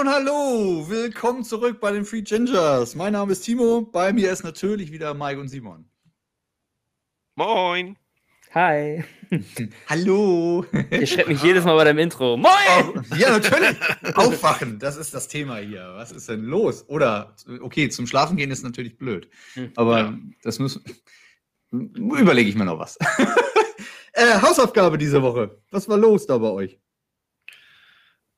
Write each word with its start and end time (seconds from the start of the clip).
Moin 0.00 0.08
und 0.08 0.14
hallo! 0.14 0.88
Willkommen 0.88 1.44
zurück 1.44 1.78
bei 1.78 1.92
den 1.92 2.06
Free 2.06 2.22
Gingers. 2.22 2.94
Mein 2.94 3.12
Name 3.12 3.32
ist 3.32 3.42
Timo, 3.42 3.82
bei 3.82 4.14
mir 4.14 4.32
ist 4.32 4.42
natürlich 4.42 4.90
wieder 4.92 5.12
Mike 5.12 5.38
und 5.38 5.48
Simon. 5.48 5.84
Moin! 7.34 7.98
Hi! 8.54 9.04
hallo! 9.88 10.64
Ihr 10.90 11.06
schreibt 11.06 11.28
mich 11.28 11.42
jedes 11.42 11.64
Mal 11.64 11.76
bei 11.76 11.84
deinem 11.84 11.98
Intro. 11.98 12.38
Moin! 12.38 12.50
Oh, 12.80 13.14
ja, 13.14 13.30
natürlich! 13.30 13.76
Aufwachen, 14.14 14.78
das 14.78 14.96
ist 14.96 15.12
das 15.12 15.28
Thema 15.28 15.58
hier. 15.58 15.92
Was 15.96 16.12
ist 16.12 16.30
denn 16.30 16.44
los? 16.44 16.88
Oder, 16.88 17.36
okay, 17.60 17.90
zum 17.90 18.06
Schlafen 18.06 18.38
gehen 18.38 18.50
ist 18.50 18.62
natürlich 18.62 18.96
blöd. 18.96 19.28
Hm. 19.52 19.72
Aber 19.76 19.98
ja. 19.98 20.18
das 20.42 20.58
muss. 20.60 20.80
Überlege 21.72 22.48
ich 22.48 22.56
mir 22.56 22.64
noch 22.64 22.78
was. 22.78 22.96
äh, 24.14 24.40
Hausaufgabe 24.40 24.96
diese 24.96 25.20
Woche. 25.20 25.60
Was 25.70 25.90
war 25.90 25.98
los 25.98 26.26
da 26.26 26.38
bei 26.38 26.48
euch? 26.48 26.80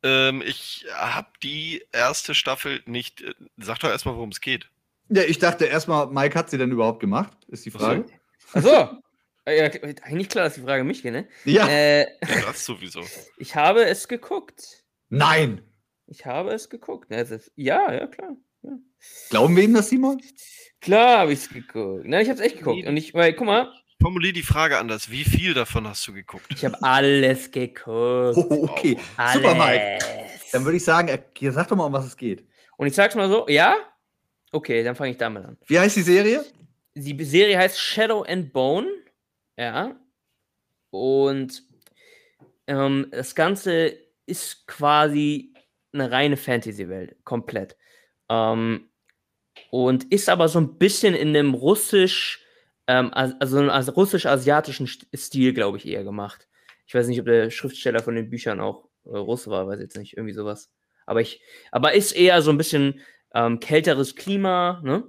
Ähm, 0.03 0.43
ich 0.45 0.87
habe 0.95 1.29
die 1.43 1.85
erste 1.93 2.35
Staffel 2.35 2.83
nicht. 2.87 3.23
Äh, 3.23 3.35
sag 3.57 3.79
doch 3.81 3.91
erstmal, 3.91 4.17
worum 4.17 4.31
es 4.31 4.41
geht. 4.41 4.69
Ja, 5.09 5.23
ich 5.23 5.39
dachte 5.39 5.67
erstmal, 5.67 6.07
Mike 6.09 6.39
hat 6.39 6.51
sie 6.51 6.59
denn 6.59 6.71
überhaupt 6.71 7.01
gemacht? 7.01 7.37
Ist 7.49 7.65
die 7.65 7.71
Frage. 7.71 8.07
Achso. 8.53 8.99
Ja, 9.45 9.65
eigentlich 10.05 10.29
klar, 10.29 10.45
dass 10.45 10.55
die 10.55 10.61
Frage 10.61 10.85
mich 10.85 11.03
geht, 11.03 11.13
ne? 11.13 11.29
Ja. 11.45 11.67
Äh, 11.67 12.07
das 12.21 12.65
sowieso. 12.65 13.03
Ich 13.39 13.57
habe 13.57 13.85
es 13.85 14.07
geguckt. 14.07 14.85
Nein. 15.09 15.63
Ich 16.07 16.27
habe 16.27 16.53
es 16.53 16.71
geguckt. 16.71 17.11
Ja, 17.11 17.93
ja, 17.93 18.07
klar. 18.07 18.37
Ja. 18.63 18.71
Glauben 19.31 19.57
wir 19.57 19.65
ihm 19.65 19.75
das, 19.75 19.89
Simon? 19.89 20.23
Klar 20.81 21.19
habe 21.19 21.33
ich 21.33 21.41
es 21.41 21.49
geguckt. 21.49 22.05
Nein, 22.07 22.23
ich 22.23 22.29
habe 22.29 22.39
es 22.39 22.47
echt 22.47 22.59
geguckt. 22.59 22.87
Und 22.87 22.97
ich, 22.97 23.15
weil, 23.15 23.35
guck 23.35 23.47
mal, 23.47 23.73
formuliere 24.03 24.33
die 24.33 24.43
Frage 24.43 24.79
anders. 24.79 25.11
Wie 25.11 25.25
viel 25.25 25.55
davon 25.55 25.89
hast 25.89 26.07
du 26.07 26.13
geguckt? 26.13 26.47
Ich 26.51 26.65
habe 26.65 26.77
alles 26.83 27.51
geguckt. 27.51 28.37
Oh, 28.37 28.69
okay. 28.69 28.99
Alles. 29.17 29.35
Super, 29.35 29.55
Mike. 29.55 29.99
Dann 30.53 30.65
würde 30.65 30.77
ich 30.77 30.85
sagen, 30.85 31.09
sag 31.41 31.69
doch 31.69 31.77
mal, 31.77 31.87
um 31.87 31.93
was 31.93 32.07
es 32.07 32.17
geht. 32.17 32.45
Und 32.77 32.87
ich 32.87 32.95
sag's 32.95 33.15
mal 33.15 33.29
so, 33.29 33.49
ja? 33.49 33.77
Okay, 34.51 34.83
dann 34.83 34.97
fange 34.97 35.13
ich 35.13 35.17
damit 35.17 35.45
an. 35.45 35.57
Wie 35.67 35.79
heißt 35.79 35.97
die 35.97 36.03
Serie? 36.03 36.45
Die 36.95 37.25
Serie 37.25 37.57
heißt 37.57 37.79
Shadow 37.79 38.23
and 38.23 38.53
Bone. 38.53 38.89
Ja. 39.57 39.97
Und 40.91 41.63
ähm, 42.67 43.07
das 43.13 43.35
Ganze 43.35 43.97
ist 44.27 44.67
quasi 44.67 45.55
eine 45.93 46.11
reine 46.11 46.37
Fantasy-Welt. 46.37 47.17
Komplett. 47.25 47.77
Ähm, 48.29 48.89
und 49.71 50.05
ist 50.13 50.29
aber 50.29 50.49
so 50.49 50.59
ein 50.61 50.77
bisschen 50.79 51.15
in 51.15 51.29
einem 51.29 51.55
russisch 51.55 52.41
ähm, 52.87 53.13
also 53.13 53.59
einen 53.59 53.71
also 53.71 53.93
russisch-asiatischen 53.93 54.87
Stil, 54.87 55.53
glaube 55.53 55.79
ich, 55.79 55.87
eher 55.87 56.05
gemacht. 56.05 56.49
Ich 56.87 56.95
weiß 56.95 57.07
nicht, 57.07 57.21
ob 57.21 57.27
der 57.27 57.51
Schriftsteller 57.51 58.03
von 58.03 58.15
den 58.15 58.31
Büchern 58.31 58.61
auch 58.61 58.89
äh, 59.05 59.17
Russe 59.17 59.51
war, 59.51 59.67
weiß 59.67 59.81
jetzt 59.81 59.97
nicht, 59.97 60.17
irgendwie 60.17 60.35
sowas. 60.35 60.71
Aber 61.07 61.21
ich, 61.21 61.43
aber 61.71 61.95
ist 61.95 62.13
eher 62.13 62.43
so 62.43 62.51
ein 62.51 62.59
bisschen 62.59 63.01
ähm, 63.35 63.61
kälteres 63.61 64.17
Klima, 64.17 64.81
ne? 64.85 65.05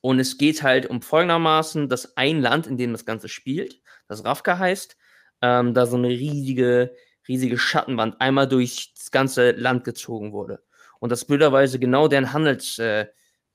Und 0.00 0.20
es 0.20 0.38
geht 0.38 0.62
halt 0.62 0.86
um 0.86 1.02
folgendermaßen, 1.02 1.88
dass 1.88 2.16
ein 2.16 2.40
Land, 2.40 2.66
in 2.66 2.76
dem 2.76 2.92
das 2.92 3.04
Ganze 3.04 3.28
spielt, 3.28 3.80
das 4.06 4.24
Ravka 4.24 4.58
heißt, 4.58 4.96
ähm, 5.42 5.74
da 5.74 5.86
so 5.86 5.96
eine 5.96 6.08
riesige, 6.08 6.94
riesige 7.26 7.58
Schattenwand 7.58 8.20
einmal 8.20 8.48
durch 8.48 8.94
das 8.96 9.10
ganze 9.10 9.52
Land 9.52 9.84
gezogen 9.84 10.32
wurde. 10.32 10.62
Und 11.00 11.10
das 11.10 11.24
blöderweise 11.24 11.78
genau 11.78 12.08
deren 12.08 12.32
Handels, 12.32 12.78
äh, 12.78 13.06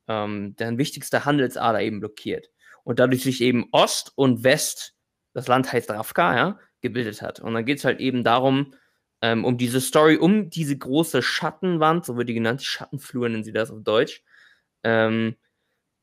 ähm, 0.08 0.56
deren 0.58 0.78
wichtigste 0.78 1.26
Handelsader 1.26 1.82
eben 1.82 2.00
blockiert 2.02 2.53
und 2.84 3.00
dadurch 3.00 3.24
sich 3.24 3.42
eben 3.42 3.68
Ost 3.72 4.12
und 4.16 4.44
West, 4.44 4.96
das 5.34 5.48
Land 5.48 5.72
heißt 5.72 5.90
Ravka, 5.90 6.36
ja, 6.36 6.60
gebildet 6.82 7.22
hat. 7.22 7.40
Und 7.40 7.54
dann 7.54 7.66
geht 7.66 7.80
es 7.80 7.86
halt 7.86 8.00
eben 8.00 8.24
darum, 8.24 8.74
ähm, 9.22 9.46
um 9.46 9.58
diese 9.58 9.82
Story, 9.82 10.18
um 10.18 10.50
diese 10.50 10.78
große 10.78 11.22
Schattenwand, 11.22 12.06
so 12.06 12.18
wird 12.18 12.30
die 12.30 12.34
genannt, 12.34 12.62
Schattenflur 12.62 13.30
nennen 13.30 13.44
sie 13.44 13.54
das 13.54 13.72
auf 13.72 13.82
Deutsch. 13.82 14.22
Ähm, 14.84 15.36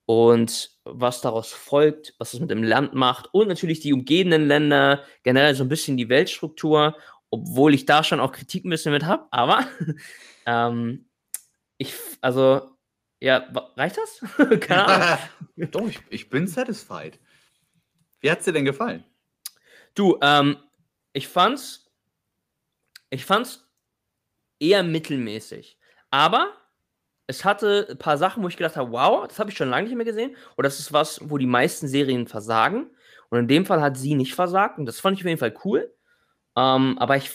und 0.07 0.71
was 0.85 1.21
daraus 1.21 1.53
folgt, 1.53 2.15
was 2.19 2.35
es 2.35 2.41
mit 2.41 2.51
dem 2.51 2.65
Land 2.65 2.95
macht 2.95 3.29
und 3.33 3.47
natürlich 3.47 3.79
die 3.81 3.93
umgebenden 3.93 4.49
Länder, 4.49 5.05
generell 5.23 5.55
so 5.55 5.63
ein 5.63 5.69
bisschen 5.69 5.97
die 5.97 6.09
Weltstruktur, 6.09 6.97
obwohl 7.31 7.75
ich 7.75 7.87
da 7.87 8.03
schon 8.03 8.19
auch 8.19 8.33
Kritik 8.33 8.65
ein 8.65 8.71
bisschen 8.71 8.93
mit 8.93 9.05
habe, 9.05 9.27
aber 9.31 9.69
ähm, 10.47 11.09
ich, 11.79 11.95
also 12.23 12.77
ja, 13.21 13.47
reicht 13.77 13.99
das? 13.99 14.25
Keine 14.61 14.87
Ahnung. 14.87 15.19
Doch, 15.71 15.87
ich, 15.87 16.01
ich, 16.09 16.31
bin 16.31 16.47
satisfied. 16.47 17.19
Wie 18.21 18.31
hat's 18.31 18.47
dir 18.47 18.53
denn 18.53 18.65
gefallen? 18.65 19.05
Du, 19.95 20.19
ähm, 20.23 20.57
ich 21.13 21.29
fand's, 21.29 21.91
ich 23.11 23.25
fand's 23.25 23.69
eher 24.59 24.83
mittelmäßig. 24.83 25.79
Aber 26.11 26.55
es 27.27 27.45
hatte 27.45 27.87
ein 27.91 27.99
paar 27.99 28.19
Sachen, 28.19 28.43
wo 28.43 28.49
ich 28.49 28.57
gedacht 28.57 28.77
habe, 28.77 28.91
wow, 28.91 29.27
das 29.29 29.39
habe 29.39 29.51
ich 29.51 29.57
schon 29.57 29.71
lange 29.71 29.87
nicht 29.87 29.97
mehr 29.97 30.07
gesehen. 30.07 30.35
Oder 30.57 30.69
das 30.69 30.81
ist 30.81 30.93
was, 30.93 31.21
wo 31.29 31.37
die 31.37 31.47
meisten 31.47 31.89
Serien 31.89 32.27
versagen. 32.27 32.91
Und 33.29 33.39
in 33.39 33.49
dem 33.49 33.67
Fall 33.67 33.83
hat 33.83 33.97
sie 33.97 34.15
nicht 34.15 34.35
versagt. 34.35 34.79
Und 34.79 34.87
das 34.87 34.99
fand 34.99 35.17
ich 35.17 35.23
auf 35.25 35.29
jeden 35.29 35.39
Fall 35.39 35.55
cool. 35.65 35.95
Ähm, 36.57 36.99
aber 36.99 37.17
ich 37.17 37.31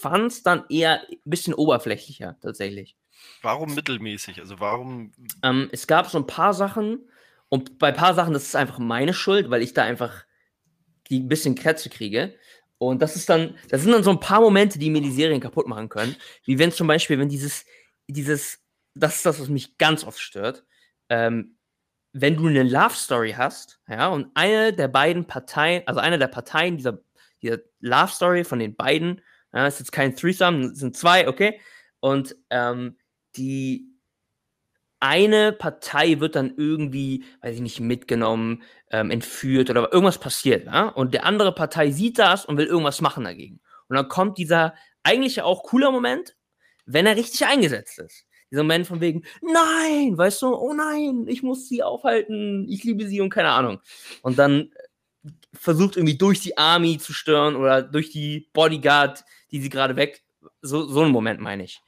fand's 0.00 0.42
dann 0.42 0.64
eher 0.68 1.02
ein 1.10 1.18
bisschen 1.24 1.54
oberflächlicher, 1.54 2.38
tatsächlich. 2.40 2.96
Warum 3.42 3.74
mittelmäßig? 3.74 4.40
Also 4.40 4.60
warum? 4.60 5.12
Ähm, 5.42 5.68
es 5.72 5.86
gab 5.86 6.08
so 6.08 6.18
ein 6.18 6.26
paar 6.26 6.54
Sachen 6.54 7.08
und 7.48 7.78
bei 7.78 7.88
ein 7.88 7.96
paar 7.96 8.14
Sachen, 8.14 8.32
das 8.32 8.44
ist 8.44 8.56
einfach 8.56 8.78
meine 8.78 9.14
Schuld, 9.14 9.50
weil 9.50 9.62
ich 9.62 9.74
da 9.74 9.84
einfach 9.84 10.24
die 11.08 11.20
ein 11.20 11.28
bisschen 11.28 11.54
Krätze 11.54 11.90
kriege. 11.90 12.34
Und 12.78 13.00
das 13.02 13.16
ist 13.16 13.28
dann, 13.28 13.56
das 13.68 13.82
sind 13.82 13.92
dann 13.92 14.02
so 14.02 14.10
ein 14.10 14.20
paar 14.20 14.40
Momente, 14.40 14.78
die 14.78 14.90
mir 14.90 15.00
die 15.00 15.12
Serien 15.12 15.40
kaputt 15.40 15.66
machen 15.66 15.88
können. 15.88 16.16
Wie 16.44 16.58
wenn 16.58 16.72
zum 16.72 16.86
Beispiel, 16.86 17.18
wenn 17.18 17.28
dieses, 17.28 17.64
dieses, 18.08 18.60
das 18.94 19.16
ist 19.16 19.26
das, 19.26 19.40
was 19.40 19.48
mich 19.48 19.78
ganz 19.78 20.04
oft 20.04 20.18
stört. 20.18 20.64
Ähm, 21.08 21.56
wenn 22.12 22.36
du 22.36 22.46
eine 22.46 22.62
Love 22.62 22.94
Story 22.94 23.34
hast, 23.36 23.80
ja, 23.88 24.08
und 24.08 24.28
eine 24.34 24.72
der 24.72 24.88
beiden 24.88 25.26
Parteien, 25.26 25.82
also 25.86 26.00
eine 26.00 26.18
der 26.18 26.28
Parteien 26.28 26.76
dieser, 26.76 27.00
dieser 27.42 27.58
Love 27.80 28.12
Story 28.12 28.44
von 28.44 28.58
den 28.58 28.76
beiden, 28.76 29.20
ja, 29.52 29.66
ist 29.66 29.80
jetzt 29.80 29.92
kein 29.92 30.14
Threesome, 30.14 30.74
sind 30.74 30.96
zwei, 30.96 31.28
okay, 31.28 31.60
und 32.00 32.36
ähm, 32.50 32.96
die 33.36 33.94
eine 35.00 35.52
Partei 35.52 36.20
wird 36.20 36.34
dann 36.34 36.54
irgendwie, 36.56 37.24
weiß 37.42 37.56
ich 37.56 37.60
nicht, 37.60 37.80
mitgenommen, 37.80 38.62
ähm, 38.90 39.10
entführt 39.10 39.68
oder 39.68 39.92
irgendwas 39.92 40.18
passiert, 40.18 40.64
ja? 40.64 40.88
Und 40.88 41.12
der 41.12 41.26
andere 41.26 41.54
Partei 41.54 41.90
sieht 41.90 42.18
das 42.18 42.46
und 42.46 42.56
will 42.56 42.66
irgendwas 42.66 43.02
machen 43.02 43.24
dagegen. 43.24 43.60
Und 43.88 43.96
dann 43.96 44.08
kommt 44.08 44.38
dieser 44.38 44.74
eigentlich 45.02 45.42
auch 45.42 45.62
cooler 45.62 45.90
Moment, 45.90 46.36
wenn 46.86 47.06
er 47.06 47.16
richtig 47.16 47.44
eingesetzt 47.44 47.98
ist. 47.98 48.26
Dieser 48.50 48.62
Moment 48.62 48.86
von 48.86 49.00
wegen, 49.00 49.24
nein, 49.42 50.16
weißt 50.16 50.40
du, 50.42 50.54
oh 50.54 50.72
nein, 50.72 51.26
ich 51.28 51.42
muss 51.42 51.68
sie 51.68 51.82
aufhalten, 51.82 52.66
ich 52.68 52.84
liebe 52.84 53.06
sie 53.06 53.20
und 53.20 53.30
keine 53.30 53.50
Ahnung. 53.50 53.80
Und 54.22 54.38
dann 54.38 54.70
versucht 55.52 55.96
irgendwie 55.96 56.16
durch 56.16 56.40
die 56.40 56.56
Army 56.56 56.98
zu 56.98 57.12
stören 57.12 57.56
oder 57.56 57.82
durch 57.82 58.10
die 58.10 58.48
Bodyguard, 58.52 59.24
die 59.50 59.60
sie 59.60 59.68
gerade 59.68 59.96
weg. 59.96 60.22
So, 60.62 60.86
so 60.86 61.02
einen 61.02 61.12
Moment 61.12 61.40
meine 61.40 61.64
ich. 61.64 61.80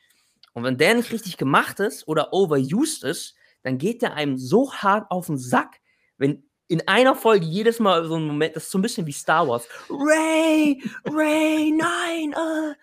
Und 0.56 0.64
wenn 0.64 0.78
der 0.78 0.94
nicht 0.94 1.12
richtig 1.12 1.36
gemacht 1.36 1.80
ist 1.80 2.08
oder 2.08 2.32
overused 2.32 3.04
ist, 3.04 3.34
dann 3.62 3.76
geht 3.76 4.00
der 4.00 4.14
einem 4.14 4.38
so 4.38 4.72
hart 4.72 5.10
auf 5.10 5.26
den 5.26 5.36
Sack, 5.36 5.82
wenn 6.16 6.44
in 6.66 6.88
einer 6.88 7.14
Folge 7.14 7.44
jedes 7.44 7.78
Mal 7.78 8.06
so 8.08 8.16
ein 8.16 8.26
Moment, 8.26 8.56
das 8.56 8.64
ist 8.64 8.70
so 8.70 8.78
ein 8.78 8.82
bisschen 8.82 9.06
wie 9.06 9.12
Star 9.12 9.46
Wars. 9.46 9.68
Ray, 9.90 10.82
Ray, 11.04 11.72
nein, 11.72 12.32
äh. 12.32 12.74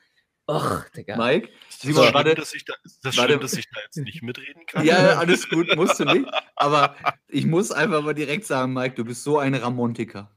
Och, 0.51 0.87
Digga. 0.95 1.17
Mike, 1.17 1.49
Simon, 1.69 2.05
so, 2.05 2.13
warte, 2.13 2.35
dass 2.35 2.53
ich 2.53 2.63
da, 2.63 2.75
das 3.01 3.17
warte, 3.17 3.31
schlimm, 3.31 3.39
dass 3.39 3.53
ich 3.53 3.65
da 3.73 3.81
jetzt 3.81 3.97
nicht 3.97 4.21
mitreden 4.21 4.67
kann. 4.67 4.85
Ja, 4.85 5.17
alles 5.17 5.49
gut, 5.49 5.75
musst 5.75 5.99
du 5.99 6.05
nicht. 6.05 6.29
Aber 6.55 6.95
ich 7.27 7.47
muss 7.47 7.71
einfach 7.71 8.03
mal 8.03 8.13
direkt 8.13 8.45
sagen, 8.45 8.73
Mike, 8.73 8.93
du 8.93 9.03
bist 9.03 9.23
so 9.23 9.39
ein 9.39 9.55
Ramontiker. 9.55 10.29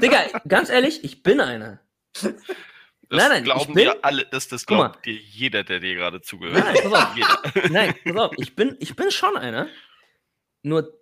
Digga, 0.00 0.26
ganz 0.46 0.68
ehrlich, 0.68 1.02
ich 1.02 1.24
bin 1.24 1.40
einer. 1.40 1.80
Das 3.10 3.18
nein, 3.22 3.28
nein, 3.30 3.44
glauben 3.44 3.74
bin, 3.74 3.84
dir 3.84 4.04
alle, 4.04 4.26
das, 4.26 4.48
das 4.48 4.66
glaubt 4.66 5.06
dir 5.06 5.14
jeder, 5.14 5.64
der 5.64 5.80
dir 5.80 5.94
gerade 5.94 6.20
zugehört. 6.20 6.62
Nein, 6.62 6.76
pass 6.82 6.92
auf. 6.92 7.54
nein, 7.70 7.94
pass 8.04 8.16
auf, 8.16 8.32
ich 8.36 8.54
bin, 8.54 8.76
ich 8.80 8.96
bin 8.96 9.10
schon 9.10 9.36
einer. 9.36 9.66
Nur 10.62 10.92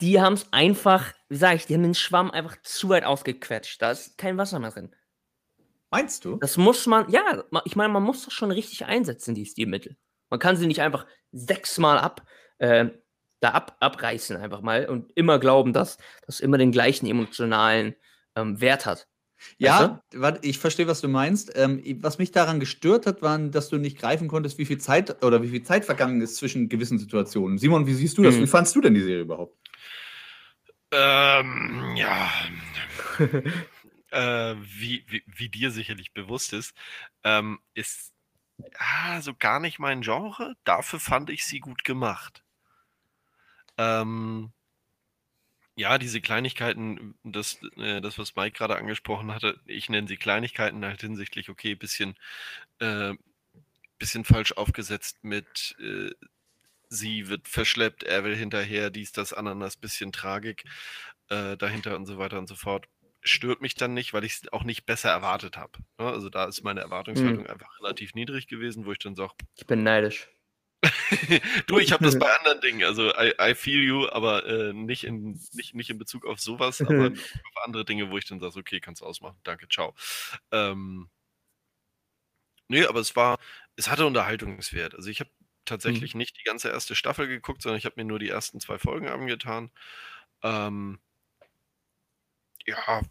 die 0.00 0.20
haben 0.20 0.34
es 0.34 0.52
einfach, 0.52 1.12
wie 1.28 1.36
sage 1.36 1.56
ich, 1.56 1.66
die 1.66 1.74
haben 1.74 1.82
den 1.82 1.94
Schwamm 1.94 2.30
einfach 2.30 2.56
zu 2.62 2.88
weit 2.88 3.04
ausgequetscht. 3.04 3.82
Da 3.82 3.90
ist 3.90 4.16
kein 4.18 4.38
Wasser 4.38 4.58
mehr 4.58 4.70
drin. 4.70 4.94
Meinst 5.90 6.24
du? 6.24 6.36
Das 6.36 6.56
muss 6.56 6.86
man, 6.86 7.10
ja, 7.10 7.44
ich 7.64 7.76
meine, 7.76 7.92
man 7.92 8.02
muss 8.02 8.24
das 8.24 8.34
schon 8.34 8.50
richtig 8.50 8.84
einsetzen, 8.84 9.34
die 9.34 9.46
Stilmittel. 9.46 9.96
Man 10.30 10.40
kann 10.40 10.56
sie 10.56 10.66
nicht 10.66 10.82
einfach 10.82 11.06
sechsmal 11.30 11.98
ab, 11.98 12.26
äh, 12.58 12.86
da 13.40 13.50
ab, 13.50 13.76
abreißen, 13.80 14.36
einfach 14.36 14.60
mal 14.60 14.86
und 14.86 15.12
immer 15.14 15.38
glauben, 15.38 15.72
dass 15.72 15.98
das 16.26 16.40
immer 16.40 16.58
den 16.58 16.72
gleichen 16.72 17.06
emotionalen 17.06 17.94
ähm, 18.34 18.60
Wert 18.60 18.86
hat. 18.86 19.06
Ja, 19.58 20.00
weißt 20.14 20.36
du? 20.42 20.48
ich 20.48 20.58
verstehe, 20.58 20.86
was 20.86 21.00
du 21.00 21.08
meinst. 21.08 21.52
Ähm, 21.56 21.82
was 22.00 22.18
mich 22.18 22.30
daran 22.30 22.60
gestört 22.60 23.06
hat, 23.06 23.22
war, 23.22 23.38
dass 23.38 23.68
du 23.68 23.76
nicht 23.76 23.98
greifen 23.98 24.28
konntest, 24.28 24.58
wie 24.58 24.64
viel 24.64 24.78
Zeit 24.78 25.22
oder 25.22 25.42
wie 25.42 25.48
viel 25.48 25.62
Zeit 25.62 25.84
vergangen 25.84 26.20
ist 26.20 26.36
zwischen 26.36 26.68
gewissen 26.68 26.98
Situationen. 26.98 27.58
Simon, 27.58 27.86
wie 27.86 27.94
siehst 27.94 28.18
du 28.18 28.22
das? 28.22 28.36
Mhm. 28.36 28.42
Wie 28.42 28.46
fandest 28.46 28.76
du 28.76 28.80
denn 28.80 28.94
die 28.94 29.02
Serie 29.02 29.22
überhaupt? 29.22 29.56
Ähm, 30.90 31.94
ja. 31.96 32.30
äh, 34.10 34.54
wie, 34.60 35.04
wie, 35.08 35.22
wie, 35.26 35.48
dir 35.48 35.70
sicherlich 35.70 36.12
bewusst 36.12 36.52
ist, 36.52 36.74
ähm, 37.24 37.58
ist 37.74 38.12
ja, 38.58 39.20
so 39.20 39.34
gar 39.34 39.60
nicht 39.60 39.78
mein 39.78 40.02
Genre. 40.02 40.54
Dafür 40.64 41.00
fand 41.00 41.30
ich 41.30 41.44
sie 41.44 41.58
gut 41.58 41.84
gemacht. 41.84 42.44
Ähm, 43.76 44.52
ja, 45.76 45.98
diese 45.98 46.20
Kleinigkeiten, 46.20 47.14
das, 47.24 47.58
äh, 47.76 48.00
das, 48.00 48.18
was 48.18 48.36
Mike 48.36 48.56
gerade 48.56 48.76
angesprochen 48.76 49.32
hatte, 49.34 49.60
ich 49.66 49.88
nenne 49.88 50.06
sie 50.06 50.16
Kleinigkeiten 50.16 50.84
halt 50.84 51.00
hinsichtlich, 51.00 51.48
okay, 51.48 51.74
bisschen, 51.74 52.16
äh, 52.78 53.14
bisschen 53.98 54.24
falsch 54.24 54.52
aufgesetzt 54.52 55.24
mit, 55.24 55.76
äh, 55.80 56.10
sie 56.88 57.28
wird 57.28 57.48
verschleppt, 57.48 58.04
er 58.04 58.24
will 58.24 58.36
hinterher, 58.36 58.90
dies, 58.90 59.12
das, 59.12 59.32
Ananas, 59.32 59.76
bisschen 59.76 60.12
Tragik 60.12 60.64
äh, 61.28 61.56
dahinter 61.56 61.96
und 61.96 62.06
so 62.06 62.18
weiter 62.18 62.38
und 62.38 62.48
so 62.48 62.54
fort. 62.54 62.86
Stört 63.22 63.62
mich 63.62 63.74
dann 63.74 63.94
nicht, 63.94 64.12
weil 64.12 64.24
ich 64.24 64.34
es 64.34 64.52
auch 64.52 64.64
nicht 64.64 64.84
besser 64.84 65.10
erwartet 65.10 65.56
habe. 65.56 65.78
Ne? 65.98 66.06
Also 66.06 66.28
da 66.28 66.44
ist 66.44 66.62
meine 66.62 66.80
Erwartungshaltung 66.82 67.44
mhm. 67.44 67.50
einfach 67.50 67.80
relativ 67.80 68.14
niedrig 68.14 68.46
gewesen, 68.48 68.84
wo 68.84 68.92
ich 68.92 68.98
dann 68.98 69.16
sage, 69.16 69.32
ich 69.56 69.66
bin 69.66 69.82
neidisch. 69.82 70.28
du, 71.66 71.78
ich 71.78 71.92
habe 71.92 72.04
das 72.04 72.18
bei 72.18 72.30
anderen 72.38 72.60
Dingen. 72.60 72.84
Also 72.84 73.10
I, 73.10 73.34
I 73.40 73.54
feel 73.54 73.82
you, 73.82 74.08
aber 74.08 74.46
äh, 74.46 74.72
nicht, 74.72 75.04
in, 75.04 75.40
nicht, 75.52 75.74
nicht 75.74 75.90
in 75.90 75.98
Bezug 75.98 76.24
auf 76.26 76.40
sowas, 76.40 76.80
aber 76.80 77.06
auf 77.12 77.64
andere 77.64 77.84
Dinge, 77.84 78.10
wo 78.10 78.18
ich 78.18 78.24
dann 78.24 78.40
sage, 78.40 78.58
okay, 78.58 78.80
kannst 78.80 79.02
du 79.02 79.06
ausmachen. 79.06 79.38
Danke, 79.44 79.68
ciao. 79.68 79.94
Ähm, 80.52 81.08
nee, 82.68 82.84
aber 82.84 83.00
es 83.00 83.16
war, 83.16 83.38
es 83.76 83.88
hatte 83.88 84.06
Unterhaltungswert. 84.06 84.94
Also 84.94 85.10
ich 85.10 85.20
habe 85.20 85.30
tatsächlich 85.64 86.14
mhm. 86.14 86.18
nicht 86.18 86.38
die 86.38 86.44
ganze 86.44 86.68
erste 86.68 86.94
Staffel 86.94 87.26
geguckt, 87.26 87.62
sondern 87.62 87.78
ich 87.78 87.86
habe 87.86 87.94
mir 87.96 88.04
nur 88.04 88.18
die 88.18 88.28
ersten 88.28 88.60
zwei 88.60 88.78
Folgen 88.78 89.08
angetan. 89.08 89.70
Ähm, 90.42 90.98
ja, 92.66 93.02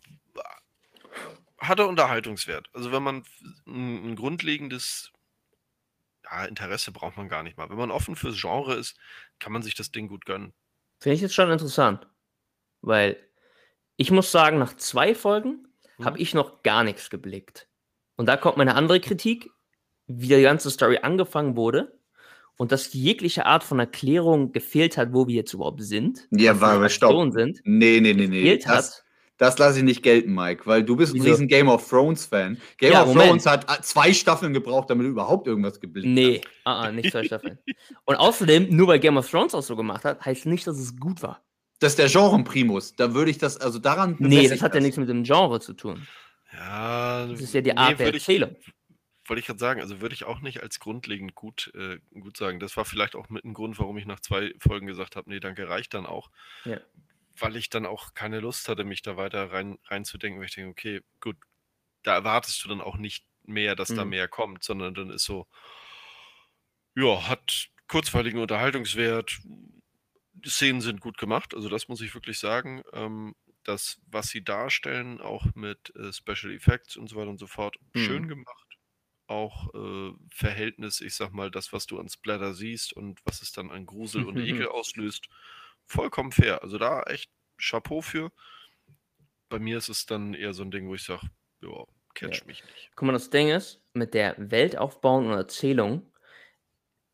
hatte 1.58 1.88
Unterhaltungswert. 1.88 2.70
Also 2.74 2.92
wenn 2.92 3.04
man 3.04 3.24
ein, 3.66 4.12
ein 4.12 4.16
grundlegendes 4.16 5.12
ja, 6.24 6.46
Interesse 6.46 6.92
braucht 6.92 7.18
man 7.18 7.30
gar 7.30 7.44
nicht 7.44 7.58
mal. 7.58 7.70
Wenn 7.70 7.78
man 7.78 7.92
offen 7.92 8.16
fürs 8.16 8.40
Genre 8.40 8.76
ist, 8.76 8.98
kann 9.40 9.54
man 9.54 9.62
sich 9.62 9.76
das 9.76 9.92
Ding 9.92 10.08
gut 10.08 10.26
gönnen. 10.26 10.54
Finde 11.00 11.16
ich 11.16 11.22
jetzt 11.22 11.36
schon 11.36 11.52
interessant. 11.52 12.08
Weil 12.82 13.18
ich 13.98 14.12
muss 14.12 14.32
sagen, 14.32 14.58
nach 14.58 14.76
zwei 14.76 15.16
Folgen 15.16 15.68
hm. 15.98 16.06
habe 16.06 16.20
ich 16.20 16.34
noch 16.34 16.64
gar 16.64 16.84
nichts 16.84 17.10
geblickt. 17.10 17.68
Und 18.16 18.28
da 18.28 18.38
kommt 18.38 18.58
meine 18.58 18.76
andere 18.76 19.00
Kritik, 19.00 19.50
wie 20.08 20.28
die 20.28 20.42
ganze 20.42 20.70
Story 20.70 21.00
angefangen 21.02 21.56
wurde 21.56 21.98
und 22.58 22.72
dass 22.72 22.94
jegliche 22.94 23.46
Art 23.46 23.64
von 23.64 23.80
Erklärung 23.80 24.52
gefehlt 24.52 24.98
hat, 24.98 25.14
wo 25.14 25.28
wir 25.28 25.36
jetzt 25.36 25.54
überhaupt 25.54 25.82
sind. 25.82 26.28
Ja, 26.32 26.60
war 26.62 26.74
aber 26.74 26.90
stopp. 26.90 27.34
Sind, 27.34 27.62
nee, 27.64 28.00
nee, 28.00 28.14
nee, 28.14 28.28
nee. 28.28 28.58
Das, 28.58 29.04
das 29.44 29.58
lasse 29.58 29.80
ich 29.80 29.84
nicht 29.84 30.02
gelten, 30.04 30.34
Mike, 30.34 30.66
weil 30.66 30.84
du 30.84 30.96
bist 30.96 31.14
ein 31.14 31.22
riesen 31.22 31.50
Game 31.50 31.68
of 31.68 31.90
Thrones-Fan. 31.90 32.58
Game 32.78 32.94
ja, 32.94 33.02
of 33.02 33.10
Moment. 33.10 33.28
Thrones 33.28 33.46
hat 33.46 33.70
äh, 33.70 33.82
zwei 33.82 34.14
Staffeln 34.14 34.54
gebraucht, 34.54 34.90
damit 34.90 35.06
du 35.06 35.10
überhaupt 35.10 35.48
irgendwas 35.48 35.82
geblickt 35.82 36.08
nee, 36.08 36.42
hast. 36.66 36.66
Nee, 36.66 36.72
uh 36.72 36.88
-uh, 36.88 36.92
nicht 36.94 37.12
zwei 37.12 37.26
Staffeln. 37.26 37.60
Und 38.06 38.16
außerdem, 38.16 38.74
nur 38.74 38.88
weil 38.88 39.00
Game 39.00 39.18
of 39.18 39.30
Thrones 39.30 39.54
auch 39.54 39.62
so 39.62 39.76
gemacht 39.76 40.06
hat, 40.06 40.24
heißt 40.24 40.46
nicht, 40.46 40.66
dass 40.66 40.80
es 40.80 40.98
gut 40.98 41.22
war. 41.22 41.44
Das 41.80 41.92
ist 41.92 42.00
der 42.00 42.08
Genre-Primus. 42.08 42.96
Da 42.96 43.14
würde 43.14 43.32
ich 43.32 43.38
das, 43.38 43.58
also 43.58 43.80
daran. 43.80 44.16
Nee, 44.20 44.48
das 44.48 44.62
hat 44.62 44.72
das. 44.72 44.76
ja 44.76 44.82
nichts 44.82 44.98
mit 44.98 45.10
dem 45.10 45.24
Genre 45.24 45.60
zu 45.60 45.74
tun. 45.74 46.08
Ja. 46.54 47.28
Das 47.28 47.42
ist 47.42 47.54
ja 47.54 47.60
die 47.60 47.76
Art 47.76 48.00
nee, 48.00 48.06
der 48.06 48.14
Erzählung. 48.14 48.56
wollte 49.28 49.42
ich 49.42 49.46
gerade 49.46 49.60
sagen, 49.60 49.82
also 49.82 50.00
würde 50.00 50.16
ich 50.16 50.24
auch 50.24 50.40
nicht 50.40 50.64
als 50.64 50.80
grundlegend 50.80 51.36
gut, 51.36 51.70
äh, 51.76 51.98
gut 52.18 52.38
sagen. 52.38 52.62
Das 52.62 52.78
war 52.78 52.86
vielleicht 52.86 53.18
auch 53.18 53.28
mit 53.28 53.44
ein 53.44 53.54
Grund, 53.54 53.78
warum 53.78 53.98
ich 53.98 54.06
nach 54.06 54.22
zwei 54.22 54.54
Folgen 54.60 54.88
gesagt 54.88 55.18
habe, 55.18 55.30
nee, 55.30 55.42
danke, 55.42 55.68
reicht 55.68 55.94
dann 55.94 56.06
auch. 56.06 56.30
Ja 56.64 56.78
weil 57.38 57.56
ich 57.56 57.70
dann 57.70 57.86
auch 57.86 58.14
keine 58.14 58.40
Lust 58.40 58.70
hatte, 58.70 58.84
mich 58.84 59.02
da 59.02 59.18
weiter 59.18 59.52
rein, 59.52 59.78
reinzudenken, 59.86 60.40
weil 60.40 60.48
ich 60.48 60.56
denke, 60.56 60.72
okay, 60.72 61.02
gut, 61.20 61.38
da 62.04 62.14
erwartest 62.14 62.64
du 62.64 62.70
dann 62.70 62.82
auch 62.82 62.98
nicht 62.98 63.26
mehr, 63.44 63.76
dass 63.76 63.90
mhm. 63.90 63.96
da 63.96 64.06
mehr 64.06 64.28
kommt, 64.28 64.64
sondern 64.64 64.94
dann 64.94 65.10
ist 65.10 65.26
so, 65.26 65.48
ja, 66.96 67.28
hat 67.28 67.70
kurzweiligen 67.88 68.40
Unterhaltungswert, 68.40 69.40
die 70.34 70.50
Szenen 70.50 70.82
sind 70.82 71.00
gut 71.00 71.18
gemacht, 71.18 71.54
also 71.56 71.70
das 71.70 71.88
muss 71.88 72.02
ich 72.02 72.14
wirklich 72.14 72.40
sagen. 72.40 72.84
Ähm, 72.92 73.36
das, 73.64 74.02
was 74.08 74.28
sie 74.28 74.44
darstellen, 74.44 75.22
auch 75.22 75.46
mit 75.56 75.94
äh, 75.96 76.12
Special 76.12 76.54
Effects 76.54 76.98
und 76.98 77.08
so 77.08 77.16
weiter 77.16 77.30
und 77.30 77.40
so 77.40 77.48
fort, 77.48 77.78
mhm. 77.94 78.00
schön 78.00 78.28
gemacht. 78.28 78.78
Auch 79.28 79.74
äh, 79.74 80.12
Verhältnis, 80.30 81.00
ich 81.00 81.16
sag 81.16 81.32
mal, 81.32 81.50
das, 81.50 81.72
was 81.72 81.86
du 81.86 82.00
an 82.00 82.10
Splatter 82.10 82.54
siehst 82.54 82.94
und 82.94 83.20
was 83.24 83.42
es 83.42 83.52
dann 83.52 83.72
an 83.72 83.86
Grusel 83.86 84.26
und 84.26 84.38
Ekel 84.38 84.68
auslöst, 84.70 85.30
vollkommen 85.86 86.32
fair. 86.32 86.62
Also 86.64 86.78
da 86.78 87.04
echt 87.04 87.30
Chapeau 87.58 88.02
für. 88.02 88.32
Bei 89.50 89.60
mir 89.60 89.78
ist 89.78 89.90
es 89.90 90.06
dann 90.06 90.34
eher 90.34 90.54
so 90.54 90.64
ein 90.64 90.72
Ding, 90.72 90.88
wo 90.88 90.96
ich 90.96 91.04
sage, 91.04 91.28
ja, 91.62 91.86
catch 92.16 92.40
ja. 92.40 92.46
mich 92.46 92.64
nicht. 92.66 92.92
Guck 92.96 93.06
mal, 93.06 93.14
das 93.14 93.30
Ding 93.30 93.50
ist, 93.50 93.82
mit 93.94 94.14
der 94.14 94.36
Weltaufbau 94.38 95.18
und 95.18 95.32
Erzählung, 95.32 96.12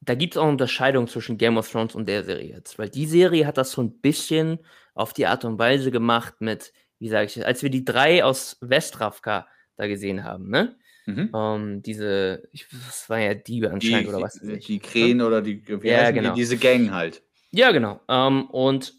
da 0.02 0.16
gibt 0.16 0.34
es 0.34 0.38
auch 0.38 0.44
eine 0.44 0.54
Unterscheidung 0.54 1.08
zwischen 1.08 1.38
Game 1.38 1.58
of 1.58 1.70
Thrones 1.70 1.96
und 1.96 2.08
der 2.08 2.24
Serie 2.24 2.56
jetzt. 2.56 2.80
Weil 2.80 2.90
die 2.90 3.06
Serie 3.06 3.46
hat 3.46 3.58
das 3.58 3.72
so 3.72 3.82
ein 3.82 4.00
bisschen 4.00 4.60
auf 4.94 5.14
die 5.14 5.28
Art 5.28 5.46
und 5.46 5.60
Weise 5.60 5.92
gemacht 5.92 6.36
mit, 6.40 6.74
wie 7.00 7.10
sage 7.10 7.26
ich, 7.26 7.46
als 7.46 7.64
wir 7.64 7.70
die 7.70 7.86
drei 7.86 8.24
aus 8.24 8.58
Westravka 8.62 9.48
da 9.76 9.88
gesehen 9.88 10.24
haben, 10.24 10.50
ne? 10.50 10.78
Mhm. 11.06 11.30
Um, 11.34 11.62
ähm, 11.62 11.82
diese, 11.82 12.48
ich, 12.52 12.68
das 12.70 13.10
war 13.10 13.20
ja 13.20 13.34
Diebe 13.34 13.72
anscheinend 13.72 14.04
die, 14.04 14.10
oder 14.10 14.22
was? 14.22 14.34
Die, 14.34 14.60
die 14.60 14.80
Krähen 14.80 15.22
oder 15.22 15.42
die, 15.42 15.66
wie 15.68 15.88
ja, 15.88 16.12
genau. 16.12 16.34
die, 16.34 16.42
diese 16.42 16.58
Gang 16.58 16.92
halt. 16.92 17.24
Ja, 17.52 17.72
genau. 17.72 18.00
Ähm, 18.08 18.46
und 18.50 18.94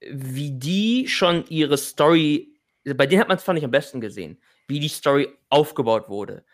wie 0.00 0.52
die 0.52 1.06
schon 1.08 1.44
ihre 1.48 1.76
Story, 1.76 2.58
bei 2.84 3.06
denen 3.06 3.20
hat 3.20 3.28
man 3.28 3.36
es, 3.36 3.42
fand 3.42 3.58
ich, 3.58 3.64
am 3.64 3.70
besten 3.70 4.00
gesehen, 4.00 4.40
wie 4.68 4.80
die 4.80 4.88
Story 4.88 5.28
aufgebaut 5.50 6.08
wurde. 6.08 6.44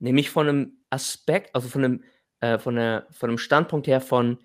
Nämlich 0.00 0.30
von 0.30 0.48
einem 0.48 0.78
Aspekt, 0.90 1.54
also 1.54 1.68
von 1.68 1.84
einem, 1.84 2.04
äh, 2.40 2.58
von, 2.58 2.76
einer, 2.76 3.06
von 3.10 3.30
einem 3.30 3.38
Standpunkt 3.38 3.86
her 3.86 4.00
von, 4.00 4.38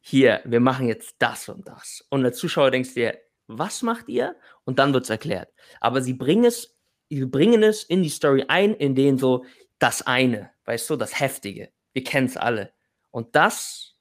hier, 0.00 0.42
wir 0.44 0.60
machen 0.60 0.86
jetzt 0.86 1.16
das 1.18 1.48
und 1.48 1.66
das. 1.66 2.04
Und 2.10 2.22
der 2.22 2.34
Zuschauer 2.34 2.70
denkst 2.70 2.92
dir, 2.94 3.18
was 3.46 3.82
macht 3.82 4.08
ihr? 4.08 4.36
Und 4.64 4.78
dann 4.78 4.92
wird 4.92 5.04
es 5.04 5.10
erklärt. 5.10 5.48
Aber 5.80 6.02
sie 6.02 6.12
bringen 6.12 6.44
es, 6.44 6.76
sie 7.08 7.24
bringen 7.24 7.62
es 7.62 7.84
in 7.84 8.02
die 8.02 8.10
Story 8.10 8.44
ein, 8.48 8.74
in 8.74 8.94
denen 8.94 9.16
so 9.16 9.44
das 9.78 10.02
eine, 10.02 10.50
weißt 10.66 10.90
du, 10.90 10.96
das 10.96 11.18
Heftige. 11.18 11.70
Wir 11.94 12.04
kennen 12.04 12.26
es 12.26 12.36
alle. 12.36 12.72
Und 13.10 13.34
das 13.34 13.93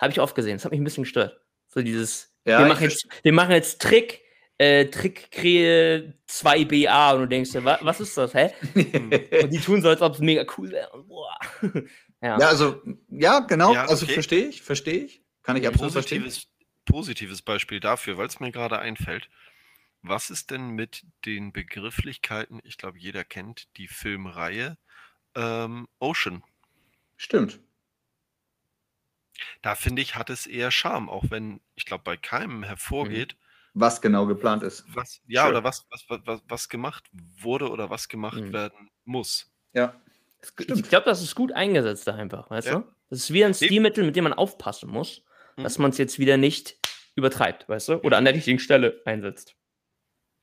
habe 0.00 0.12
ich 0.12 0.20
oft 0.20 0.34
gesehen. 0.34 0.56
Das 0.56 0.64
hat 0.64 0.72
mich 0.72 0.80
ein 0.80 0.84
bisschen 0.84 1.04
gestört. 1.04 1.40
So 1.68 1.82
dieses, 1.82 2.34
ja, 2.44 2.60
wir, 2.60 2.66
machen 2.66 2.84
jetzt, 2.84 3.06
wir 3.22 3.32
machen 3.32 3.52
jetzt 3.52 3.80
Trick, 3.80 4.22
äh, 4.58 4.86
Trickkrähe 4.86 6.14
2BA 6.28 7.14
und 7.14 7.20
du 7.20 7.28
denkst 7.28 7.52
dir, 7.52 7.64
wa 7.64 7.78
was 7.82 8.00
ist 8.00 8.16
das, 8.16 8.34
hä? 8.34 8.50
und 9.42 9.50
die 9.50 9.60
tun 9.60 9.82
so, 9.82 9.88
als 9.88 10.02
ob 10.02 10.14
es 10.14 10.20
mega 10.20 10.44
cool 10.56 10.70
wäre. 10.70 10.90
ja. 12.22 12.38
ja, 12.38 12.48
also, 12.48 12.82
ja, 13.08 13.40
genau, 13.40 13.72
ja, 13.74 13.86
also 13.86 14.06
verstehe 14.06 14.48
ich, 14.48 14.62
verstehe 14.62 15.04
ich. 15.04 15.22
Kann 15.42 15.56
ich 15.56 15.66
absolut 15.66 15.94
positives, 15.94 16.34
verstehen. 16.34 16.50
Positives 16.84 17.42
Beispiel 17.42 17.80
dafür, 17.80 18.18
weil 18.18 18.26
es 18.26 18.40
mir 18.40 18.52
gerade 18.52 18.78
einfällt. 18.78 19.28
Was 20.02 20.30
ist 20.30 20.50
denn 20.50 20.70
mit 20.70 21.04
den 21.26 21.52
Begrifflichkeiten, 21.52 22.60
ich 22.64 22.78
glaube, 22.78 22.98
jeder 22.98 23.22
kennt 23.22 23.68
die 23.76 23.86
Filmreihe 23.86 24.78
ähm, 25.34 25.88
Ocean? 25.98 26.42
Stimmt. 27.16 27.60
Da 29.62 29.74
finde 29.74 30.02
ich, 30.02 30.16
hat 30.16 30.30
es 30.30 30.46
eher 30.46 30.70
Charme, 30.70 31.08
auch 31.08 31.24
wenn, 31.30 31.60
ich 31.74 31.84
glaube, 31.84 32.04
bei 32.04 32.16
keinem 32.16 32.58
mhm. 32.58 32.64
hervorgeht. 32.64 33.36
Was 33.74 34.00
genau 34.00 34.26
geplant 34.26 34.62
ist. 34.62 34.84
Was, 34.94 35.20
ja, 35.26 35.42
sure. 35.42 35.52
oder 35.52 35.64
was, 35.64 35.86
was, 35.90 36.04
was, 36.08 36.42
was 36.48 36.68
gemacht 36.68 37.04
wurde 37.12 37.70
oder 37.70 37.90
was 37.90 38.08
gemacht 38.08 38.40
mhm. 38.40 38.52
werden 38.52 38.90
muss. 39.04 39.52
Ja. 39.72 39.94
Ich 40.42 40.88
glaube, 40.88 41.04
das 41.04 41.22
ist 41.22 41.34
gut 41.34 41.52
eingesetzt 41.52 42.06
da 42.06 42.14
einfach, 42.14 42.50
weißt 42.50 42.68
ja. 42.68 42.74
du? 42.80 42.84
Das 43.10 43.20
ist 43.20 43.32
wie 43.32 43.44
ein 43.44 43.54
Stilmittel, 43.54 44.04
mit 44.04 44.16
dem 44.16 44.24
man 44.24 44.32
aufpassen 44.32 44.90
muss, 44.90 45.22
mhm. 45.56 45.62
dass 45.62 45.78
man 45.78 45.90
es 45.90 45.98
jetzt 45.98 46.18
wieder 46.18 46.36
nicht 46.36 46.78
übertreibt, 47.14 47.68
weißt 47.68 47.88
du? 47.90 47.94
Oder 48.02 48.16
an 48.16 48.24
der 48.24 48.34
richtigen 48.34 48.58
Stelle 48.58 49.02
einsetzt. 49.04 49.54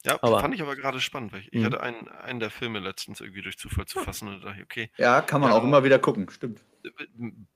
Ja, 0.08 0.20
aber, 0.22 0.40
fand 0.40 0.56
ich 0.56 0.62
aber 0.62 0.76
gerade 0.76 1.02
spannend, 1.02 1.34
weil 1.34 1.42
ich, 1.42 1.54
ich 1.54 1.60
mhm. 1.60 1.66
hatte 1.66 1.82
einen, 1.82 2.08
einen 2.08 2.40
der 2.40 2.50
Filme 2.50 2.80
letztens 2.80 3.20
irgendwie 3.20 3.42
durch 3.42 3.58
Zufall 3.58 3.86
zu 3.86 4.00
fassen 4.00 4.30
und 4.30 4.44
dachte, 4.44 4.62
okay. 4.64 4.90
Ja, 4.98 5.22
kann 5.22 5.42
man 5.42 5.52
ja, 5.52 5.58
auch 5.58 5.64
immer 5.64 5.84
wieder 5.84 6.00
gucken, 6.00 6.30
stimmt. 6.30 6.62
Äh, 6.84 6.90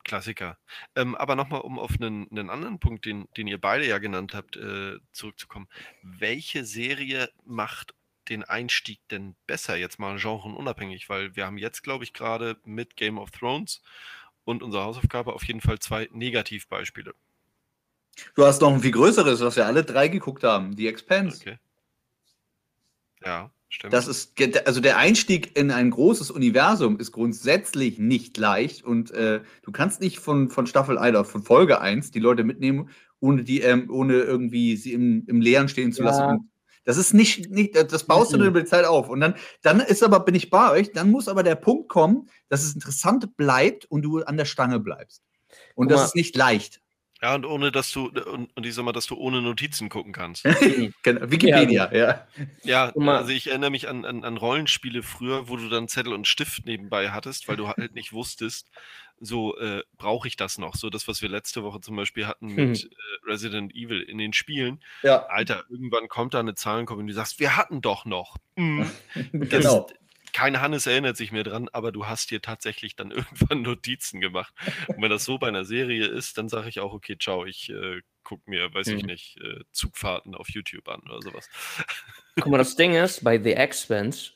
Klassiker. 0.04 0.58
Ähm, 0.96 1.16
aber 1.16 1.36
nochmal, 1.36 1.62
um 1.62 1.80
auf 1.80 1.92
einen, 2.00 2.30
einen, 2.30 2.50
anderen 2.50 2.80
Punkt, 2.80 3.06
den, 3.06 3.28
den 3.38 3.48
ihr 3.48 3.60
beide 3.60 3.88
ja 3.88 4.00
genannt 4.00 4.34
habt, 4.34 4.58
äh, 4.58 4.98
zurückzukommen. 5.14 5.70
Welche 6.04 6.66
Serie 6.66 7.30
macht 7.46 7.94
den 8.28 8.44
Einstieg 8.44 9.00
denn 9.10 9.36
besser? 9.48 9.78
Jetzt 9.78 9.98
mal 9.98 10.18
genreunabhängig, 10.18 11.10
weil 11.10 11.36
wir 11.36 11.46
haben 11.46 11.58
jetzt, 11.58 11.84
glaube 11.84 12.04
ich, 12.04 12.14
gerade 12.14 12.58
mit 12.66 12.98
Game 12.98 13.18
of 13.18 13.32
Thrones 13.32 13.82
und 14.44 14.62
unserer 14.62 14.84
Hausaufgabe 14.84 15.34
auf 15.34 15.44
jeden 15.46 15.62
Fall 15.62 15.80
zwei 15.80 16.10
Negativbeispiele. 16.12 17.14
Du 18.36 18.46
hast 18.46 18.62
noch 18.62 18.74
ein 18.74 18.82
viel 18.82 18.92
größeres, 18.92 19.40
was 19.40 19.56
wir 19.56 19.66
alle 19.66 19.86
drei 19.86 20.10
geguckt 20.10 20.44
haben, 20.44 20.76
die 20.76 20.88
Expanse. 20.88 21.40
Okay. 21.40 21.60
Ja, 23.26 23.52
stimmt. 23.70 23.94
Das 23.94 24.08
ist, 24.08 24.34
also 24.66 24.82
der 24.82 24.98
Einstieg 24.98 25.58
in 25.58 25.72
ein 25.72 25.92
großes 25.92 26.32
Universum 26.32 27.00
ist 27.00 27.12
grundsätzlich 27.12 28.00
nicht 28.00 28.38
leicht 28.38 28.84
und 28.84 29.12
äh, 29.12 29.42
du 29.64 29.72
kannst 29.72 30.02
nicht 30.02 30.20
von, 30.20 30.50
von 30.50 30.68
Staffel 30.68 30.98
1 30.98 31.16
oder 31.16 31.26
von 31.26 31.44
Folge 31.44 31.82
1 31.82 32.12
die 32.12 32.20
Leute 32.20 32.44
mitnehmen, 32.44 32.90
ohne 33.20 33.44
die, 33.44 33.62
ähm, 33.62 33.90
ohne 33.90 34.14
irgendwie 34.14 34.76
sie 34.76 34.94
im, 34.94 35.26
im 35.28 35.42
Leeren 35.42 35.70
stehen 35.70 35.94
zu 35.94 36.04
ja. 36.04 36.10
lassen 36.10 36.52
Das 36.84 36.98
ist 36.98 37.14
nicht, 37.14 37.52
nicht 37.52 37.76
das 37.76 38.06
baust 38.06 38.34
du 38.34 38.38
mhm. 38.38 38.46
über 38.46 38.62
die 38.62 38.68
Zeit 38.68 38.86
auf. 38.86 39.10
Und 39.10 39.22
dann, 39.22 39.36
dann 39.62 39.80
ist 39.80 40.04
aber, 40.04 40.22
bin 40.22 40.36
ich 40.36 40.50
bei 40.50 40.72
euch, 40.72 40.92
dann 40.92 41.12
muss 41.12 41.28
aber 41.28 41.44
der 41.44 41.56
Punkt 41.56 41.90
kommen, 41.90 42.28
dass 42.50 42.64
es 42.64 42.74
interessant 42.74 43.38
bleibt 43.38 43.86
und 43.86 44.02
du 44.02 44.22
an 44.24 44.38
der 44.38 44.46
Stange 44.46 44.80
bleibst. 44.80 45.24
Und 45.76 45.88
Guck 45.88 45.90
das 45.90 46.02
mal. 46.02 46.06
ist 46.06 46.16
nicht 46.16 46.36
leicht. 46.36 46.81
Ja, 47.22 47.36
und 47.36 47.46
ohne 47.46 47.72
dass 47.72 47.92
du, 47.92 48.08
und, 48.08 48.50
und 48.56 48.66
ich 48.66 48.74
sag 48.74 48.84
mal, 48.84 48.94
dass 48.94 49.06
du 49.06 49.16
ohne 49.16 49.42
Notizen 49.44 49.90
gucken 49.90 50.12
kannst. 50.12 50.44
genau. 51.04 51.32
Wikipedia, 51.32 51.94
ja. 51.94 52.28
Ja, 52.64 52.92
also 52.96 53.32
ich 53.32 53.48
erinnere 53.48 53.70
mich 53.70 53.88
an, 53.88 54.06
an, 54.06 54.24
an 54.24 54.38
Rollenspiele 54.38 55.04
früher, 55.04 55.48
wo 55.48 55.56
du 55.56 55.70
dann 55.70 55.88
Zettel 55.88 56.14
und 56.14 56.28
Stift 56.28 56.66
nebenbei 56.66 57.12
hattest, 57.12 57.48
weil 57.48 57.58
du 57.58 57.68
halt 57.68 57.94
nicht 57.94 58.12
wusstest, 58.12 58.72
so 59.20 59.56
äh, 59.58 59.84
brauche 59.98 60.28
ich 60.28 60.36
das 60.36 60.58
noch. 60.58 60.76
So 60.76 60.90
das, 60.90 61.08
was 61.08 61.22
wir 61.22 61.30
letzte 61.30 61.64
Woche 61.64 61.80
zum 61.80 61.96
Beispiel 61.96 62.26
hatten 62.26 62.48
mit 62.56 62.84
mhm. 62.84 62.90
äh, 62.90 63.30
Resident 63.30 63.74
Evil 63.74 64.02
in 64.02 64.18
den 64.18 64.34
Spielen. 64.34 64.84
Ja. 65.04 65.28
Alter, 65.28 65.64
irgendwann 65.70 66.08
kommt 66.08 66.34
da 66.34 66.40
eine 66.40 66.56
Zahlenkopie 66.56 67.02
und 67.02 67.08
du 67.08 67.14
sagst, 67.14 67.40
wir 67.40 67.56
hatten 67.56 67.82
doch 67.82 68.06
noch. 68.06 68.38
Mhm. 68.58 68.92
genau. 69.32 69.88
Das, 69.88 70.01
kein 70.34 70.62
Hannes 70.62 70.86
erinnert 70.88 71.18
sich 71.18 71.32
mehr 71.32 71.44
dran, 71.44 71.70
aber 71.72 71.92
du 71.92 72.08
hast 72.08 72.32
dir 72.32 72.42
tatsächlich 72.42 72.96
dann 72.96 73.12
irgendwann 73.12 73.62
Notizen 73.62 74.22
gemacht. 74.22 74.54
Und 74.88 75.02
wenn 75.02 75.10
das 75.10 75.26
so 75.26 75.38
bei 75.38 75.48
einer 75.48 75.66
Serie 75.66 76.08
ist, 76.08 76.38
dann 76.38 76.50
sage 76.50 76.70
ich 76.70 76.80
auch, 76.80 76.94
okay, 76.94 77.18
ciao, 77.20 77.46
ich 77.46 77.70
äh, 77.70 78.02
gucke 78.24 78.50
mir, 78.50 78.74
weiß 78.74 78.88
mhm. 78.88 78.98
ich 78.98 79.04
nicht, 79.06 79.38
äh, 79.42 79.64
Zugfahrten 79.72 80.36
auf 80.36 80.50
YouTube 80.50 80.88
an 80.88 81.02
oder 81.02 81.22
sowas. 81.22 81.50
Guck 82.36 82.52
mal, 82.52 82.58
das 82.58 82.76
Ding 82.76 82.94
ist, 82.94 83.24
bei 83.24 83.42
The 83.42 83.54
Expanse, 83.54 84.32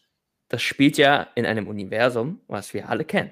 das 0.50 0.62
spielt 0.62 0.98
ja 0.98 1.28
in 1.36 1.46
einem 1.46 1.68
Universum, 1.68 2.42
was 2.48 2.74
wir 2.74 2.90
alle 2.90 3.06
kennen. 3.06 3.32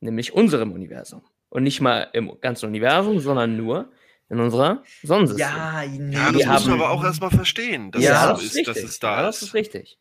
Nämlich 0.00 0.32
unserem 0.32 0.72
Universum. 0.72 1.24
Und 1.48 1.62
nicht 1.62 1.80
mal 1.80 2.08
im 2.12 2.38
ganzen 2.40 2.66
Universum, 2.66 3.18
sondern 3.20 3.56
nur 3.56 3.90
in 4.28 4.40
unserer 4.40 4.82
Sonnensystem. 5.02 5.46
Ja, 5.46 5.84
nee. 5.86 6.14
ja 6.14 6.32
das 6.32 6.46
musst 6.46 6.66
du 6.66 6.72
aber 6.72 6.90
auch 6.90 7.04
erstmal 7.04 7.30
verstehen, 7.30 7.92
dass 7.92 8.02
ja, 8.02 8.32
es 8.32 8.40
so 8.40 8.58
ist, 8.58 8.68
dass 8.68 8.76
es 8.78 8.98
da 8.98 9.22
ja, 9.22 9.28
ist. 9.28 9.40
Das 9.40 9.48
ist 9.48 9.54
richtig. 9.54 9.98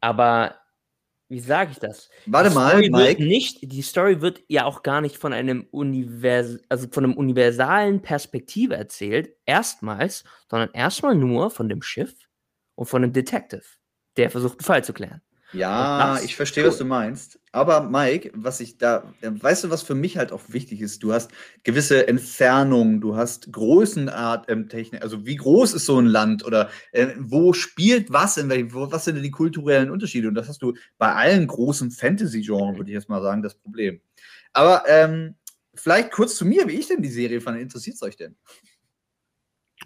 Aber 0.00 0.54
wie 1.28 1.40
sage 1.40 1.72
ich 1.72 1.78
das? 1.78 2.08
Warte 2.26 2.50
mal, 2.50 2.78
Mike. 2.88 3.22
Nicht, 3.22 3.58
die 3.60 3.82
Story 3.82 4.20
wird 4.20 4.42
ja 4.48 4.64
auch 4.64 4.82
gar 4.82 5.00
nicht 5.00 5.16
von 5.16 5.32
einem 5.32 5.66
Univers 5.70 6.58
also 6.68 6.86
von 6.90 7.04
einem 7.04 7.14
universalen 7.14 8.00
Perspektive 8.00 8.76
erzählt, 8.76 9.34
erstmals, 9.44 10.24
sondern 10.48 10.70
erstmal 10.72 11.14
nur 11.16 11.50
von 11.50 11.68
dem 11.68 11.82
Schiff 11.82 12.14
und 12.76 12.86
von 12.86 13.02
dem 13.02 13.12
Detective, 13.12 13.64
der 14.16 14.30
versucht, 14.30 14.58
einen 14.58 14.66
Fall 14.66 14.84
zu 14.84 14.92
klären. 14.92 15.20
Ja, 15.52 16.18
ich 16.22 16.36
verstehe, 16.36 16.64
cool. 16.64 16.70
was 16.70 16.78
du 16.78 16.84
meinst. 16.84 17.40
Aber 17.56 17.80
Mike, 17.80 18.32
was 18.34 18.60
ich 18.60 18.76
da, 18.76 19.14
weißt 19.22 19.64
du, 19.64 19.70
was 19.70 19.82
für 19.82 19.94
mich 19.94 20.18
halt 20.18 20.30
auch 20.30 20.42
wichtig 20.48 20.82
ist? 20.82 21.02
Du 21.02 21.14
hast 21.14 21.30
gewisse 21.62 22.06
Entfernungen, 22.06 23.00
du 23.00 23.16
hast 23.16 23.50
Größenart 23.50 24.50
ähm, 24.50 24.68
Technik, 24.68 25.00
also 25.00 25.24
wie 25.24 25.36
groß 25.36 25.72
ist 25.72 25.86
so 25.86 25.98
ein 25.98 26.04
Land 26.04 26.44
oder 26.44 26.68
äh, 26.92 27.14
wo 27.18 27.54
spielt 27.54 28.12
was, 28.12 28.36
in 28.36 28.50
welch, 28.50 28.74
wo, 28.74 28.92
was 28.92 29.06
sind 29.06 29.14
denn 29.14 29.22
die 29.22 29.30
kulturellen 29.30 29.90
Unterschiede? 29.90 30.28
Und 30.28 30.34
das 30.34 30.50
hast 30.50 30.60
du 30.60 30.74
bei 30.98 31.14
allen 31.14 31.46
großen 31.46 31.90
Fantasy-Genres, 31.90 32.76
würde 32.76 32.90
ich 32.90 32.94
jetzt 32.94 33.08
mal 33.08 33.22
sagen, 33.22 33.42
das 33.42 33.54
Problem. 33.54 34.02
Aber 34.52 34.82
ähm, 34.86 35.36
vielleicht 35.74 36.12
kurz 36.12 36.36
zu 36.36 36.44
mir, 36.44 36.68
wie 36.68 36.74
ich 36.74 36.88
denn 36.88 37.00
die 37.00 37.08
Serie 37.08 37.40
fand. 37.40 37.58
Interessiert 37.58 37.96
es 37.96 38.02
euch 38.02 38.18
denn? 38.18 38.36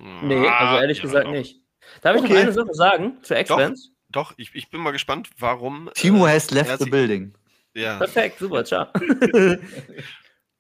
Nee, 0.01 0.45
also 0.49 0.81
ehrlich 0.81 0.99
ja, 0.99 1.05
gesagt 1.05 1.27
doch. 1.27 1.33
nicht. 1.33 1.61
Darf 2.03 2.17
ich 2.17 2.23
okay. 2.25 2.33
noch 2.33 2.41
eine 2.41 2.53
Sache 2.53 2.75
sagen 2.75 3.19
zu 3.23 3.37
Expanse? 3.37 3.91
Doch, 4.09 4.35
ich, 4.37 4.57
ich 4.57 4.71
bin 4.71 4.81
mal 4.81 4.91
gespannt, 4.91 5.31
warum. 5.39 5.89
Timo 5.95 6.27
äh, 6.27 6.31
has 6.31 6.51
left 6.51 6.81
the 6.81 6.91
building. 6.91 7.33
Ja. 7.75 7.99
Perfekt, 7.99 8.39
super, 8.39 8.65
ciao. 8.65 8.87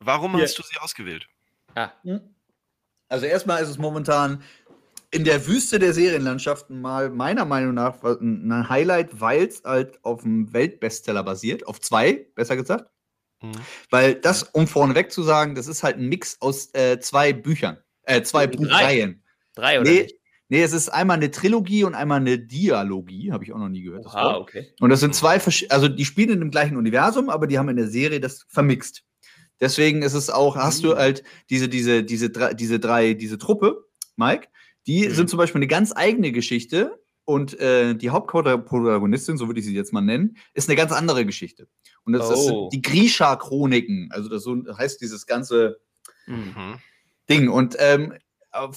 warum 0.00 0.34
yeah. 0.34 0.44
hast 0.44 0.58
du 0.58 0.62
sie 0.62 0.78
ausgewählt? 0.80 1.26
Ah. 1.74 1.90
Also 3.08 3.26
erstmal 3.26 3.62
ist 3.62 3.68
es 3.68 3.78
momentan 3.78 4.42
in 5.10 5.24
der 5.24 5.46
Wüste 5.46 5.78
der 5.78 5.92
Serienlandschaften 5.92 6.80
mal 6.80 7.10
meiner 7.10 7.44
Meinung 7.44 7.74
nach 7.74 8.02
ein 8.04 8.68
Highlight, 8.68 9.20
weil 9.20 9.46
es 9.46 9.62
halt 9.64 9.98
auf 10.04 10.24
einem 10.24 10.52
Weltbestseller 10.52 11.24
basiert, 11.24 11.66
auf 11.66 11.80
zwei, 11.80 12.26
besser 12.34 12.56
gesagt. 12.56 12.90
Mhm. 13.42 13.52
Weil 13.90 14.14
das, 14.14 14.44
um 14.44 14.68
vorneweg 14.68 15.10
zu 15.10 15.22
sagen, 15.22 15.54
das 15.54 15.66
ist 15.66 15.82
halt 15.82 15.96
ein 15.96 16.08
Mix 16.08 16.40
aus 16.40 16.72
äh, 16.74 17.00
zwei 17.00 17.32
Büchern, 17.32 17.78
äh, 18.04 18.22
zwei 18.22 18.46
Buchreihen. 18.46 19.24
Drei 19.54 19.80
oder 19.80 19.90
nee, 19.90 20.02
nicht? 20.02 20.19
Nee, 20.50 20.64
es 20.64 20.72
ist 20.72 20.88
einmal 20.88 21.16
eine 21.16 21.30
Trilogie 21.30 21.84
und 21.84 21.94
einmal 21.94 22.20
eine 22.20 22.36
Dialogie, 22.36 23.30
habe 23.30 23.44
ich 23.44 23.52
auch 23.52 23.58
noch 23.58 23.68
nie 23.68 23.82
gehört. 23.82 24.04
Ah, 24.08 24.36
okay. 24.36 24.74
Und 24.80 24.90
das 24.90 24.98
sind 24.98 25.14
zwei, 25.14 25.40
also 25.68 25.86
die 25.86 26.04
spielen 26.04 26.30
in 26.30 26.40
dem 26.40 26.50
gleichen 26.50 26.76
Universum, 26.76 27.30
aber 27.30 27.46
die 27.46 27.56
haben 27.56 27.68
in 27.68 27.76
der 27.76 27.86
Serie 27.86 28.18
das 28.18 28.46
vermixt. 28.48 29.04
Deswegen 29.60 30.02
ist 30.02 30.14
es 30.14 30.28
auch, 30.28 30.56
hast 30.56 30.82
du 30.82 30.94
mhm. 30.94 30.96
halt 30.96 31.22
diese, 31.50 31.68
diese, 31.68 32.02
diese, 32.02 32.30
diese 32.30 32.80
drei, 32.80 33.14
diese 33.14 33.38
Truppe, 33.38 33.84
Mike, 34.16 34.48
die 34.88 35.06
mhm. 35.08 35.14
sind 35.14 35.30
zum 35.30 35.36
Beispiel 35.36 35.60
eine 35.60 35.68
ganz 35.68 35.92
eigene 35.94 36.32
Geschichte 36.32 37.00
und 37.24 37.60
äh, 37.60 37.94
die 37.94 38.10
Hauptprotagonistin, 38.10 39.36
so 39.36 39.46
würde 39.46 39.60
ich 39.60 39.66
sie 39.66 39.74
jetzt 39.74 39.92
mal 39.92 40.00
nennen, 40.00 40.36
ist 40.52 40.68
eine 40.68 40.74
ganz 40.74 40.90
andere 40.90 41.24
Geschichte. 41.24 41.68
Und 42.02 42.14
das, 42.14 42.26
oh. 42.26 42.30
das 42.30 42.44
sind 42.44 42.54
oh. 42.54 42.68
die 42.72 42.82
Grisha-Chroniken, 42.82 44.08
also 44.10 44.28
das 44.28 44.42
so 44.42 44.56
heißt 44.76 45.00
dieses 45.00 45.26
ganze 45.26 45.78
mhm. 46.26 46.80
Ding. 47.28 47.48
Und 47.48 47.76
ähm, 47.78 48.14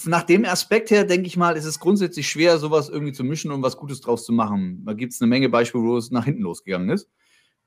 nach 0.05 0.23
dem 0.23 0.45
Aspekt 0.45 0.91
her, 0.91 1.03
denke 1.03 1.27
ich 1.27 1.37
mal, 1.37 1.57
ist 1.57 1.65
es 1.65 1.79
grundsätzlich 1.79 2.29
schwer, 2.29 2.57
sowas 2.59 2.89
irgendwie 2.89 3.13
zu 3.13 3.23
mischen 3.23 3.51
und 3.51 3.63
was 3.63 3.77
Gutes 3.77 4.01
draus 4.01 4.25
zu 4.25 4.31
machen. 4.31 4.83
Da 4.85 4.93
gibt 4.93 5.13
es 5.13 5.21
eine 5.21 5.29
Menge 5.29 5.49
Beispiele, 5.49 5.83
wo 5.83 5.97
es 5.97 6.11
nach 6.11 6.25
hinten 6.25 6.43
losgegangen 6.43 6.89
ist. 6.89 7.09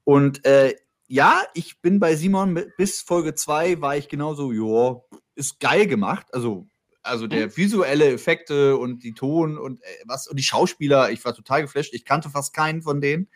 Und 0.05 0.45
äh, 0.45 0.77
ja, 1.09 1.43
ich 1.55 1.81
bin 1.81 1.99
bei 1.99 2.15
Simon, 2.15 2.63
bis 2.77 3.01
Folge 3.01 3.35
2 3.35 3.81
war 3.81 3.97
ich 3.97 4.09
genauso, 4.09 4.53
ja, 4.53 5.01
ist 5.35 5.59
geil 5.61 5.87
gemacht. 5.87 6.27
Also, 6.33 6.69
also 7.03 7.27
der 7.27 7.47
mhm. 7.47 7.57
visuelle 7.57 8.13
Effekte 8.13 8.77
und 8.77 9.03
die 9.03 9.13
Ton 9.13 9.59
und 9.59 9.83
äh, 9.83 9.87
was 10.05 10.29
und 10.29 10.37
die 10.37 10.45
Schauspieler, 10.45 11.11
ich 11.11 11.25
war 11.25 11.35
total 11.35 11.63
geflasht. 11.63 11.95
Ich 11.95 12.05
kannte 12.05 12.31
fast 12.31 12.55
keinen 12.55 12.83
von 12.83 13.01
denen. 13.01 13.29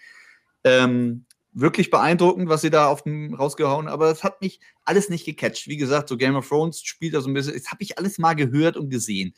Ähm, 0.65 1.27
wirklich 1.53 1.91
beeindruckend, 1.91 2.49
was 2.49 2.61
sie 2.61 2.71
da 2.71 2.89
auf 2.89 3.03
dem 3.03 3.35
rausgehauen, 3.35 3.89
aber 3.89 4.11
es 4.11 4.23
hat 4.23 4.41
mich 4.41 4.61
alles 4.85 5.09
nicht 5.09 5.25
gecatcht. 5.25 5.67
Wie 5.67 5.77
gesagt, 5.77 6.09
so 6.09 6.17
Game 6.17 6.37
of 6.37 6.49
Thrones 6.49 6.83
spielt 6.83 7.15
da 7.15 7.21
so 7.21 7.29
ein 7.29 7.35
bisschen, 7.35 7.55
das 7.55 7.71
habe 7.71 7.83
ich 7.83 7.99
alles 7.99 8.19
mal 8.19 8.35
gehört 8.35 8.77
und 8.77 8.91
gesehen. 8.91 9.35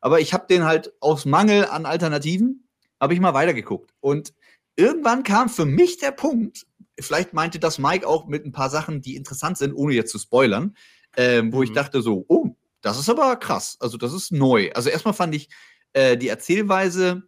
Aber 0.00 0.20
ich 0.20 0.32
habe 0.32 0.46
den 0.48 0.64
halt 0.64 0.92
aus 1.00 1.24
Mangel 1.24 1.66
an 1.66 1.86
Alternativen, 1.86 2.68
habe 3.00 3.14
ich 3.14 3.20
mal 3.20 3.34
weitergeguckt. 3.34 3.92
Und 4.00 4.32
irgendwann 4.76 5.22
kam 5.22 5.48
für 5.48 5.66
mich 5.66 5.98
der 5.98 6.12
Punkt, 6.12 6.66
vielleicht 6.98 7.32
meinte 7.32 7.58
das 7.58 7.78
Mike 7.78 8.06
auch 8.06 8.26
mit 8.26 8.44
ein 8.44 8.52
paar 8.52 8.70
Sachen, 8.70 9.00
die 9.00 9.16
interessant 9.16 9.58
sind, 9.58 9.74
ohne 9.74 9.94
jetzt 9.94 10.12
zu 10.12 10.18
spoilern, 10.18 10.76
äh, 11.16 11.42
wo 11.50 11.58
mhm. 11.58 11.64
ich 11.64 11.72
dachte 11.72 12.02
so, 12.02 12.24
oh, 12.28 12.56
das 12.80 12.98
ist 12.98 13.08
aber 13.08 13.36
krass. 13.36 13.76
Also 13.80 13.96
das 13.96 14.12
ist 14.12 14.30
neu. 14.30 14.70
Also 14.72 14.90
erstmal 14.90 15.14
fand 15.14 15.34
ich 15.34 15.48
äh, 15.92 16.16
die 16.16 16.28
Erzählweise 16.28 17.22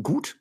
gut 0.00 0.38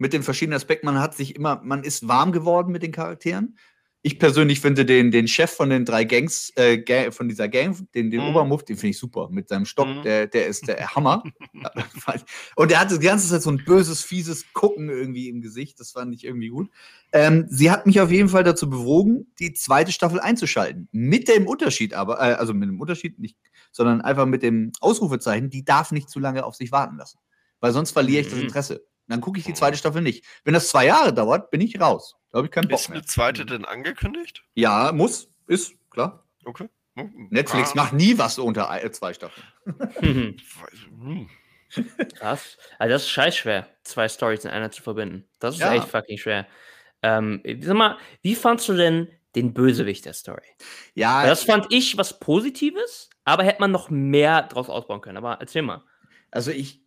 mit 0.00 0.14
den 0.14 0.22
verschiedenen 0.22 0.56
Aspekten. 0.56 0.86
Man 0.86 0.98
hat 0.98 1.14
sich 1.14 1.36
immer, 1.36 1.60
man 1.62 1.84
ist 1.84 2.08
warm 2.08 2.32
geworden 2.32 2.72
mit 2.72 2.82
den 2.82 2.90
Charakteren. 2.90 3.56
Ich 4.02 4.18
persönlich 4.18 4.60
finde 4.60 4.86
den, 4.86 5.10
den 5.10 5.28
Chef 5.28 5.50
von 5.50 5.68
den 5.68 5.84
drei 5.84 6.04
Gangs, 6.04 6.50
äh, 6.56 7.10
von 7.10 7.28
dieser 7.28 7.50
Gang, 7.50 7.86
den, 7.94 8.10
den 8.10 8.22
mhm. 8.22 8.28
Obermuft, 8.28 8.70
den 8.70 8.78
finde 8.78 8.92
ich 8.92 8.98
super. 8.98 9.28
Mit 9.30 9.50
seinem 9.50 9.66
Stock, 9.66 9.88
mhm. 9.88 10.02
der, 10.02 10.26
der 10.26 10.46
ist 10.46 10.66
der 10.66 10.94
Hammer. 10.94 11.22
und 12.56 12.70
der 12.70 12.80
hat 12.80 12.90
die 12.90 12.98
ganze 12.98 13.28
Zeit 13.28 13.42
so 13.42 13.50
ein 13.50 13.62
böses, 13.62 14.02
fieses 14.02 14.54
Gucken 14.54 14.88
irgendwie 14.88 15.28
im 15.28 15.42
Gesicht. 15.42 15.78
Das 15.78 15.90
fand 15.90 16.14
ich 16.14 16.24
irgendwie 16.24 16.48
gut. 16.48 16.70
Ähm, 17.12 17.44
sie 17.50 17.70
hat 17.70 17.84
mich 17.84 18.00
auf 18.00 18.10
jeden 18.10 18.30
Fall 18.30 18.42
dazu 18.42 18.70
bewogen, 18.70 19.26
die 19.38 19.52
zweite 19.52 19.92
Staffel 19.92 20.18
einzuschalten. 20.18 20.88
Mit 20.92 21.28
dem 21.28 21.46
Unterschied 21.46 21.92
aber, 21.92 22.20
äh, 22.20 22.32
also 22.36 22.54
mit 22.54 22.70
dem 22.70 22.80
Unterschied 22.80 23.18
nicht, 23.18 23.36
sondern 23.70 24.00
einfach 24.00 24.24
mit 24.24 24.42
dem 24.42 24.72
Ausrufezeichen, 24.80 25.50
die 25.50 25.62
darf 25.62 25.92
nicht 25.92 26.08
zu 26.08 26.20
lange 26.20 26.46
auf 26.46 26.54
sich 26.54 26.72
warten 26.72 26.96
lassen. 26.96 27.18
Weil 27.60 27.72
sonst 27.72 27.90
verliere 27.90 28.22
ich 28.22 28.30
das 28.30 28.38
mhm. 28.38 28.80
Dann 29.10 29.20
gucke 29.20 29.40
ich 29.40 29.44
die 29.44 29.54
zweite 29.54 29.76
Staffel 29.76 30.02
nicht. 30.02 30.24
Wenn 30.44 30.54
das 30.54 30.68
zwei 30.68 30.86
Jahre 30.86 31.12
dauert, 31.12 31.50
bin 31.50 31.60
ich 31.60 31.80
raus. 31.80 32.16
Da 32.30 32.38
habe 32.38 32.46
ich 32.46 32.52
keinen 32.52 32.68
Bock 32.68 32.78
Ist 32.78 32.90
eine 32.90 33.04
zweite 33.04 33.44
denn 33.44 33.64
angekündigt? 33.64 34.44
Ja, 34.54 34.92
muss. 34.92 35.28
Ist, 35.48 35.74
klar. 35.90 36.24
Okay. 36.44 36.68
Netflix 36.94 37.72
ah. 37.72 37.76
macht 37.76 37.92
nie 37.92 38.18
was 38.18 38.38
unter 38.38 38.70
zwei 38.92 39.12
Staffeln. 39.12 39.46
Krass. 42.14 42.56
Also 42.78 42.92
das 42.92 43.02
ist 43.02 43.10
scheiß 43.10 43.36
schwer, 43.36 43.66
zwei 43.82 44.08
Stories 44.08 44.44
in 44.44 44.50
einer 44.50 44.70
zu 44.70 44.82
verbinden. 44.82 45.28
Das 45.40 45.56
ist 45.56 45.60
ja. 45.60 45.74
echt 45.74 45.88
fucking 45.88 46.18
schwer. 46.18 46.46
Ähm, 47.02 47.42
sag 47.60 47.76
mal, 47.76 47.98
wie 48.22 48.36
fandst 48.36 48.68
du 48.68 48.74
denn 48.74 49.08
den 49.34 49.54
Bösewicht 49.54 50.04
der 50.04 50.12
Story? 50.12 50.46
Ja. 50.94 51.26
Das 51.26 51.42
fand 51.42 51.66
ich 51.70 51.96
was 51.96 52.20
Positives, 52.20 53.10
aber 53.24 53.42
hätte 53.42 53.60
man 53.60 53.72
noch 53.72 53.90
mehr 53.90 54.42
draus 54.42 54.68
ausbauen 54.68 55.00
können. 55.00 55.16
Aber 55.16 55.38
erzähl 55.40 55.62
mal. 55.62 55.82
Also 56.30 56.52
ich, 56.52 56.84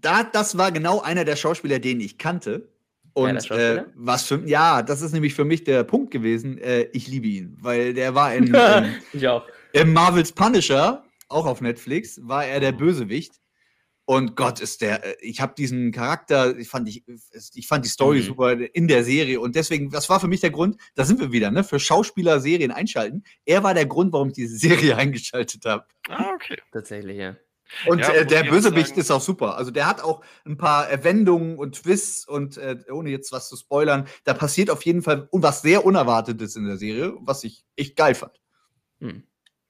da, 0.00 0.24
das 0.24 0.58
war 0.58 0.72
genau 0.72 1.00
einer 1.00 1.24
der 1.24 1.36
Schauspieler, 1.36 1.78
den 1.78 2.00
ich 2.00 2.18
kannte. 2.18 2.68
Und 3.12 3.50
äh, 3.50 3.84
was 3.94 4.24
für 4.24 4.46
ja, 4.46 4.82
das 4.82 5.00
ist 5.00 5.12
nämlich 5.12 5.34
für 5.34 5.46
mich 5.46 5.64
der 5.64 5.84
Punkt 5.84 6.10
gewesen. 6.10 6.58
Äh, 6.58 6.88
ich 6.92 7.08
liebe 7.08 7.26
ihn, 7.26 7.56
weil 7.60 7.94
der 7.94 8.14
war 8.14 8.34
in, 8.34 8.54
in, 9.12 9.22
im 9.72 9.92
Marvels 9.94 10.32
Punisher, 10.32 11.02
auch 11.28 11.46
auf 11.46 11.62
Netflix, 11.62 12.20
war 12.22 12.44
er 12.44 12.60
der 12.60 12.72
Bösewicht. 12.72 13.40
Und 14.08 14.36
Gott 14.36 14.60
ist 14.60 14.82
der, 14.82 15.04
äh, 15.04 15.16
ich 15.20 15.40
habe 15.40 15.54
diesen 15.56 15.92
Charakter, 15.92 16.56
ich 16.56 16.68
fand, 16.68 16.88
ich, 16.88 17.04
ich 17.54 17.66
fand 17.66 17.84
die 17.84 17.88
Story 17.88 18.18
mhm. 18.18 18.22
super 18.22 18.52
in 18.52 18.86
der 18.86 19.02
Serie 19.02 19.40
und 19.40 19.56
deswegen, 19.56 19.90
das 19.90 20.08
war 20.08 20.20
für 20.20 20.28
mich 20.28 20.40
der 20.40 20.50
Grund, 20.50 20.76
da 20.94 21.04
sind 21.04 21.18
wir 21.18 21.32
wieder, 21.32 21.50
ne, 21.50 21.64
für 21.64 21.80
Schauspieler 21.80 22.38
Serien 22.40 22.70
einschalten. 22.70 23.24
Er 23.44 23.64
war 23.64 23.74
der 23.74 23.86
Grund, 23.86 24.12
warum 24.12 24.28
ich 24.28 24.34
diese 24.34 24.56
Serie 24.68 24.96
eingeschaltet 24.96 25.64
habe. 25.64 25.86
Ah, 26.08 26.30
okay. 26.34 26.58
Tatsächlich, 26.72 27.16
ja. 27.16 27.36
Und 27.86 28.00
ja, 28.00 28.12
äh, 28.12 28.26
der 28.26 28.44
Bösewicht 28.44 28.88
sagen, 28.88 29.00
ist 29.00 29.10
auch 29.10 29.20
super. 29.20 29.56
Also 29.56 29.70
der 29.70 29.86
hat 29.86 30.02
auch 30.02 30.24
ein 30.44 30.56
paar 30.56 30.88
Wendungen 31.02 31.58
und 31.58 31.82
Twists 31.82 32.26
und 32.26 32.56
äh, 32.56 32.78
ohne 32.90 33.10
jetzt 33.10 33.32
was 33.32 33.48
zu 33.48 33.56
spoilern, 33.56 34.06
da 34.24 34.34
passiert 34.34 34.70
auf 34.70 34.84
jeden 34.84 35.02
Fall 35.02 35.28
was 35.32 35.62
sehr 35.62 35.84
Unerwartetes 35.84 36.56
in 36.56 36.66
der 36.66 36.76
Serie, 36.76 37.14
was 37.20 37.44
ich 37.44 37.64
echt 37.76 37.96
geil 37.96 38.14
fand. 38.14 38.40
Hm. 39.00 39.24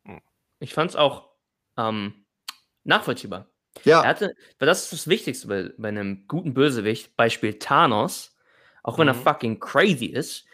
hm. 0.04 0.20
Ich 0.60 0.74
fand 0.74 0.90
es 0.90 0.96
auch 0.96 1.30
ähm, 1.76 2.26
nachvollziehbar. 2.84 3.48
Ja. 3.84 4.02
Er 4.02 4.08
hatte, 4.08 4.34
weil 4.58 4.66
das 4.66 4.84
ist 4.84 4.92
das 4.92 5.08
Wichtigste 5.08 5.48
bei, 5.48 5.70
bei 5.76 5.88
einem 5.88 6.26
guten 6.28 6.54
Bösewicht, 6.54 7.16
Beispiel 7.16 7.58
Thanos, 7.58 8.36
auch 8.82 8.98
wenn 8.98 9.06
mhm. 9.06 9.14
er 9.14 9.14
fucking 9.14 9.60
crazy 9.60 10.06
ist, 10.06 10.46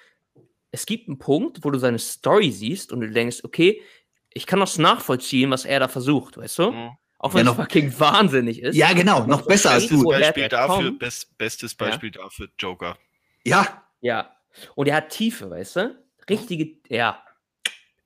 es 0.73 0.87
gibt 0.87 1.09
einen 1.09 1.19
Punkt, 1.19 1.65
wo 1.65 1.71
du 1.71 1.79
seine 1.79 1.99
Story 1.99 2.51
siehst 2.51 2.93
und 2.93 3.01
du 3.01 3.11
denkst, 3.11 3.41
okay, 3.45 3.83
ich 4.31 4.47
kann 4.47 4.61
das 4.61 4.79
nachvollziehen, 4.79 5.51
was 5.51 5.67
er 5.67 5.81
da 5.81 5.89
versucht, 5.89 6.39
weißt 6.39 6.59
du? 6.59 6.73
Mhm. 6.73 6.91
Auch 7.23 7.35
wenn 7.35 7.47
ja, 7.47 7.53
es 7.53 7.57
fucking 7.57 7.99
wahnsinnig 8.01 8.61
ist. 8.61 8.75
Ja, 8.75 8.93
genau, 8.93 9.25
noch 9.27 9.47
besser 9.47 9.71
als 9.71 9.87
du. 9.87 10.03
Beispiel 10.03 10.49
dafür, 10.49 10.91
best, 10.91 11.39
bestes 11.39 11.73
Beispiel 11.73 12.11
ja. 12.13 12.21
dafür, 12.21 12.49
Joker. 12.59 12.99
Ja. 13.45 13.85
Ja. 14.01 14.33
Und 14.75 14.89
er 14.89 14.97
hat 14.97 15.11
Tiefe, 15.11 15.49
weißt 15.49 15.77
du? 15.77 16.05
Richtige, 16.29 16.79
ja. 16.89 17.23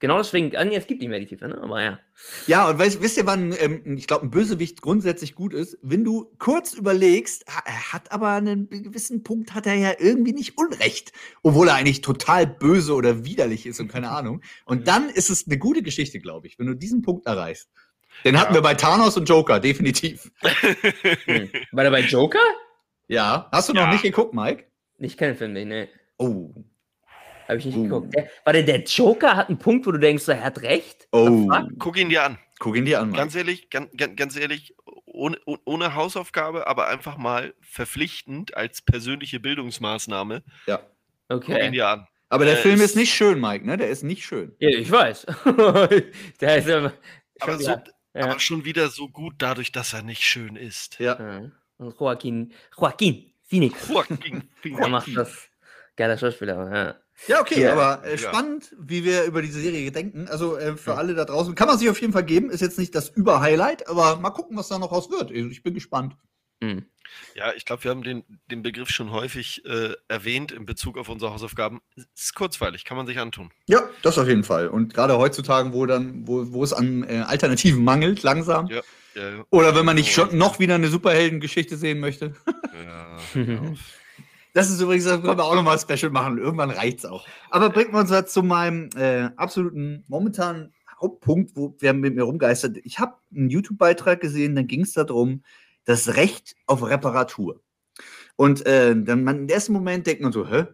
Genau 0.00 0.18
deswegen, 0.18 0.54
ah, 0.54 0.64
es 0.64 0.86
gibt 0.86 1.00
nicht 1.00 1.08
mehr 1.08 1.18
die 1.18 1.26
Tiefe, 1.26 1.48
ne? 1.48 1.56
aber 1.56 1.82
ja. 1.82 1.98
Ja, 2.46 2.68
und 2.68 2.78
weißt, 2.78 3.00
wisst 3.00 3.16
ihr, 3.16 3.24
wann 3.24 3.54
ähm, 3.58 3.96
ich 3.96 4.06
glaube, 4.06 4.26
ein 4.26 4.30
Bösewicht 4.30 4.82
grundsätzlich 4.82 5.34
gut 5.34 5.54
ist? 5.54 5.78
Wenn 5.80 6.04
du 6.04 6.30
kurz 6.38 6.74
überlegst, 6.74 7.46
er 7.64 7.92
hat 7.94 8.12
aber 8.12 8.32
einen 8.32 8.68
gewissen 8.68 9.22
Punkt, 9.22 9.54
hat 9.54 9.66
er 9.66 9.74
ja 9.74 9.92
irgendwie 9.98 10.34
nicht 10.34 10.58
Unrecht, 10.58 11.12
obwohl 11.42 11.68
er 11.68 11.76
eigentlich 11.76 12.02
total 12.02 12.46
böse 12.46 12.94
oder 12.94 13.24
widerlich 13.24 13.64
ist 13.64 13.80
und 13.80 13.88
keine 13.88 14.10
Ahnung. 14.10 14.42
Und 14.66 14.86
dann 14.88 15.08
ist 15.08 15.30
es 15.30 15.46
eine 15.46 15.56
gute 15.56 15.82
Geschichte, 15.82 16.20
glaube 16.20 16.48
ich, 16.48 16.58
wenn 16.58 16.66
du 16.66 16.74
diesen 16.74 17.00
Punkt 17.00 17.24
erreichst. 17.24 17.70
Den 18.24 18.34
ja. 18.34 18.40
hatten 18.40 18.54
wir 18.54 18.62
bei 18.62 18.74
Thanos 18.74 19.16
und 19.16 19.28
Joker, 19.28 19.60
definitiv. 19.60 20.30
hm. 21.26 21.50
War 21.72 21.84
der 21.84 21.90
bei 21.90 22.00
Joker? 22.00 22.38
Ja. 23.08 23.48
Hast 23.52 23.68
du 23.68 23.72
ja. 23.72 23.84
noch 23.84 23.92
nicht 23.92 24.02
geguckt, 24.02 24.34
Mike? 24.34 24.64
Ich 24.98 25.16
kenne 25.16 25.32
den 25.32 25.38
Film 25.38 25.52
nicht, 25.52 25.66
ne. 25.66 25.88
Oh. 26.18 26.54
Habe 27.48 27.58
ich 27.58 27.66
nicht 27.66 27.76
uh. 27.76 27.82
geguckt. 27.84 28.14
Der, 28.14 28.28
warte, 28.44 28.64
der 28.64 28.82
Joker 28.82 29.36
hat 29.36 29.48
einen 29.48 29.58
Punkt, 29.58 29.86
wo 29.86 29.92
du 29.92 29.98
denkst, 29.98 30.26
er 30.28 30.42
hat 30.42 30.62
recht? 30.62 31.06
Oh. 31.12 31.48
Guck 31.78 31.96
ihn 31.98 32.08
dir 32.08 32.24
an. 32.24 32.38
Guck 32.58 32.76
ihn 32.76 32.84
dir 32.84 33.00
an. 33.00 33.10
Mann. 33.10 33.18
Ganz 33.18 33.34
ehrlich, 33.34 33.70
ganz, 33.70 33.90
ganz 34.16 34.36
ehrlich, 34.36 34.74
ohne, 35.04 35.38
ohne 35.64 35.94
Hausaufgabe, 35.94 36.66
aber 36.66 36.88
einfach 36.88 37.16
mal 37.16 37.54
verpflichtend 37.60 38.56
als 38.56 38.82
persönliche 38.82 39.40
Bildungsmaßnahme. 39.40 40.42
Ja. 40.66 40.80
Okay. 41.28 41.52
Guck 41.52 41.62
ihn 41.62 41.72
dir 41.72 41.88
an. 41.88 42.06
Aber 42.28 42.44
der 42.44 42.54
äh, 42.54 42.62
Film 42.62 42.76
ist, 42.76 42.90
ist 42.90 42.96
nicht 42.96 43.14
schön, 43.14 43.40
Mike, 43.40 43.64
ne? 43.64 43.76
Der 43.76 43.88
ist 43.88 44.02
nicht 44.02 44.24
schön. 44.24 44.54
Ja, 44.58 44.68
ich 44.68 44.90
weiß. 44.90 45.26
der 46.40 46.56
ist 46.56 46.68
aber, 46.68 46.92
aber, 47.40 47.58
so, 47.58 47.74
ja. 48.16 48.24
aber 48.24 48.40
schon 48.40 48.64
wieder 48.64 48.88
so 48.88 49.08
gut 49.08 49.34
dadurch, 49.38 49.72
dass 49.72 49.92
er 49.92 50.02
nicht 50.02 50.22
schön 50.22 50.56
ist. 50.56 50.98
Ja. 50.98 51.50
Und 51.78 51.98
Joaquin, 52.00 52.52
Joaquin 52.76 53.30
Phoenix. 53.44 53.88
Joaquin 53.88 54.42
Phoenix. 54.60 54.80
Er 54.80 54.88
macht 54.88 55.16
das. 55.16 55.48
Geiler 55.96 56.18
Schauspieler, 56.18 56.74
ja. 56.74 56.94
Ja, 57.28 57.40
okay, 57.40 57.62
ja. 57.62 57.72
aber 57.72 58.04
äh, 58.04 58.18
spannend, 58.18 58.70
ja. 58.72 58.78
wie 58.78 59.04
wir 59.04 59.24
über 59.24 59.40
diese 59.40 59.60
Serie 59.60 59.90
denken. 59.90 60.28
Also 60.28 60.58
äh, 60.58 60.76
für 60.76 60.90
ja. 60.90 60.96
alle 60.96 61.14
da 61.14 61.24
draußen 61.24 61.54
kann 61.54 61.66
man 61.66 61.78
sich 61.78 61.88
auf 61.88 62.00
jeden 62.00 62.12
Fall 62.12 62.24
geben. 62.24 62.50
Ist 62.50 62.60
jetzt 62.60 62.78
nicht 62.78 62.94
das 62.94 63.08
Überhighlight, 63.08 63.88
aber 63.88 64.16
mal 64.16 64.30
gucken, 64.30 64.56
was 64.56 64.68
da 64.68 64.78
noch 64.78 64.92
raus 64.92 65.10
wird. 65.10 65.30
Ich 65.30 65.62
bin 65.62 65.72
gespannt. 65.72 66.16
Mhm. 66.60 66.86
Ja, 67.34 67.52
ich 67.54 67.64
glaube, 67.64 67.84
wir 67.84 67.90
haben 67.90 68.02
den, 68.02 68.24
den 68.50 68.62
Begriff 68.62 68.90
schon 68.90 69.10
häufig 69.10 69.64
äh, 69.64 69.94
erwähnt 70.08 70.52
in 70.52 70.66
Bezug 70.66 70.98
auf 70.98 71.08
unsere 71.08 71.32
Hausaufgaben. 71.32 71.80
Ist 71.94 72.34
kurzweilig, 72.34 72.84
kann 72.84 72.96
man 72.96 73.06
sich 73.06 73.18
antun. 73.18 73.50
Ja, 73.68 73.88
das 74.02 74.18
auf 74.18 74.26
jeden 74.26 74.44
Fall. 74.44 74.68
Und 74.68 74.94
gerade 74.94 75.16
heutzutage, 75.16 75.72
wo 75.72 75.86
dann, 75.86 76.26
wo, 76.26 76.52
wo 76.52 76.64
es 76.64 76.72
an 76.72 77.04
äh, 77.04 77.24
Alternativen 77.26 77.84
mangelt, 77.84 78.22
langsam. 78.22 78.66
Ja, 78.68 78.82
ja, 79.14 79.44
Oder 79.50 79.74
wenn 79.74 79.86
man 79.86 79.96
nicht 79.96 80.12
schon 80.12 80.36
noch 80.36 80.58
wieder 80.58 80.74
eine 80.74 80.88
Superheldengeschichte 80.88 81.76
sehen 81.76 82.00
möchte. 82.00 82.34
Ja. 82.74 83.18
Das 84.52 84.70
ist 84.70 84.80
übrigens, 84.80 85.04
das 85.04 85.20
können 85.20 85.36
wir 85.36 85.44
auch 85.44 85.54
nochmal 85.54 85.78
Special 85.78 86.10
machen. 86.10 86.38
Irgendwann 86.38 86.70
reicht 86.70 87.00
es 87.00 87.04
auch. 87.04 87.26
Aber 87.50 87.68
bringt 87.68 87.92
uns 87.92 88.10
jetzt 88.10 88.32
zu 88.32 88.42
meinem 88.42 88.88
äh, 88.96 89.28
absoluten 89.36 90.02
momentanen 90.08 90.72
Hauptpunkt, 90.98 91.54
wo 91.56 91.76
wer 91.78 91.92
mit 91.92 92.14
mir 92.14 92.22
rumgeistert. 92.22 92.78
Ich 92.82 92.98
habe 92.98 93.16
einen 93.34 93.50
YouTube-Beitrag 93.50 94.18
gesehen, 94.18 94.56
dann 94.56 94.66
ging 94.66 94.80
es 94.80 94.94
darum, 94.94 95.42
das 95.86 96.16
Recht 96.16 96.54
auf 96.66 96.82
Reparatur. 96.82 97.62
Und 98.36 98.66
äh, 98.66 98.94
dann 98.94 99.24
man 99.24 99.38
im 99.38 99.48
ersten 99.48 99.72
Moment 99.72 100.06
denkt 100.06 100.22
man 100.22 100.32
so, 100.32 100.46
hä? 100.46 100.66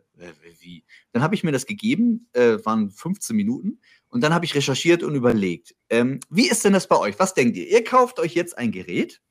Wie? 0.61 0.85
Dann 1.13 1.23
habe 1.23 1.35
ich 1.35 1.45
mir 1.45 1.53
das 1.53 1.67
gegeben, 1.67 2.29
äh, 2.33 2.59
waren 2.65 2.91
15 2.91 3.35
Minuten, 3.37 3.81
und 4.13 4.21
dann 4.21 4.35
habe 4.35 4.45
ich 4.45 4.55
recherchiert 4.55 5.03
und 5.03 5.15
überlegt, 5.15 5.75
ähm, 5.89 6.21
wie 6.29 6.49
ist 6.49 6.65
denn 6.67 6.75
das 6.75 6.87
bei 6.87 6.99
euch? 6.99 7.19
Was 7.19 7.33
denkt 7.33 7.57
ihr? 7.57 7.67
Ihr 7.67 7.83
kauft 7.83 8.19
euch 8.19 8.35
jetzt 8.35 8.59
ein 8.59 8.71
Gerät 8.71 9.23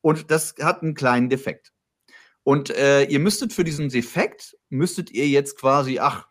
und 0.00 0.32
das 0.32 0.56
hat 0.60 0.82
einen 0.82 0.94
kleinen 0.94 1.28
Defekt. 1.28 1.72
Und 2.42 2.70
äh, 2.70 3.04
ihr 3.04 3.20
müsstet 3.20 3.52
für 3.52 3.62
diesen 3.62 3.88
Defekt, 3.88 4.56
müsstet 4.68 5.12
ihr 5.12 5.28
jetzt 5.28 5.56
quasi, 5.56 6.00
ach, 6.00 6.26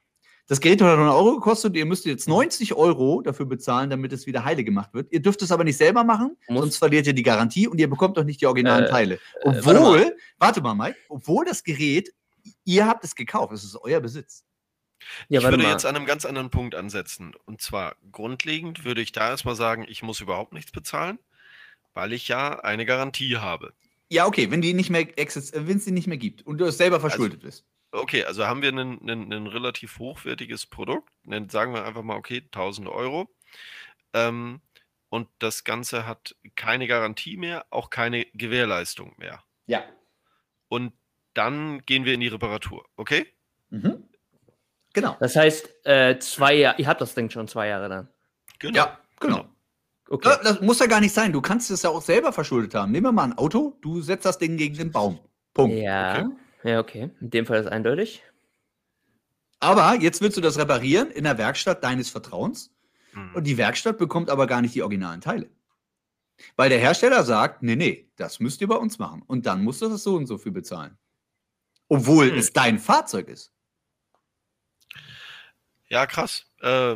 das 0.47 0.59
Gerät 0.59 0.81
hat 0.81 0.91
100 0.91 1.13
Euro 1.13 1.35
gekostet, 1.35 1.75
ihr 1.75 1.85
müsst 1.85 2.05
jetzt 2.05 2.27
90 2.27 2.75
Euro 2.75 3.21
dafür 3.21 3.47
bezahlen, 3.47 3.89
damit 3.89 4.13
es 4.13 4.27
wieder 4.27 4.45
heile 4.45 4.63
gemacht 4.63 4.93
wird. 4.93 5.11
Ihr 5.11 5.21
dürft 5.21 5.41
es 5.41 5.51
aber 5.51 5.63
nicht 5.63 5.77
selber 5.77 6.03
machen, 6.03 6.37
Muss. 6.47 6.61
sonst 6.61 6.77
verliert 6.77 7.07
ihr 7.07 7.13
die 7.13 7.23
Garantie 7.23 7.67
und 7.67 7.79
ihr 7.79 7.89
bekommt 7.89 8.17
doch 8.17 8.23
nicht 8.23 8.41
die 8.41 8.45
originalen 8.45 8.85
äh, 8.85 8.89
Teile. 8.89 9.15
Äh, 9.15 9.19
obwohl, 9.43 9.63
warte 9.65 9.81
mal. 9.81 10.15
warte 10.37 10.61
mal, 10.61 10.75
Mike, 10.75 10.97
obwohl 11.09 11.45
das 11.45 11.63
Gerät, 11.63 12.13
ihr 12.63 12.85
habt 12.85 13.03
es 13.03 13.15
gekauft, 13.15 13.53
es 13.53 13.63
ist 13.63 13.75
euer 13.75 13.99
Besitz. 13.99 14.45
Ja, 15.29 15.39
ich 15.39 15.45
würde 15.45 15.63
mal. 15.63 15.71
jetzt 15.71 15.85
an 15.85 15.95
einem 15.95 16.05
ganz 16.05 16.25
anderen 16.25 16.51
Punkt 16.51 16.75
ansetzen. 16.75 17.33
Und 17.45 17.61
zwar 17.61 17.95
grundlegend 18.11 18.85
würde 18.85 19.01
ich 19.01 19.11
da 19.11 19.29
erstmal 19.29 19.55
sagen, 19.55 19.85
ich 19.87 20.03
muss 20.03 20.21
überhaupt 20.21 20.53
nichts 20.53 20.71
bezahlen, 20.71 21.19
weil 21.93 22.13
ich 22.13 22.27
ja 22.27 22.59
eine 22.59 22.85
Garantie 22.85 23.37
habe. 23.37 23.73
Ja, 24.09 24.27
okay, 24.27 24.51
wenn 24.51 24.61
die 24.61 24.73
nicht 24.73 24.91
mehr 24.91 25.01
äh, 25.17 25.27
wenn 25.53 25.77
es 25.77 25.85
die 25.85 25.91
nicht 25.91 26.07
mehr 26.07 26.17
gibt 26.17 26.45
und 26.45 26.59
du 26.59 26.65
es 26.65 26.77
selber 26.77 26.97
also 26.97 27.07
verschuldet 27.07 27.43
also, 27.43 27.47
bist. 27.47 27.65
Okay, 27.95 28.23
also 28.25 28.45
haben 28.45 28.61
wir 28.61 28.71
ein 28.71 29.47
relativ 29.47 29.99
hochwertiges 29.99 30.65
Produkt, 30.65 31.09
sagen 31.49 31.73
wir 31.73 31.85
einfach 31.85 32.03
mal, 32.03 32.17
okay, 32.17 32.43
1000 32.45 32.87
Euro. 32.87 33.29
Ähm, 34.13 34.61
und 35.09 35.29
das 35.39 35.63
Ganze 35.63 36.05
hat 36.05 36.35
keine 36.55 36.87
Garantie 36.87 37.37
mehr, 37.37 37.65
auch 37.69 37.89
keine 37.89 38.25
Gewährleistung 38.33 39.13
mehr. 39.17 39.43
Ja. 39.67 39.83
Und 40.67 40.93
dann 41.33 41.81
gehen 41.85 42.05
wir 42.05 42.13
in 42.13 42.19
die 42.19 42.27
Reparatur, 42.27 42.85
okay? 42.97 43.27
Mhm. 43.69 44.03
Genau. 44.93 45.17
Das 45.19 45.35
heißt, 45.35 45.85
äh, 45.85 46.17
zwei 46.19 46.53
Jahre, 46.55 46.81
ihr 46.81 46.87
habt 46.87 47.01
das 47.01 47.13
Ding 47.15 47.29
schon 47.29 47.47
zwei 47.47 47.67
Jahre 47.67 47.89
dann. 47.89 48.09
Genau. 48.59 48.77
Ja, 48.77 48.99
genau. 49.19 49.37
genau. 49.37 49.49
Okay. 50.07 50.29
Das, 50.29 50.41
das 50.41 50.61
muss 50.61 50.79
ja 50.79 50.85
gar 50.85 51.01
nicht 51.01 51.13
sein. 51.13 51.33
Du 51.33 51.41
kannst 51.41 51.71
es 51.71 51.81
ja 51.81 51.89
auch 51.89 52.01
selber 52.01 52.31
verschuldet 52.31 52.75
haben. 52.75 52.91
Nehmen 52.91 53.07
wir 53.07 53.11
mal 53.11 53.23
ein 53.23 53.37
Auto, 53.37 53.77
du 53.81 54.01
setzt 54.01 54.25
das 54.25 54.37
Ding 54.37 54.55
gegen 54.55 54.75
den 54.75 54.91
Baum. 54.91 55.19
Punkt. 55.53 55.75
Ja, 55.77 56.19
okay. 56.19 56.29
Ja, 56.65 56.79
okay. 56.79 57.11
In 57.21 57.29
dem 57.29 57.45
Fall 57.45 57.59
ist 57.59 57.67
eindeutig. 57.67 58.23
Aber 59.59 59.95
jetzt 60.01 60.19
willst 60.21 60.35
du 60.35 60.41
das 60.41 60.57
reparieren 60.57 61.11
in 61.11 61.23
der 61.23 61.37
Werkstatt 61.37 61.83
deines 61.83 62.09
Vertrauens 62.09 62.73
mhm. 63.13 63.35
und 63.35 63.43
die 63.45 63.57
Werkstatt 63.57 63.99
bekommt 63.99 64.31
aber 64.31 64.47
gar 64.47 64.61
nicht 64.61 64.73
die 64.73 64.81
originalen 64.81 65.21
Teile. 65.21 65.49
Weil 66.55 66.69
der 66.69 66.79
Hersteller 66.79 67.23
sagt, 67.23 67.61
nee, 67.61 67.75
nee, 67.75 68.09
das 68.15 68.39
müsst 68.39 68.61
ihr 68.61 68.67
bei 68.67 68.75
uns 68.75 68.97
machen. 68.97 69.21
Und 69.27 69.45
dann 69.45 69.63
musst 69.63 69.81
du 69.81 69.89
das 69.89 70.03
so 70.03 70.15
und 70.15 70.25
so 70.25 70.39
viel 70.39 70.51
bezahlen. 70.51 70.97
Obwohl 71.87 72.31
mhm. 72.31 72.37
es 72.39 72.51
dein 72.51 72.79
Fahrzeug 72.79 73.27
ist. 73.29 73.53
Ja, 75.87 76.07
krass. 76.07 76.47
Äh, 76.61 76.95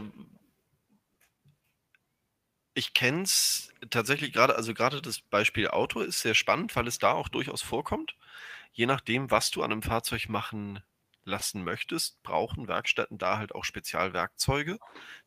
ich 2.74 2.94
kenne 2.96 3.22
es 3.22 3.72
tatsächlich 3.92 4.34
gerade, 4.34 4.56
also 4.56 4.74
gerade 4.74 5.02
das 5.02 5.22
Beispiel 5.22 5.68
Auto 5.68 6.02
ist 6.02 6.22
sehr 6.22 6.34
spannend, 6.34 6.76
weil 6.76 6.88
es 6.88 6.98
da 6.98 7.12
auch 7.12 7.30
durchaus 7.30 7.62
vorkommt. 7.62 8.16
Je 8.72 8.86
nachdem, 8.86 9.32
was 9.32 9.52
du 9.52 9.64
an 9.64 9.72
einem 9.72 9.82
Fahrzeug 9.82 10.30
machen 10.30 10.82
lassen 11.30 11.64
möchtest, 11.64 12.22
brauchen 12.24 12.68
Werkstätten 12.68 13.18
da 13.18 13.38
halt 13.38 13.54
auch 13.56 13.64
Spezialwerkzeuge, 13.64 14.80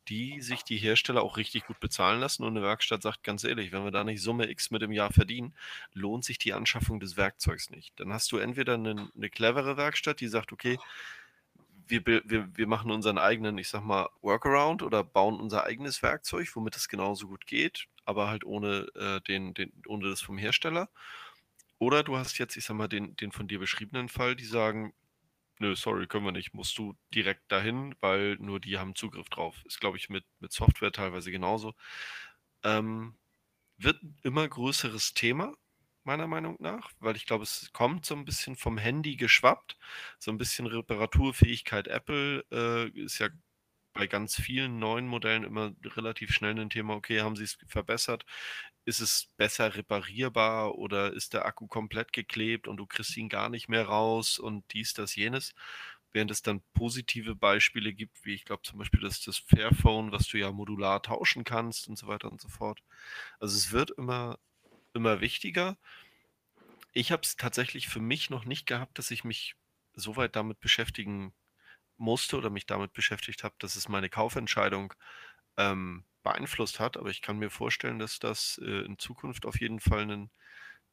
die 0.07 0.41
sich 0.41 0.63
die 0.63 0.77
Hersteller 0.77 1.23
auch 1.23 1.37
richtig 1.37 1.65
gut 1.65 1.79
bezahlen 1.79 2.19
lassen. 2.19 2.43
Und 2.43 2.57
eine 2.57 2.65
Werkstatt 2.65 3.01
sagt 3.01 3.23
ganz 3.23 3.43
ehrlich, 3.43 3.71
wenn 3.71 3.83
wir 3.83 3.91
da 3.91 4.03
nicht 4.03 4.21
Summe 4.21 4.49
X 4.49 4.69
mit 4.69 4.81
im 4.83 4.91
Jahr 4.91 5.11
verdienen, 5.11 5.55
lohnt 5.93 6.25
sich 6.25 6.37
die 6.37 6.53
Anschaffung 6.53 6.99
des 6.99 7.17
Werkzeugs 7.17 7.69
nicht. 7.69 7.99
Dann 7.99 8.13
hast 8.13 8.31
du 8.31 8.37
entweder 8.37 8.75
eine, 8.75 9.09
eine 9.15 9.29
clevere 9.29 9.77
Werkstatt, 9.77 10.19
die 10.19 10.27
sagt, 10.27 10.51
okay, 10.51 10.77
wir, 11.87 12.05
wir, 12.05 12.55
wir 12.55 12.67
machen 12.67 12.91
unseren 12.91 13.17
eigenen, 13.17 13.57
ich 13.57 13.69
sag 13.69 13.83
mal, 13.83 14.09
Workaround 14.21 14.83
oder 14.83 15.03
bauen 15.03 15.39
unser 15.39 15.65
eigenes 15.65 16.01
Werkzeug, 16.01 16.47
womit 16.55 16.75
es 16.75 16.87
genauso 16.87 17.27
gut 17.27 17.45
geht, 17.45 17.87
aber 18.05 18.29
halt 18.29 18.45
ohne, 18.45 18.87
äh, 18.95 19.21
den, 19.21 19.53
den, 19.53 19.71
ohne 19.87 20.09
das 20.09 20.21
vom 20.21 20.37
Hersteller. 20.37 20.89
Oder 21.79 22.03
du 22.03 22.17
hast 22.17 22.37
jetzt, 22.37 22.55
ich 22.57 22.65
sag 22.65 22.75
mal, 22.75 22.87
den, 22.87 23.15
den 23.17 23.31
von 23.31 23.47
dir 23.47 23.59
beschriebenen 23.59 24.09
Fall, 24.09 24.35
die 24.35 24.45
sagen, 24.45 24.93
nö, 25.59 25.75
sorry, 25.75 26.07
können 26.07 26.25
wir 26.25 26.31
nicht, 26.31 26.53
musst 26.53 26.77
du 26.77 26.95
direkt 27.13 27.51
dahin, 27.51 27.95
weil 28.01 28.37
nur 28.39 28.59
die 28.59 28.77
haben 28.79 28.95
Zugriff 28.95 29.29
drauf. 29.29 29.61
Ist, 29.65 29.79
glaube 29.79 29.97
ich, 29.97 30.09
mit, 30.09 30.25
mit 30.39 30.51
Software 30.53 30.91
teilweise 30.91 31.31
genauso. 31.31 31.73
Ähm, 32.63 33.15
wird 33.77 34.03
ein 34.03 34.17
immer 34.23 34.47
größeres 34.47 35.13
Thema, 35.13 35.55
meiner 36.03 36.27
Meinung 36.27 36.57
nach, 36.59 36.91
weil 36.99 37.15
ich 37.15 37.25
glaube, 37.25 37.43
es 37.43 37.71
kommt 37.73 38.05
so 38.05 38.15
ein 38.15 38.25
bisschen 38.25 38.55
vom 38.55 38.77
Handy 38.77 39.15
geschwappt. 39.15 39.77
So 40.19 40.31
ein 40.31 40.37
bisschen 40.37 40.67
Reparaturfähigkeit 40.67 41.87
Apple 41.87 42.45
äh, 42.51 42.89
ist 42.89 43.19
ja 43.19 43.29
bei 43.93 44.07
ganz 44.07 44.35
vielen 44.35 44.79
neuen 44.79 45.07
Modellen 45.07 45.43
immer 45.43 45.73
relativ 45.83 46.31
schnell 46.31 46.59
ein 46.59 46.69
Thema, 46.69 46.95
okay, 46.95 47.21
haben 47.21 47.35
sie 47.35 47.43
es 47.43 47.57
verbessert? 47.67 48.25
Ist 48.85 48.99
es 48.99 49.29
besser 49.37 49.75
reparierbar 49.75 50.75
oder 50.75 51.13
ist 51.13 51.33
der 51.33 51.45
Akku 51.45 51.67
komplett 51.67 52.13
geklebt 52.13 52.67
und 52.67 52.77
du 52.77 52.85
kriegst 52.87 53.15
ihn 53.17 53.29
gar 53.29 53.49
nicht 53.49 53.69
mehr 53.69 53.85
raus 53.85 54.39
und 54.39 54.65
dies, 54.73 54.93
das, 54.93 55.15
jenes? 55.15 55.53
Während 56.11 56.31
es 56.31 56.41
dann 56.43 56.61
positive 56.73 57.35
Beispiele 57.35 57.93
gibt, 57.93 58.23
wie 58.25 58.33
ich 58.35 58.45
glaube 58.45 58.61
zum 58.63 58.79
Beispiel 58.79 59.01
das, 59.01 59.21
das 59.21 59.37
Fairphone, 59.37 60.11
was 60.11 60.27
du 60.27 60.37
ja 60.37 60.51
modular 60.51 61.01
tauschen 61.01 61.43
kannst 61.43 61.87
und 61.87 61.97
so 61.97 62.07
weiter 62.07 62.31
und 62.31 62.41
so 62.41 62.49
fort. 62.49 62.81
Also 63.39 63.55
es 63.57 63.71
wird 63.71 63.91
immer, 63.91 64.39
immer 64.93 65.21
wichtiger. 65.21 65.77
Ich 66.93 67.11
habe 67.11 67.23
es 67.23 67.35
tatsächlich 67.35 67.87
für 67.87 67.99
mich 67.99 68.29
noch 68.29 68.45
nicht 68.45 68.65
gehabt, 68.67 68.97
dass 68.99 69.11
ich 69.11 69.23
mich 69.23 69.55
so 69.95 70.15
weit 70.15 70.35
damit 70.35 70.59
beschäftigen 70.59 71.33
musste 72.03 72.37
oder 72.37 72.49
mich 72.49 72.65
damit 72.65 72.93
beschäftigt 72.93 73.43
habe, 73.43 73.55
dass 73.59 73.75
es 73.75 73.89
meine 73.89 74.09
Kaufentscheidung 74.09 74.93
ähm, 75.57 76.03
beeinflusst 76.21 76.79
hat. 76.79 76.97
Aber 76.97 77.09
ich 77.09 77.21
kann 77.21 77.39
mir 77.39 77.49
vorstellen, 77.49 77.99
dass 77.99 78.19
das 78.19 78.61
äh, 78.63 78.85
in 78.85 78.99
Zukunft 78.99 79.45
auf 79.45 79.59
jeden 79.59 79.79
Fall 79.79 80.01
ein, 80.01 80.29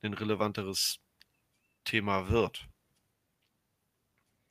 ein 0.03 0.14
relevanteres 0.14 0.99
Thema 1.85 2.31
wird. 2.31 2.66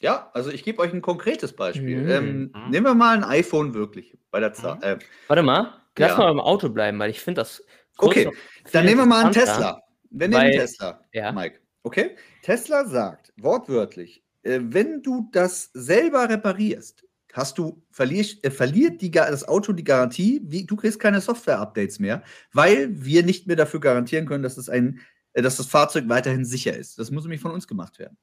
Ja, 0.01 0.31
also 0.33 0.49
ich 0.49 0.63
gebe 0.63 0.81
euch 0.81 0.93
ein 0.93 1.01
konkretes 1.01 1.53
Beispiel. 1.55 2.03
Mhm. 2.03 2.09
Ähm, 2.09 2.51
mhm. 2.53 2.69
Nehmen 2.69 2.85
wir 2.85 2.95
mal 2.95 3.17
ein 3.17 3.23
iPhone 3.23 3.73
wirklich 3.73 4.17
bei 4.31 4.39
der 4.39 4.53
Zahl. 4.53 4.77
Mhm. 4.77 4.83
Äh, 4.83 4.99
Warte 5.27 5.43
mal, 5.43 5.81
lass 5.97 6.11
ja. 6.11 6.17
mal 6.17 6.27
beim 6.27 6.39
Auto 6.39 6.69
bleiben, 6.69 6.99
weil 6.99 7.09
ich 7.09 7.19
finde 7.19 7.41
das. 7.41 7.63
Okay, 7.97 8.31
dann 8.71 8.85
nehmen 8.85 9.01
wir 9.01 9.05
mal 9.05 9.25
einen 9.25 9.33
Tesla. 9.33 9.81
Wir 10.09 10.29
nehmen 10.29 10.51
Tesla, 10.53 11.03
ja. 11.11 11.33
Mike. 11.33 11.59
Okay? 11.83 12.15
Tesla 12.43 12.85
sagt 12.85 13.33
wortwörtlich, 13.37 14.23
äh, 14.43 14.59
wenn 14.61 15.01
du 15.01 15.29
das 15.31 15.71
selber 15.73 16.29
reparierst, 16.29 17.05
hast 17.33 17.57
du 17.57 17.83
verlierst, 17.91 18.43
äh, 18.43 18.51
verliert 18.51 19.01
die, 19.01 19.11
das 19.11 19.47
Auto 19.47 19.73
die 19.73 19.83
Garantie, 19.83 20.41
wie, 20.43 20.65
du 20.65 20.75
kriegst 20.75 20.99
keine 20.99 21.21
Software-Updates 21.21 21.99
mehr, 21.99 22.23
weil 22.53 22.89
wir 22.91 23.23
nicht 23.23 23.47
mehr 23.47 23.55
dafür 23.55 23.79
garantieren 23.79 24.25
können, 24.25 24.43
dass, 24.43 24.57
es 24.57 24.69
ein, 24.69 24.99
äh, 25.33 25.41
dass 25.41 25.57
das 25.57 25.67
Fahrzeug 25.67 26.07
weiterhin 26.07 26.45
sicher 26.45 26.75
ist. 26.75 26.99
Das 26.99 27.11
muss 27.11 27.23
nämlich 27.23 27.41
von 27.41 27.51
uns 27.51 27.67
gemacht 27.67 27.99
werden. 27.99 28.17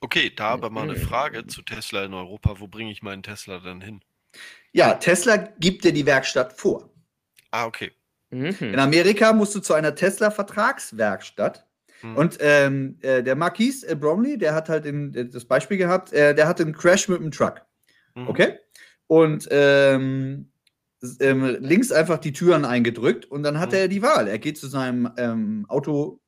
Okay, 0.00 0.32
da 0.34 0.50
aber 0.50 0.70
mal 0.70 0.84
eine 0.84 0.96
Frage 0.96 1.46
zu 1.46 1.62
Tesla 1.62 2.04
in 2.04 2.14
Europa. 2.14 2.60
Wo 2.60 2.68
bringe 2.68 2.92
ich 2.92 3.02
meinen 3.02 3.24
Tesla 3.24 3.58
dann 3.58 3.80
hin? 3.80 4.00
Ja, 4.72 4.94
Tesla 4.94 5.36
gibt 5.36 5.82
dir 5.82 5.92
die 5.92 6.06
Werkstatt 6.06 6.52
vor. 6.52 6.90
Ah, 7.50 7.66
okay. 7.66 7.92
Mhm. 8.30 8.54
In 8.60 8.78
Amerika 8.78 9.32
musst 9.32 9.54
du 9.54 9.60
zu 9.60 9.74
einer 9.74 9.94
Tesla-Vertragswerkstatt 9.94 11.67
Mhm. 12.02 12.16
Und 12.16 12.38
ähm, 12.40 12.98
äh, 13.00 13.22
der 13.22 13.36
Marquis 13.36 13.82
äh, 13.82 13.96
Bromley, 13.96 14.38
der 14.38 14.54
hat 14.54 14.68
halt 14.68 14.86
in, 14.86 15.14
äh, 15.14 15.26
das 15.26 15.44
Beispiel 15.44 15.76
gehabt, 15.76 16.12
äh, 16.12 16.34
der 16.34 16.48
hatte 16.48 16.62
einen 16.62 16.74
Crash 16.74 17.08
mit 17.08 17.20
dem 17.20 17.30
Truck. 17.30 17.62
Mhm. 18.14 18.28
Okay? 18.28 18.58
Und 19.06 19.48
ähm, 19.50 20.50
ähm, 21.20 21.56
links 21.60 21.92
einfach 21.92 22.18
die 22.18 22.32
Türen 22.32 22.64
eingedrückt 22.64 23.24
und 23.24 23.42
dann 23.42 23.60
hat 23.60 23.70
mhm. 23.70 23.76
er 23.76 23.88
die 23.88 24.02
Wahl. 24.02 24.28
Er 24.28 24.38
geht 24.38 24.58
zu 24.58 24.66
seinem 24.68 25.10
ähm, 25.16 25.66
Auto, 25.68 26.20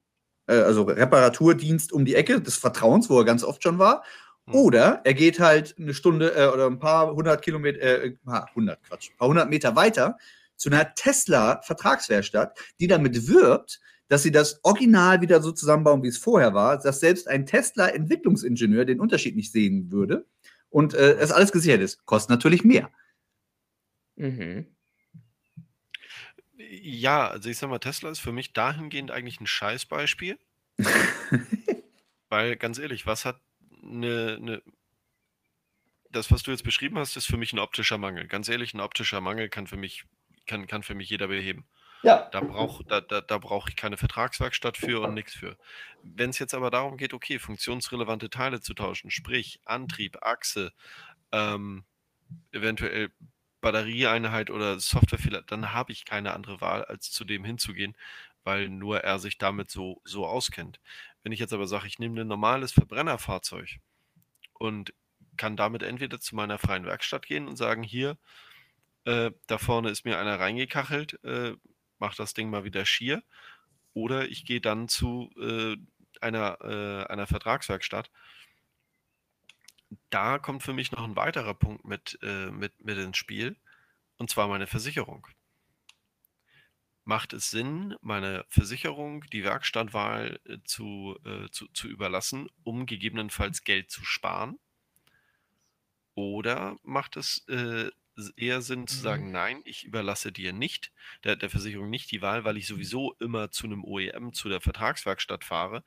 äh, 0.47 0.55
also 0.55 0.83
Reparaturdienst 0.85 1.93
um 1.93 2.05
die 2.05 2.15
Ecke 2.15 2.41
des 2.41 2.57
Vertrauens, 2.57 3.11
wo 3.11 3.19
er 3.19 3.25
ganz 3.25 3.45
oft 3.45 3.63
schon 3.63 3.79
war. 3.79 4.05
Mhm. 4.47 4.55
Oder 4.55 5.01
er 5.05 5.15
geht 5.15 5.41
halt 5.41 5.75
eine 5.79 5.95
Stunde 5.95 6.35
äh, 6.35 6.47
oder 6.49 6.67
ein 6.67 6.79
paar 6.79 7.13
hundert 7.13 7.43
Kilometer, 7.43 7.81
äh, 7.81 8.17
100 8.27 8.83
Quatsch, 8.85 9.11
ein 9.11 9.17
paar 9.17 9.29
hundert 9.29 9.51
Meter 9.51 9.77
weiter 9.77 10.17
zu 10.57 10.71
einer 10.71 10.95
Tesla-Vertragswerkstatt, 10.95 12.59
die 12.79 12.87
damit 12.87 13.27
wirbt, 13.29 13.81
dass 14.11 14.25
sie 14.25 14.33
das 14.33 14.59
Original 14.65 15.21
wieder 15.21 15.41
so 15.41 15.53
zusammenbauen, 15.53 16.03
wie 16.03 16.09
es 16.09 16.19
vorher 16.19 16.53
war, 16.53 16.77
dass 16.77 16.99
selbst 16.99 17.29
ein 17.29 17.47
Tesla-Entwicklungsingenieur 17.47 18.85
den 18.85 18.99
Unterschied 18.99 19.37
nicht 19.37 19.53
sehen 19.53 19.93
würde 19.93 20.27
und 20.69 20.95
äh, 20.95 21.13
es 21.13 21.31
alles 21.31 21.53
gesichert 21.53 21.81
ist. 21.81 22.05
Kostet 22.07 22.31
natürlich 22.31 22.65
mehr. 22.65 22.91
Mhm. 24.17 24.67
Ja, 26.59 27.29
also 27.29 27.49
ich 27.49 27.57
sag 27.57 27.71
mal, 27.71 27.79
Tesla 27.79 28.11
ist 28.11 28.19
für 28.19 28.33
mich 28.33 28.53
dahingehend 28.53 29.13
eigentlich 29.13 29.41
ein 29.41 29.47
Scheißbeispiel. 29.47 30.41
Weil, 32.29 32.57
ganz 32.57 32.79
ehrlich, 32.79 33.07
was 33.07 33.25
hat 33.25 33.41
eine, 33.81 34.39
eine, 34.41 34.63
das, 36.11 36.33
was 36.33 36.43
du 36.43 36.51
jetzt 36.51 36.65
beschrieben 36.65 36.99
hast, 36.99 37.17
ist 37.17 37.27
für 37.27 37.37
mich 37.37 37.53
ein 37.53 37.61
optischer 37.61 37.97
Mangel. 37.97 38.27
Ganz 38.27 38.49
ehrlich, 38.49 38.75
ein 38.75 38.81
optischer 38.81 39.21
Mangel 39.21 39.49
kann 39.49 39.69
für 39.69 39.77
mich, 39.77 40.05
kann, 40.49 40.67
kann 40.67 40.83
für 40.83 40.97
mich 40.97 41.09
jeder 41.11 41.29
beheben. 41.29 41.65
Ja. 42.03 42.29
Da 42.33 42.41
brauche 42.41 42.85
da, 42.85 43.01
da, 43.01 43.21
da 43.21 43.39
brauch 43.39 43.69
ich 43.69 43.77
keine 43.77 43.97
Vertragswerkstatt 43.97 44.77
für 44.77 45.03
und 45.03 45.15
nichts 45.15 45.35
für. 45.35 45.57
Wenn 46.03 46.31
es 46.31 46.39
jetzt 46.39 46.55
aber 46.55 46.71
darum 46.71 46.97
geht, 46.97 47.13
okay, 47.13 47.39
funktionsrelevante 47.39 48.31
Teile 48.31 48.61
zu 48.61 48.75
tauschen, 48.75 49.11
sprich 49.11 49.61
Antrieb, 49.65 50.19
Achse, 50.23 50.73
ähm, 51.33 51.85
eventuell 52.53 53.11
Batterieeinheit 53.61 54.51
oder 54.51 54.81
Softwarefehler, 54.81 55.43
dann 55.43 55.73
habe 55.73 55.93
ich 55.93 56.05
keine 56.05 56.33
andere 56.33 56.61
Wahl, 56.61 56.85
als 56.85 57.11
zu 57.11 57.25
dem 57.25 57.45
hinzugehen, 57.45 57.97
weil 58.45 58.69
nur 58.71 59.01
er 59.01 59.19
sich 59.19 59.37
damit 59.39 59.71
so, 59.71 60.01
so 60.05 60.27
auskennt. 60.27 60.81
Wenn 61.23 61.33
ich 61.33 61.41
jetzt 61.41 61.53
aber 61.53 61.67
sage, 61.67 61.87
ich 61.87 61.99
nehme 61.99 62.23
ein 62.23 62.27
normales 62.29 62.73
Verbrennerfahrzeug 62.73 63.77
und 64.55 64.95
kann 65.37 65.57
damit 65.57 65.83
entweder 65.83 66.21
zu 66.21 66.35
meiner 66.35 66.59
freien 66.59 66.87
Werkstatt 66.87 67.27
gehen 67.27 67.49
und 67.49 67.57
sagen, 67.57 67.83
hier, 67.83 68.17
äh, 69.05 69.31
da 69.47 69.59
vorne 69.59 69.91
ist 69.91 70.05
mir 70.05 70.19
einer 70.19 70.39
reingekachelt, 70.41 71.23
äh, 71.25 71.55
mache 72.01 72.17
das 72.17 72.35
Ding 72.35 72.51
mal 72.51 72.65
wieder 72.65 72.85
schier. 72.85 73.23
Oder 73.95 74.29
ich 74.29 74.45
gehe 74.45 74.61
dann 74.61 74.89
zu 74.89 75.31
äh, 75.41 75.77
einer, 76.21 76.59
äh, 76.63 77.13
einer 77.13 77.27
Vertragswerkstatt. 77.27 78.11
Da 80.11 80.39
kommt 80.39 80.63
für 80.63 80.73
mich 80.73 80.93
noch 80.93 81.05
ein 81.05 81.17
weiterer 81.17 81.55
Punkt 81.55 81.85
mit, 81.85 82.19
äh, 82.23 82.51
mit, 82.51 82.85
mit 82.85 82.99
ins 82.99 83.17
Spiel, 83.17 83.57
und 84.19 84.31
zwar 84.31 84.47
meine 84.47 84.67
Versicherung. 84.67 85.27
Macht 87.05 87.33
es 87.33 87.51
Sinn, 87.51 87.97
meine 88.01 88.45
Versicherung, 88.49 89.25
die 89.33 89.43
Werkstattwahl 89.43 90.39
äh, 90.45 90.59
zu, 90.65 91.19
äh, 91.25 91.49
zu, 91.51 91.67
zu 91.69 91.89
überlassen, 91.89 92.49
um 92.63 92.87
gegebenenfalls 92.87 93.65
Geld 93.65 93.91
zu 93.91 94.05
sparen? 94.05 94.59
Oder 96.15 96.77
macht 96.83 97.17
es 97.17 97.49
äh, 97.49 97.91
eher 98.37 98.63
Sinn 98.63 98.87
zu 98.87 98.97
sagen, 98.97 99.27
mhm. 99.27 99.33
nein, 99.33 99.61
ich 99.65 99.85
überlasse 99.85 100.33
dir 100.33 100.53
nicht, 100.53 100.93
der, 101.25 101.37
der 101.37 101.51
Versicherung 101.51 101.91
nicht 101.91 102.11
die 102.11 102.23
Wahl, 102.23 102.45
weil 102.45 102.57
ich 102.57 102.67
sowieso 102.67 103.15
immer 103.21 103.51
zu 103.51 103.67
einem 103.67 103.85
OEM, 103.85 104.33
zu 104.33 104.49
der 104.49 104.61
Vertragswerkstatt 104.61 105.45
fahre, 105.45 105.85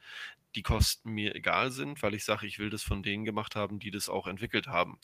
die 0.56 0.64
Kosten 0.64 1.12
mir 1.12 1.36
egal 1.36 1.72
sind, 1.72 2.02
weil 2.04 2.14
ich 2.14 2.26
sage, 2.26 2.46
ich 2.48 2.60
will 2.60 2.70
das 2.70 2.84
von 2.84 3.04
denen 3.04 3.26
gemacht 3.26 3.56
haben, 3.56 3.80
die 3.80 3.92
das 3.92 4.10
auch 4.10 4.28
entwickelt 4.28 4.68
haben. 4.68 5.00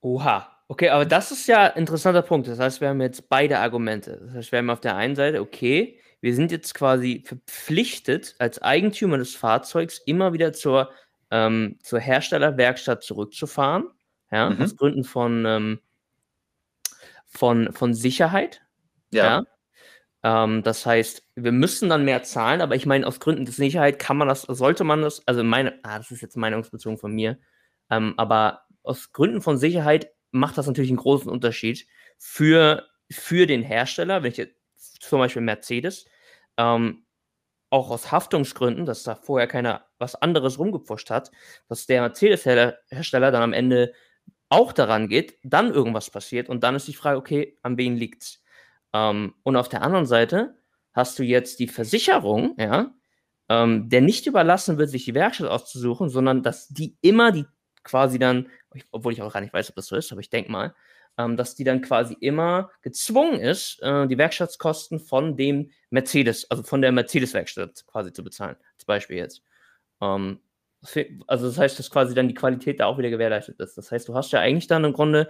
Oha, 0.00 0.50
okay, 0.68 0.88
aber 0.88 1.06
das 1.06 1.30
ist 1.30 1.46
ja 1.46 1.72
ein 1.72 1.78
interessanter 1.78 2.22
Punkt. 2.22 2.48
Das 2.48 2.58
heißt, 2.58 2.80
wir 2.80 2.88
haben 2.88 3.00
jetzt 3.00 3.28
beide 3.28 3.58
Argumente. 3.60 4.20
Das 4.26 4.34
heißt, 4.34 4.52
wir 4.52 4.58
haben 4.58 4.70
auf 4.70 4.80
der 4.80 4.96
einen 4.96 5.14
Seite, 5.14 5.40
okay, 5.40 6.00
wir 6.20 6.34
sind 6.34 6.50
jetzt 6.50 6.74
quasi 6.74 7.22
verpflichtet, 7.24 8.34
als 8.38 8.60
Eigentümer 8.60 9.18
des 9.18 9.34
Fahrzeugs 9.34 9.98
immer 9.98 10.32
wieder 10.32 10.52
zur, 10.52 10.90
ähm, 11.30 11.78
zur 11.82 12.00
Herstellerwerkstatt 12.00 13.02
zurückzufahren. 13.02 13.90
Ja, 14.30 14.50
mhm. 14.50 14.62
aus 14.62 14.76
Gründen 14.76 15.04
von 15.04 15.44
ähm, 15.46 15.80
von, 17.32 17.72
von 17.72 17.94
Sicherheit. 17.94 18.62
Ja. 19.10 19.42
ja? 20.22 20.44
Ähm, 20.44 20.62
das 20.62 20.86
heißt, 20.86 21.24
wir 21.34 21.52
müssen 21.52 21.88
dann 21.88 22.04
mehr 22.04 22.22
zahlen, 22.22 22.60
aber 22.60 22.76
ich 22.76 22.86
meine, 22.86 23.06
aus 23.06 23.20
Gründen 23.20 23.44
der 23.44 23.54
Sicherheit 23.54 23.98
kann 23.98 24.16
man 24.16 24.28
das, 24.28 24.42
sollte 24.42 24.84
man 24.84 25.02
das, 25.02 25.26
also 25.26 25.42
meine, 25.42 25.80
ah, 25.82 25.98
das 25.98 26.10
ist 26.10 26.20
jetzt 26.20 26.36
meinungsbezogen 26.36 26.98
von 26.98 27.12
mir, 27.12 27.38
ähm, 27.90 28.14
aber 28.16 28.62
aus 28.82 29.12
Gründen 29.12 29.42
von 29.42 29.58
Sicherheit 29.58 30.12
macht 30.30 30.58
das 30.58 30.66
natürlich 30.66 30.90
einen 30.90 30.98
großen 30.98 31.30
Unterschied 31.30 31.86
für, 32.18 32.86
für 33.10 33.46
den 33.46 33.62
Hersteller, 33.62 34.22
wenn 34.22 34.30
ich 34.30 34.38
jetzt 34.38 34.56
zum 35.00 35.18
Beispiel 35.18 35.42
Mercedes, 35.42 36.06
ähm, 36.56 37.04
auch 37.70 37.90
aus 37.90 38.12
Haftungsgründen, 38.12 38.84
dass 38.84 39.02
da 39.02 39.14
vorher 39.14 39.48
keiner 39.48 39.86
was 39.98 40.14
anderes 40.14 40.58
rumgepfuscht 40.58 41.10
hat, 41.10 41.30
dass 41.68 41.86
der 41.86 42.02
Mercedes-Hersteller 42.02 43.30
dann 43.30 43.42
am 43.42 43.52
Ende 43.54 43.94
auch 44.52 44.72
daran 44.72 45.08
geht, 45.08 45.38
dann 45.42 45.72
irgendwas 45.72 46.10
passiert 46.10 46.48
und 46.48 46.62
dann 46.62 46.74
ist 46.74 46.86
die 46.86 46.94
Frage, 46.94 47.18
okay, 47.18 47.56
an 47.62 47.78
wen 47.78 47.96
liegt's? 47.96 48.42
Ähm, 48.92 49.34
und 49.42 49.56
auf 49.56 49.68
der 49.68 49.82
anderen 49.82 50.06
Seite 50.06 50.56
hast 50.92 51.18
du 51.18 51.22
jetzt 51.24 51.58
die 51.58 51.68
Versicherung, 51.68 52.54
ja, 52.58 52.94
ähm, 53.48 53.88
der 53.88 54.02
nicht 54.02 54.26
überlassen 54.26 54.78
wird, 54.78 54.90
sich 54.90 55.04
die 55.04 55.14
Werkstatt 55.14 55.48
auszusuchen, 55.48 56.10
sondern 56.10 56.42
dass 56.42 56.68
die 56.68 56.96
immer 57.00 57.32
die 57.32 57.46
quasi 57.82 58.18
dann, 58.18 58.48
obwohl 58.90 59.12
ich 59.12 59.22
auch 59.22 59.32
gar 59.32 59.40
nicht 59.40 59.54
weiß, 59.54 59.70
ob 59.70 59.76
das 59.76 59.86
so 59.86 59.96
ist, 59.96 60.12
aber 60.12 60.20
ich 60.20 60.30
denke 60.30 60.52
mal, 60.52 60.74
ähm, 61.18 61.36
dass 61.36 61.54
die 61.54 61.64
dann 61.64 61.80
quasi 61.80 62.16
immer 62.20 62.70
gezwungen 62.82 63.40
ist, 63.40 63.80
äh, 63.82 64.06
die 64.06 64.18
Werkstattkosten 64.18 65.00
von 65.00 65.36
dem 65.36 65.70
Mercedes, 65.90 66.50
also 66.50 66.62
von 66.62 66.82
der 66.82 66.92
Mercedes-Werkstatt 66.92 67.86
quasi 67.86 68.12
zu 68.12 68.22
bezahlen. 68.22 68.56
Als 68.74 68.84
Beispiel 68.84 69.16
jetzt. 69.16 69.42
Ähm, 70.00 70.40
also 71.26 71.46
das 71.46 71.58
heißt, 71.58 71.78
dass 71.78 71.90
quasi 71.90 72.14
dann 72.14 72.28
die 72.28 72.34
Qualität 72.34 72.80
da 72.80 72.86
auch 72.86 72.98
wieder 72.98 73.10
gewährleistet 73.10 73.60
ist. 73.60 73.78
Das 73.78 73.90
heißt, 73.90 74.08
du 74.08 74.14
hast 74.14 74.32
ja 74.32 74.40
eigentlich 74.40 74.66
dann 74.66 74.84
im 74.84 74.92
Grunde, 74.92 75.28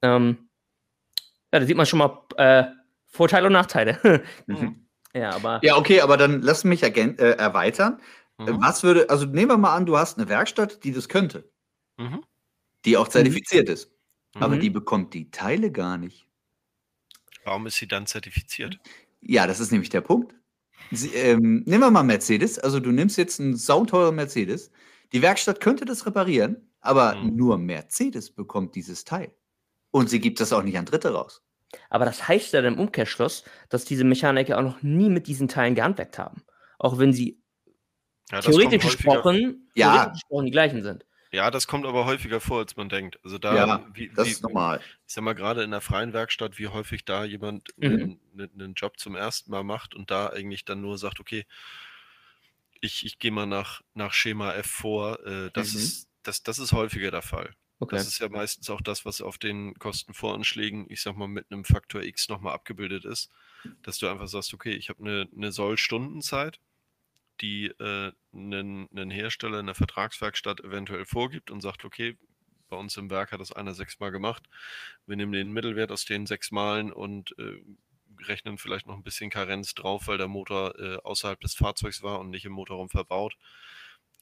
ähm, 0.00 0.48
ja, 1.52 1.60
da 1.60 1.66
sieht 1.66 1.76
man 1.76 1.86
schon 1.86 1.98
mal 1.98 2.24
äh, 2.36 2.64
Vorteile 3.06 3.46
und 3.46 3.52
Nachteile. 3.52 3.98
mhm. 4.46 4.86
Ja, 5.14 5.30
aber. 5.30 5.60
Ja, 5.62 5.76
okay, 5.76 6.00
aber 6.00 6.16
dann 6.16 6.40
lass 6.40 6.64
mich 6.64 6.82
äh, 6.82 6.88
erweitern. 6.90 8.00
Mhm. 8.38 8.60
Was 8.60 8.82
würde, 8.82 9.10
also 9.10 9.26
nehmen 9.26 9.50
wir 9.50 9.58
mal 9.58 9.76
an, 9.76 9.86
du 9.86 9.98
hast 9.98 10.18
eine 10.18 10.28
Werkstatt, 10.28 10.84
die 10.84 10.92
das 10.92 11.08
könnte. 11.08 11.50
Mhm. 11.98 12.24
Die 12.84 12.96
auch 12.96 13.08
zertifiziert 13.08 13.68
mhm. 13.68 13.74
ist. 13.74 13.90
Aber 14.34 14.56
die 14.56 14.70
bekommt 14.70 15.12
die 15.12 15.30
Teile 15.30 15.70
gar 15.70 15.98
nicht. 15.98 16.26
Warum 17.44 17.66
ist 17.66 17.76
sie 17.76 17.86
dann 17.86 18.06
zertifiziert? 18.06 18.78
Ja, 19.20 19.46
das 19.46 19.60
ist 19.60 19.72
nämlich 19.72 19.90
der 19.90 20.00
Punkt. 20.00 20.34
Sie, 20.90 21.08
ähm, 21.14 21.62
nehmen 21.66 21.80
wir 21.80 21.90
mal 21.90 22.02
Mercedes. 22.02 22.58
Also 22.58 22.80
du 22.80 22.92
nimmst 22.92 23.18
jetzt 23.18 23.40
einen 23.40 23.56
sauteuren 23.56 24.14
Mercedes. 24.14 24.70
Die 25.12 25.22
Werkstatt 25.22 25.60
könnte 25.60 25.84
das 25.84 26.06
reparieren, 26.06 26.70
aber 26.80 27.14
mhm. 27.14 27.36
nur 27.36 27.58
Mercedes 27.58 28.30
bekommt 28.30 28.74
dieses 28.74 29.04
Teil. 29.04 29.34
Und 29.90 30.08
sie 30.08 30.20
gibt 30.20 30.40
das 30.40 30.52
auch 30.52 30.62
nicht 30.62 30.78
an 30.78 30.86
Dritte 30.86 31.12
raus. 31.12 31.42
Aber 31.90 32.04
das 32.04 32.26
heißt 32.28 32.52
ja 32.52 32.62
dann 32.62 32.74
im 32.74 32.80
Umkehrschluss, 32.80 33.44
dass 33.68 33.84
diese 33.84 34.04
Mechaniker 34.04 34.58
auch 34.58 34.62
noch 34.62 34.82
nie 34.82 35.10
mit 35.10 35.26
diesen 35.26 35.48
Teilen 35.48 35.74
gehandwerkt 35.74 36.18
haben. 36.18 36.42
Auch 36.78 36.98
wenn 36.98 37.12
sie 37.12 37.42
ja, 38.30 38.40
theoretisch, 38.40 38.82
gesprochen, 38.82 39.68
ja. 39.74 39.92
theoretisch 39.92 40.22
gesprochen 40.22 40.46
die 40.46 40.52
gleichen 40.52 40.82
sind. 40.82 41.04
Ja, 41.30 41.50
das 41.50 41.66
kommt 41.66 41.86
aber 41.86 42.04
häufiger 42.04 42.40
vor, 42.40 42.58
als 42.58 42.76
man 42.76 42.90
denkt. 42.90 43.18
Also 43.24 43.38
da, 43.38 43.54
ja, 43.54 43.86
wie, 43.94 44.10
das 44.14 44.26
wie, 44.26 44.30
ist 44.32 44.42
normal. 44.42 44.80
Ich 45.06 45.14
sag 45.14 45.24
mal, 45.24 45.34
gerade 45.34 45.62
in 45.62 45.70
der 45.70 45.80
freien 45.80 46.12
Werkstatt, 46.12 46.58
wie 46.58 46.68
häufig 46.68 47.06
da 47.06 47.24
jemand 47.24 47.68
mhm. 47.78 48.18
einen, 48.34 48.50
einen, 48.54 48.74
Job 48.74 48.98
zum 48.98 49.16
ersten 49.16 49.50
Mal 49.50 49.64
macht 49.64 49.94
und 49.94 50.10
da 50.10 50.26
eigentlich 50.26 50.66
dann 50.66 50.82
nur 50.82 50.98
sagt, 50.98 51.20
okay, 51.20 51.46
ich, 52.82 53.06
ich 53.06 53.18
gehe 53.18 53.30
mal 53.30 53.46
nach, 53.46 53.80
nach 53.94 54.12
Schema 54.12 54.52
F 54.52 54.66
vor. 54.66 55.24
Äh, 55.26 55.50
das, 55.54 55.72
mhm. 55.72 55.80
ist, 55.80 56.08
das, 56.22 56.42
das 56.42 56.58
ist 56.58 56.72
häufiger 56.72 57.10
der 57.10 57.22
Fall. 57.22 57.54
Okay. 57.78 57.96
Das 57.96 58.06
ist 58.06 58.18
ja 58.18 58.28
meistens 58.28 58.68
auch 58.68 58.82
das, 58.82 59.06
was 59.06 59.22
auf 59.22 59.38
den 59.38 59.74
Kostenvoranschlägen, 59.78 60.86
ich 60.90 61.02
sag 61.02 61.16
mal, 61.16 61.26
mit 61.26 61.50
einem 61.50 61.64
Faktor 61.64 62.02
X 62.02 62.28
nochmal 62.28 62.52
abgebildet 62.52 63.04
ist, 63.04 63.30
dass 63.82 63.98
du 63.98 64.08
einfach 64.08 64.28
sagst, 64.28 64.52
okay, 64.52 64.74
ich 64.74 64.88
habe 64.90 65.00
eine, 65.00 65.28
eine 65.34 65.50
Soll-Stundenzeit 65.50 66.60
die 67.40 67.66
äh, 67.66 68.12
einen, 68.32 68.88
einen 68.90 69.10
Hersteller 69.10 69.60
in 69.60 69.66
der 69.66 69.74
Vertragswerkstatt 69.74 70.60
eventuell 70.60 71.04
vorgibt 71.04 71.50
und 71.50 71.60
sagt, 71.60 71.84
okay, 71.84 72.16
bei 72.68 72.76
uns 72.76 72.96
im 72.96 73.10
Werk 73.10 73.32
hat 73.32 73.40
das 73.40 73.52
einer 73.52 73.74
sechsmal 73.74 74.12
gemacht. 74.12 74.48
Wir 75.06 75.16
nehmen 75.16 75.32
den 75.32 75.52
Mittelwert 75.52 75.92
aus 75.92 76.04
den 76.04 76.26
sechs 76.26 76.50
Malen 76.52 76.92
und 76.92 77.36
äh, 77.38 77.60
rechnen 78.28 78.58
vielleicht 78.58 78.86
noch 78.86 78.96
ein 78.96 79.02
bisschen 79.02 79.30
Karenz 79.30 79.74
drauf, 79.74 80.06
weil 80.06 80.18
der 80.18 80.28
Motor 80.28 80.78
äh, 80.78 80.96
außerhalb 80.96 81.40
des 81.40 81.54
Fahrzeugs 81.54 82.02
war 82.02 82.20
und 82.20 82.30
nicht 82.30 82.44
im 82.44 82.52
Motorraum 82.52 82.88
verbaut. 82.88 83.36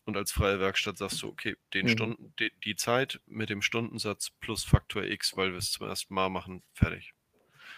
Und 0.05 0.17
als 0.17 0.33
freie 0.33 0.61
Werkstatt 0.61 0.99
sagst 0.99 1.23
du, 1.23 1.29
okay, 1.29 1.57
den 1.75 1.87
mhm. 1.87 1.91
Stunden, 1.91 2.35
die, 2.39 2.53
die 2.65 2.77
Zeit 2.77 3.21
mit 3.27 3.51
dem 3.51 3.63
Stundensatz 3.63 4.31
plus 4.41 4.65
Faktor 4.65 5.05
X, 5.05 5.37
weil 5.37 5.53
wir 5.53 5.59
es 5.59 5.73
zum 5.73 5.87
ersten 5.87 6.15
Mal 6.15 6.31
machen, 6.31 6.63
fertig. 6.73 7.15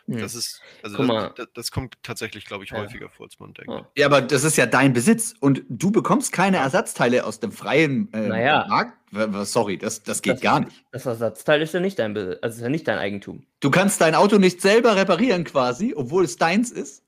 Hm. 0.07 0.19
Das 0.19 0.35
ist, 0.35 0.61
also 0.83 1.05
das, 1.07 1.35
das, 1.37 1.47
das, 1.55 1.71
kommt 1.71 1.97
tatsächlich, 2.03 2.45
glaube 2.45 2.65
ich, 2.65 2.71
ja. 2.71 2.79
häufiger 2.79 3.09
vor, 3.09 3.27
als 3.27 3.38
man 3.38 3.55
denkt. 3.55 3.85
Ja, 3.97 4.07
aber 4.07 4.21
das 4.21 4.45
ist 4.45 4.57
ja 4.57 4.67
dein 4.67 4.93
Besitz 4.93 5.35
und 5.38 5.62
du 5.69 5.91
bekommst 5.91 6.33
keine 6.33 6.57
Ersatzteile 6.59 7.25
aus 7.25 7.41
dem 7.41 7.53
freien 7.53 8.12
äh, 8.12 8.29
naja. 8.29 8.67
Markt. 8.69 8.99
Sorry, 9.47 9.77
das, 9.77 10.03
das 10.03 10.23
geht 10.23 10.41
gar 10.41 10.61
nicht. 10.61 10.85
Das 10.91 11.05
Ersatzteil 11.05 11.61
ist 11.61 11.75
ja 11.75 11.81
nicht 11.81 11.99
dein 11.99 12.15
Besitz, 12.15 12.38
also 12.41 12.57
ist 12.57 12.62
ja 12.62 12.69
nicht 12.71 12.88
dein 12.88 12.99
Eigentum. 12.99 13.45
Du 13.61 13.71
kannst 13.71 14.01
dein 14.01 14.15
Auto 14.15 14.38
nicht 14.38 14.62
selber 14.62 14.97
reparieren 14.97 15.45
quasi, 15.45 15.93
obwohl 15.95 16.25
es 16.25 16.37
deins 16.37 16.71
ist. 16.71 17.02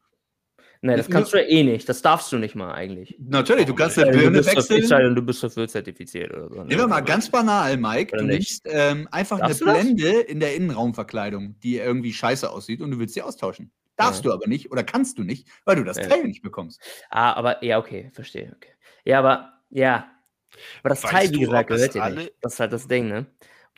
Nee, 0.84 0.98
das 0.98 1.08
kannst 1.08 1.32
du 1.32 1.38
ja 1.38 1.48
eh 1.48 1.62
nicht. 1.62 1.88
Das 1.88 2.02
darfst 2.02 2.30
du 2.30 2.36
nicht 2.36 2.54
mal 2.54 2.74
eigentlich. 2.74 3.16
Natürlich, 3.18 3.64
du 3.64 3.74
kannst 3.74 3.98
eine 3.98 4.10
Birne 4.10 4.44
wechseln. 4.44 5.14
du 5.14 5.22
bist 5.22 5.42
dafür 5.42 5.66
zertifiziert 5.66 6.30
oder 6.30 6.50
so. 6.50 6.56
Ne? 6.56 6.66
Nehmen 6.66 6.80
wir 6.82 6.88
mal 6.88 7.00
ganz 7.00 7.30
banal, 7.30 7.78
Mike. 7.78 8.14
du 8.14 8.22
nimmst 8.22 8.66
ähm, 8.66 9.08
einfach 9.10 9.38
Darfst 9.38 9.62
eine 9.62 9.72
Blende 9.72 10.10
in 10.10 10.40
der 10.40 10.54
Innenraumverkleidung, 10.54 11.58
die 11.60 11.78
irgendwie 11.78 12.12
scheiße 12.12 12.50
aussieht 12.50 12.82
und 12.82 12.90
du 12.90 12.98
willst 12.98 13.14
sie 13.14 13.22
austauschen. 13.22 13.72
Darfst 13.96 14.26
ja. 14.26 14.30
du 14.30 14.34
aber 14.34 14.46
nicht 14.46 14.70
oder 14.72 14.84
kannst 14.84 15.16
du 15.16 15.22
nicht, 15.22 15.48
weil 15.64 15.76
du 15.76 15.84
das 15.84 15.96
ja. 15.96 16.06
Teil 16.06 16.24
nicht 16.24 16.42
bekommst. 16.42 16.82
Ah, 17.08 17.32
aber 17.32 17.64
ja, 17.64 17.78
okay, 17.78 18.10
verstehe. 18.12 18.52
Okay. 18.54 18.72
Ja, 19.06 19.20
aber 19.20 19.54
ja. 19.70 20.10
Aber 20.80 20.90
das 20.90 21.02
weißt 21.02 21.12
Teil, 21.14 21.30
wie 21.30 21.40
gesagt, 21.40 21.68
gehört 21.70 21.94
dir 21.94 22.10
nicht. 22.10 22.34
Das 22.42 22.52
ist 22.52 22.60
halt 22.60 22.74
das 22.74 22.88
Ding, 22.88 23.08
ne? 23.08 23.24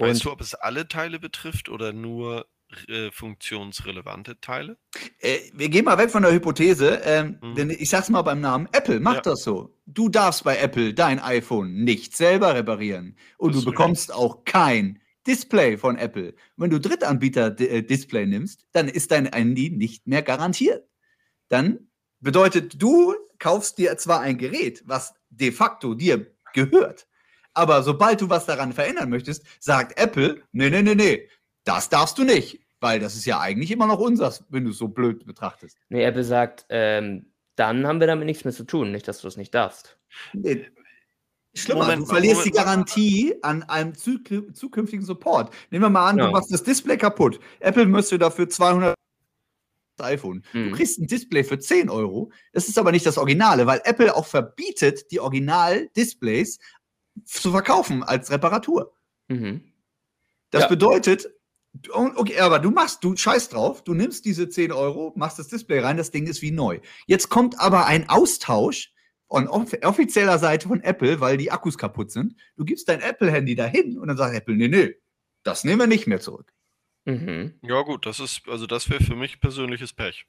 Und 0.00 0.08
weißt 0.08 0.24
du, 0.24 0.32
ob 0.32 0.40
es 0.40 0.56
alle 0.56 0.88
Teile 0.88 1.20
betrifft 1.20 1.68
oder 1.68 1.92
nur 1.92 2.46
äh, 2.88 3.10
funktionsrelevante 3.10 4.40
Teile? 4.40 4.76
Äh, 5.18 5.38
wir 5.54 5.68
gehen 5.68 5.84
mal 5.84 5.98
weg 5.98 6.10
von 6.10 6.22
der 6.22 6.32
Hypothese, 6.32 7.00
ähm, 7.04 7.38
mhm. 7.40 7.54
denn 7.54 7.70
ich 7.70 7.90
sag's 7.90 8.08
mal 8.08 8.22
beim 8.22 8.40
Namen 8.40 8.68
Apple 8.72 9.00
macht 9.00 9.26
ja. 9.26 9.32
das 9.32 9.42
so. 9.42 9.74
Du 9.86 10.08
darfst 10.08 10.44
bei 10.44 10.56
Apple 10.58 10.94
dein 10.94 11.18
iPhone 11.18 11.84
nicht 11.84 12.16
selber 12.16 12.54
reparieren 12.54 13.16
und 13.38 13.54
das 13.54 13.64
du 13.64 13.70
bekommst 13.70 14.12
auch 14.12 14.44
kein 14.44 15.00
Display 15.26 15.76
von 15.76 15.96
Apple. 15.96 16.34
Wenn 16.56 16.70
du 16.70 16.80
Drittanbieter-Display 16.80 18.22
äh, 18.22 18.26
nimmst, 18.26 18.66
dann 18.72 18.88
ist 18.88 19.10
dein 19.10 19.26
Handy 19.26 19.70
nicht 19.70 20.06
mehr 20.06 20.22
garantiert. 20.22 20.88
Dann 21.48 21.88
bedeutet, 22.20 22.80
du 22.80 23.14
kaufst 23.38 23.78
dir 23.78 23.96
zwar 23.98 24.20
ein 24.20 24.38
Gerät, 24.38 24.82
was 24.86 25.14
de 25.30 25.52
facto 25.52 25.94
dir 25.94 26.32
gehört, 26.54 27.06
aber 27.56 27.82
sobald 27.82 28.20
du 28.20 28.28
was 28.28 28.44
daran 28.44 28.74
verändern 28.74 29.08
möchtest, 29.08 29.42
sagt 29.60 29.98
Apple, 29.98 30.42
nee, 30.52 30.68
nee, 30.68 30.82
nee, 30.82 30.94
nee, 30.94 31.28
das 31.66 31.90
darfst 31.90 32.16
du 32.16 32.24
nicht, 32.24 32.60
weil 32.80 33.00
das 33.00 33.14
ist 33.16 33.26
ja 33.26 33.40
eigentlich 33.40 33.70
immer 33.70 33.86
noch 33.86 33.98
unseres, 33.98 34.44
wenn 34.48 34.64
du 34.64 34.70
es 34.70 34.78
so 34.78 34.88
blöd 34.88 35.26
betrachtest. 35.26 35.76
Nee, 35.90 36.04
Apple 36.04 36.24
sagt, 36.24 36.64
ähm, 36.70 37.26
dann 37.56 37.86
haben 37.86 38.00
wir 38.00 38.06
damit 38.06 38.26
nichts 38.26 38.44
mehr 38.44 38.54
zu 38.54 38.64
tun, 38.64 38.92
nicht, 38.92 39.06
dass 39.08 39.20
du 39.20 39.28
es 39.28 39.36
nicht 39.36 39.54
darfst. 39.54 39.98
Nee. 40.32 40.66
Schlimmer, 41.54 41.84
Moment, 41.84 42.02
du 42.02 42.06
verlierst 42.06 42.36
Moment. 42.36 42.46
die 42.46 42.58
Garantie 42.58 43.34
an 43.42 43.62
einem 43.64 43.94
zukünftigen 43.94 45.04
Support. 45.04 45.52
Nehmen 45.70 45.84
wir 45.84 45.90
mal 45.90 46.10
an, 46.10 46.18
ja. 46.18 46.26
du 46.26 46.32
machst 46.32 46.52
das 46.52 46.62
Display 46.62 46.98
kaputt. 46.98 47.40
Apple 47.60 47.86
müsste 47.86 48.18
dafür 48.18 48.48
200 48.48 48.94
iPhone. 49.98 50.44
Hm. 50.52 50.70
Du 50.70 50.76
kriegst 50.76 50.98
ein 50.98 51.06
Display 51.06 51.42
für 51.44 51.58
10 51.58 51.88
Euro. 51.88 52.30
Das 52.52 52.68
ist 52.68 52.78
aber 52.78 52.92
nicht 52.92 53.06
das 53.06 53.16
Originale, 53.16 53.66
weil 53.66 53.80
Apple 53.84 54.14
auch 54.14 54.26
verbietet, 54.26 55.10
die 55.10 55.18
Original-Displays 55.18 56.58
zu 57.24 57.50
verkaufen 57.50 58.02
als 58.02 58.30
Reparatur. 58.30 58.92
Mhm. 59.28 59.72
Das 60.50 60.64
ja. 60.64 60.68
bedeutet, 60.68 61.30
Okay, 61.90 62.40
aber 62.40 62.58
du 62.58 62.70
machst, 62.70 63.02
du 63.02 63.16
scheiß 63.16 63.48
drauf, 63.48 63.82
du 63.84 63.94
nimmst 63.94 64.24
diese 64.24 64.48
10 64.48 64.72
Euro, 64.72 65.12
machst 65.16 65.38
das 65.38 65.48
Display 65.48 65.80
rein, 65.80 65.96
das 65.96 66.10
Ding 66.10 66.26
ist 66.26 66.42
wie 66.42 66.50
neu. 66.50 66.80
Jetzt 67.06 67.28
kommt 67.28 67.60
aber 67.60 67.86
ein 67.86 68.08
Austausch 68.08 68.92
von 69.28 69.48
offizieller 69.48 70.38
Seite 70.38 70.68
von 70.68 70.80
Apple, 70.82 71.20
weil 71.20 71.36
die 71.36 71.50
Akkus 71.50 71.76
kaputt 71.78 72.10
sind. 72.10 72.36
Du 72.56 72.64
gibst 72.64 72.88
dein 72.88 73.00
Apple-Handy 73.00 73.56
dahin 73.56 73.98
und 73.98 74.08
dann 74.08 74.16
sagt 74.16 74.34
Apple, 74.34 74.54
nee, 74.54 74.68
nee, 74.68 74.94
das 75.42 75.64
nehmen 75.64 75.80
wir 75.80 75.86
nicht 75.86 76.06
mehr 76.06 76.20
zurück. 76.20 76.52
Mhm. 77.04 77.54
Ja, 77.62 77.82
gut, 77.82 78.06
das 78.06 78.20
ist, 78.20 78.42
also 78.48 78.66
das 78.66 78.90
wäre 78.90 79.02
für 79.02 79.16
mich 79.16 79.40
persönliches 79.40 79.92
Pech. 79.92 80.26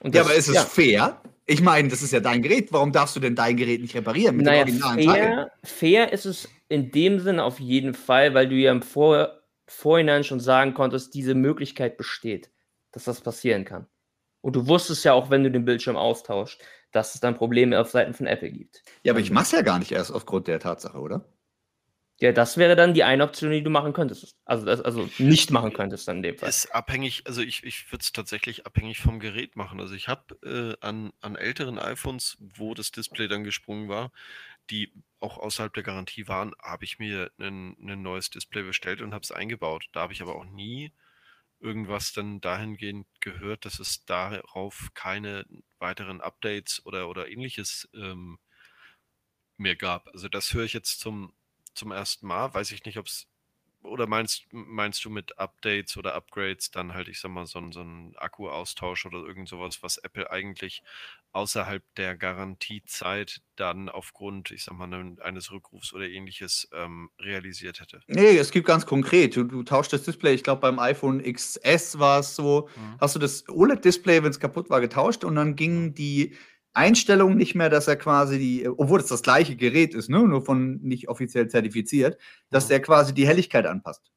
Das, 0.00 0.14
ja, 0.14 0.20
aber 0.22 0.34
ist 0.34 0.48
es 0.48 0.54
ja. 0.54 0.64
fair? 0.64 1.22
Ich 1.44 1.60
meine, 1.60 1.88
das 1.88 2.02
ist 2.02 2.12
ja 2.12 2.20
dein 2.20 2.42
Gerät. 2.42 2.72
Warum 2.72 2.92
darfst 2.92 3.16
du 3.16 3.20
denn 3.20 3.34
dein 3.34 3.56
Gerät 3.56 3.80
nicht 3.80 3.94
reparieren 3.94 4.36
mit 4.36 4.46
naja, 4.46 4.64
den 4.64 4.82
originalen 4.82 5.02
fair, 5.02 5.12
Teilen? 5.12 5.48
Fair 5.64 6.12
ist 6.12 6.26
es 6.26 6.48
in 6.68 6.90
dem 6.92 7.20
Sinne 7.20 7.42
auf 7.42 7.58
jeden 7.58 7.94
Fall, 7.94 8.34
weil 8.34 8.48
du 8.48 8.54
ja 8.54 8.70
im 8.70 8.82
Vor 8.82 9.37
Vorhinein 9.68 10.24
schon 10.24 10.40
sagen 10.40 10.74
konntest, 10.74 11.14
diese 11.14 11.34
Möglichkeit 11.34 11.96
besteht, 11.96 12.50
dass 12.92 13.04
das 13.04 13.20
passieren 13.20 13.64
kann. 13.64 13.86
Und 14.40 14.56
du 14.56 14.66
wusstest 14.66 15.04
ja 15.04 15.12
auch, 15.12 15.30
wenn 15.30 15.44
du 15.44 15.50
den 15.50 15.64
Bildschirm 15.64 15.96
austauscht, 15.96 16.62
dass 16.92 17.14
es 17.14 17.20
dann 17.20 17.36
Probleme 17.36 17.78
auf 17.78 17.90
Seiten 17.90 18.14
von 18.14 18.26
Apple 18.26 18.50
gibt. 18.50 18.82
Ja, 19.02 19.12
aber 19.12 19.20
ich 19.20 19.30
mach's 19.30 19.52
ja 19.52 19.62
gar 19.62 19.78
nicht 19.78 19.92
erst 19.92 20.10
aufgrund 20.10 20.48
der 20.48 20.58
Tatsache, 20.58 20.98
oder? 20.98 21.24
Ja, 22.20 22.32
das 22.32 22.56
wäre 22.56 22.74
dann 22.74 22.94
die 22.94 23.04
eine 23.04 23.22
Option, 23.22 23.52
die 23.52 23.62
du 23.62 23.70
machen 23.70 23.92
könntest. 23.92 24.36
Also, 24.44 24.66
das, 24.66 24.80
also 24.80 25.08
nicht 25.18 25.52
machen 25.52 25.72
könntest 25.72 26.08
dann 26.08 26.16
in 26.16 26.22
dem 26.24 26.38
Fall. 26.38 26.48
Ist 26.48 26.74
abhängig, 26.74 27.22
also 27.26 27.42
ich, 27.42 27.62
ich 27.62 27.92
würde 27.92 28.02
es 28.02 28.10
tatsächlich 28.10 28.66
abhängig 28.66 28.98
vom 28.98 29.20
Gerät 29.20 29.54
machen. 29.54 29.78
Also 29.80 29.94
ich 29.94 30.08
habe 30.08 30.36
äh, 30.44 30.84
an, 30.84 31.12
an 31.20 31.36
älteren 31.36 31.78
iPhones, 31.78 32.36
wo 32.40 32.74
das 32.74 32.90
Display 32.90 33.28
dann 33.28 33.44
gesprungen 33.44 33.88
war, 33.88 34.10
die 34.70 34.92
auch 35.20 35.38
außerhalb 35.38 35.72
der 35.74 35.82
Garantie 35.82 36.28
waren, 36.28 36.54
habe 36.62 36.84
ich 36.84 36.98
mir 36.98 37.30
ein, 37.38 37.76
neues 37.78 38.30
Display 38.30 38.62
bestellt 38.62 39.00
und 39.00 39.12
habe 39.12 39.22
es 39.22 39.32
eingebaut. 39.32 39.88
Da 39.92 40.00
habe 40.00 40.12
ich 40.12 40.22
aber 40.22 40.36
auch 40.36 40.44
nie 40.44 40.92
irgendwas 41.60 42.12
dann 42.12 42.40
dahingehend 42.40 43.06
gehört, 43.20 43.64
dass 43.64 43.80
es 43.80 44.04
darauf 44.04 44.90
keine 44.94 45.44
weiteren 45.78 46.20
Updates 46.20 46.84
oder, 46.86 47.08
oder 47.08 47.28
ähnliches 47.28 47.88
ähm, 47.94 48.38
mehr 49.56 49.76
gab. 49.76 50.08
Also 50.08 50.28
das 50.28 50.54
höre 50.54 50.64
ich 50.64 50.72
jetzt 50.72 51.00
zum, 51.00 51.32
zum 51.74 51.90
ersten 51.90 52.26
Mal. 52.26 52.54
Weiß 52.54 52.70
ich 52.70 52.84
nicht, 52.84 52.98
ob 52.98 53.06
es 53.06 53.26
oder 53.82 54.06
meinst, 54.06 54.44
meinst 54.50 55.04
du 55.04 55.10
mit 55.10 55.38
Updates 55.38 55.96
oder 55.96 56.14
Upgrades 56.14 56.70
dann 56.70 56.94
halt, 56.94 57.08
ich 57.08 57.20
sag 57.20 57.30
mal, 57.30 57.46
so, 57.46 57.60
so 57.70 57.80
ein 57.80 58.14
Akkuaustausch 58.16 59.06
oder 59.06 59.18
irgend 59.18 59.48
sowas, 59.48 59.82
was 59.82 59.98
Apple 59.98 60.30
eigentlich 60.30 60.82
außerhalb 61.32 61.82
der 61.96 62.16
Garantiezeit 62.16 63.42
dann 63.56 63.88
aufgrund, 63.88 64.50
ich 64.50 64.64
sag 64.64 64.74
mal, 64.74 65.16
eines 65.20 65.52
Rückrufs 65.52 65.92
oder 65.92 66.08
ähnliches 66.08 66.68
ähm, 66.72 67.10
realisiert 67.20 67.80
hätte? 67.80 68.00
Nee, 68.06 68.36
es 68.38 68.50
gibt 68.50 68.66
ganz 68.66 68.86
konkret. 68.86 69.36
Du, 69.36 69.44
du 69.44 69.62
tauschst 69.62 69.92
das 69.92 70.04
Display, 70.04 70.34
ich 70.34 70.42
glaube 70.42 70.62
beim 70.62 70.78
iPhone 70.78 71.22
XS 71.22 71.98
war 71.98 72.20
es 72.20 72.34
so, 72.34 72.68
mhm. 72.76 72.96
hast 73.00 73.14
du 73.14 73.18
das 73.18 73.48
OLED-Display, 73.48 74.22
wenn 74.22 74.30
es 74.30 74.40
kaputt 74.40 74.70
war, 74.70 74.80
getauscht 74.80 75.24
und 75.24 75.36
dann 75.36 75.54
gingen 75.54 75.94
die 75.94 76.34
Einstellung 76.74 77.36
nicht 77.36 77.54
mehr, 77.54 77.70
dass 77.70 77.88
er 77.88 77.96
quasi 77.96 78.38
die, 78.38 78.68
obwohl 78.68 79.00
es 79.00 79.06
das 79.06 79.22
gleiche 79.22 79.56
Gerät 79.56 79.94
ist, 79.94 80.08
ne, 80.08 80.22
nur 80.22 80.44
von 80.44 80.80
nicht 80.82 81.08
offiziell 81.08 81.48
zertifiziert, 81.48 82.18
dass 82.50 82.64
mhm. 82.64 82.68
der 82.68 82.82
quasi 82.82 83.14
die 83.14 83.26
Helligkeit 83.26 83.66
anpasst. 83.66 84.12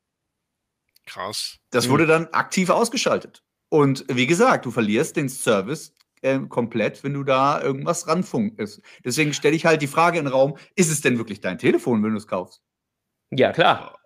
Krass. 1.05 1.57
Das 1.71 1.87
mhm. 1.87 1.91
wurde 1.91 2.07
dann 2.07 2.27
aktiv 2.27 2.69
ausgeschaltet. 2.69 3.43
Und 3.69 4.05
wie 4.09 4.27
gesagt, 4.27 4.65
du 4.65 4.71
verlierst 4.71 5.15
den 5.15 5.29
Service 5.29 5.93
äh, 6.21 6.39
komplett, 6.39 7.03
wenn 7.03 7.13
du 7.13 7.23
da 7.23 7.61
irgendwas 7.61 8.07
ranfunkst. 8.07 8.81
Deswegen 9.03 9.33
stelle 9.33 9.55
ich 9.55 9.65
halt 9.65 9.81
die 9.81 9.87
Frage 9.87 10.19
in 10.19 10.25
den 10.25 10.33
Raum: 10.33 10.57
Ist 10.75 10.91
es 10.91 11.01
denn 11.01 11.17
wirklich 11.17 11.41
dein 11.41 11.57
Telefon, 11.57 12.03
wenn 12.03 12.11
du 12.11 12.17
es 12.17 12.27
kaufst? 12.27 12.61
Ja, 13.31 13.51
klar. 13.51 13.97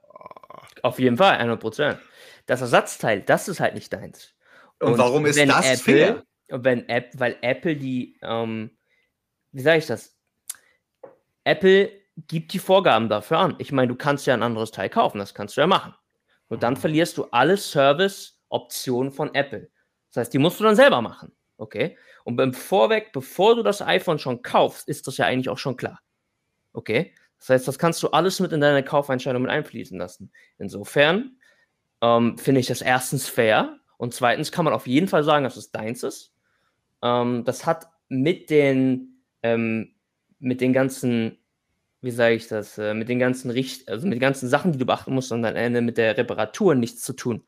Auf 0.83 0.99
jeden 0.99 1.17
Fall, 1.17 1.37
100 1.37 1.59
Prozent. 1.59 1.99
Das 2.45 2.61
Ersatzteil, 2.61 3.21
das 3.21 3.47
ist 3.47 3.59
halt 3.59 3.73
nicht 3.73 3.91
deins. 3.91 4.35
Und, 4.79 4.93
und 4.93 4.97
warum 4.99 5.25
ist 5.25 5.39
das 5.39 5.65
Apple, 5.65 5.77
fair? 5.77 6.23
Wenn 6.47 6.87
App, 6.89 7.11
weil 7.17 7.37
Apple 7.41 7.75
die, 7.75 8.19
ähm, 8.21 8.77
wie 9.51 9.61
sage 9.61 9.79
ich 9.79 9.87
das? 9.87 10.15
Apple 11.43 11.91
gibt 12.27 12.53
die 12.53 12.59
Vorgaben 12.59 13.09
dafür 13.09 13.39
an. 13.39 13.55
Ich 13.57 13.71
meine, 13.71 13.87
du 13.87 13.95
kannst 13.95 14.25
ja 14.27 14.33
ein 14.33 14.43
anderes 14.43 14.71
Teil 14.71 14.89
kaufen, 14.89 15.17
das 15.17 15.33
kannst 15.33 15.57
du 15.57 15.61
ja 15.61 15.67
machen. 15.67 15.93
Und 16.47 16.63
dann 16.63 16.75
mhm. 16.75 16.79
verlierst 16.79 17.17
du 17.17 17.25
alle 17.25 17.57
Service-Optionen 17.57 19.11
von 19.11 19.33
Apple. 19.33 19.69
Das 20.09 20.21
heißt, 20.21 20.33
die 20.33 20.37
musst 20.37 20.59
du 20.59 20.63
dann 20.63 20.75
selber 20.75 21.01
machen. 21.01 21.31
Okay? 21.57 21.97
Und 22.23 22.35
beim 22.35 22.53
Vorweg, 22.53 23.11
bevor 23.11 23.55
du 23.55 23.63
das 23.63 23.81
iPhone 23.81 24.19
schon 24.19 24.41
kaufst, 24.41 24.87
ist 24.87 25.07
das 25.07 25.17
ja 25.17 25.25
eigentlich 25.25 25.49
auch 25.49 25.57
schon 25.57 25.77
klar. 25.77 25.99
Okay? 26.73 27.13
Das 27.37 27.49
heißt, 27.49 27.67
das 27.67 27.79
kannst 27.79 28.01
du 28.01 28.09
alles 28.09 28.39
mit 28.39 28.51
in 28.51 28.61
deine 28.61 28.83
Kaufentscheidung 28.83 29.43
mit 29.43 29.51
einfließen 29.51 29.97
lassen. 29.97 30.31
Insofern 30.57 31.37
ähm, 32.01 32.37
finde 32.37 32.61
ich 32.61 32.67
das 32.67 32.81
erstens 32.81 33.27
fair 33.27 33.77
und 33.97 34.13
zweitens 34.13 34.51
kann 34.51 34.65
man 34.65 34.73
auf 34.73 34.87
jeden 34.87 35.07
Fall 35.07 35.23
sagen, 35.23 35.43
dass 35.43 35.57
es 35.57 35.71
deins 35.71 36.03
ist. 36.03 36.34
Ähm, 37.05 37.43
das 37.43 37.67
hat 37.67 37.87
mit 38.09 38.49
den, 38.49 39.21
ähm, 39.43 39.93
mit 40.39 40.59
den 40.59 40.73
ganzen, 40.73 41.37
wie 42.01 42.09
sage 42.09 42.33
ich 42.33 42.47
das, 42.47 42.79
äh, 42.79 42.95
mit 42.95 43.09
den 43.09 43.19
ganzen 43.19 43.51
Richt 43.51 43.87
also 43.87 44.07
mit 44.07 44.15
den 44.15 44.21
ganzen 44.21 44.49
Sachen, 44.49 44.71
die 44.71 44.79
du 44.79 44.87
beachten 44.87 45.13
musst, 45.13 45.31
und 45.31 45.45
am 45.45 45.55
Ende 45.55 45.81
mit 45.81 45.97
der 45.97 46.17
Reparatur 46.17 46.73
nichts 46.73 47.03
zu 47.03 47.13
tun. 47.13 47.47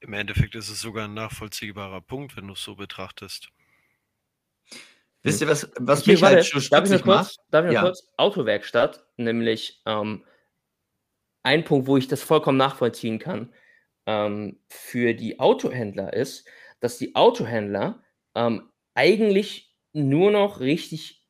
Im 0.00 0.14
Endeffekt 0.14 0.54
ist 0.54 0.70
es 0.70 0.80
sogar 0.80 1.04
ein 1.04 1.14
nachvollziehbarer 1.14 2.00
Punkt, 2.00 2.34
wenn 2.36 2.46
du 2.46 2.54
es 2.54 2.62
so 2.62 2.76
betrachtest. 2.76 3.50
Wisst 5.22 5.42
ihr, 5.42 5.48
was, 5.48 5.70
was 5.76 6.02
okay, 6.02 6.12
mich 6.12 6.22
warte, 6.22 6.36
halt 6.36 6.46
schon 6.46 6.62
darf 6.70 6.84
ich 6.84 6.90
noch 6.90 7.02
kurz, 7.02 7.36
Darf 7.50 7.64
ich 7.64 7.68
noch 7.68 7.74
ja. 7.74 7.82
kurz? 7.82 8.12
Autowerkstatt, 8.16 9.04
nämlich 9.16 9.82
ähm, 9.84 10.24
ein 11.42 11.64
Punkt, 11.64 11.86
wo 11.86 11.98
ich 11.98 12.08
das 12.08 12.22
vollkommen 12.22 12.58
nachvollziehen 12.58 13.18
kann, 13.18 13.52
ähm, 14.06 14.60
für 14.68 15.14
die 15.14 15.40
Autohändler 15.40 16.12
ist, 16.12 16.46
dass 16.84 16.98
die 16.98 17.14
Autohändler 17.14 18.04
ähm, 18.34 18.68
eigentlich 18.92 19.74
nur 19.94 20.30
noch 20.30 20.60
richtig, 20.60 21.26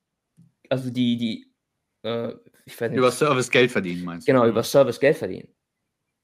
also 0.68 0.90
die, 0.90 1.16
die, 1.16 1.54
äh, 2.02 2.32
ich 2.64 2.80
weiß 2.80 2.90
nicht. 2.90 2.98
Über 2.98 3.12
Service 3.12 3.50
Geld 3.50 3.70
verdienen, 3.70 4.04
meinst 4.04 4.26
du? 4.26 4.32
Genau, 4.32 4.48
über 4.48 4.64
Service 4.64 4.98
Geld 4.98 5.16
verdienen. 5.16 5.46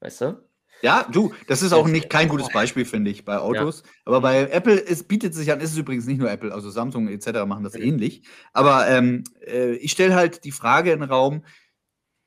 Weißt 0.01 0.19
du? 0.19 0.43
Ja, 0.81 1.07
du, 1.09 1.33
das 1.47 1.61
ist 1.61 1.71
auch 1.71 1.87
nicht 1.87 2.09
kein 2.09 2.27
gutes 2.27 2.49
Beispiel, 2.49 2.83
finde 2.83 3.09
ich, 3.09 3.23
bei 3.23 3.37
Autos. 3.37 3.83
Ja. 3.85 3.91
Aber 4.03 4.19
bei 4.19 4.49
Apple, 4.49 4.83
es 4.85 5.03
bietet 5.03 5.33
sich 5.33 5.49
an, 5.49 5.61
ist 5.61 5.71
es 5.71 5.77
übrigens 5.77 6.07
nicht 6.07 6.17
nur 6.17 6.29
Apple, 6.29 6.53
also 6.53 6.69
Samsung 6.69 7.07
etc. 7.07 7.45
machen 7.45 7.63
das 7.63 7.75
mhm. 7.75 7.83
ähnlich. 7.83 8.23
Aber 8.51 8.89
ähm, 8.89 9.23
äh, 9.45 9.75
ich 9.75 9.93
stelle 9.93 10.15
halt 10.15 10.43
die 10.43 10.51
Frage 10.51 10.91
in 10.91 10.99
den 10.99 11.09
Raum, 11.09 11.45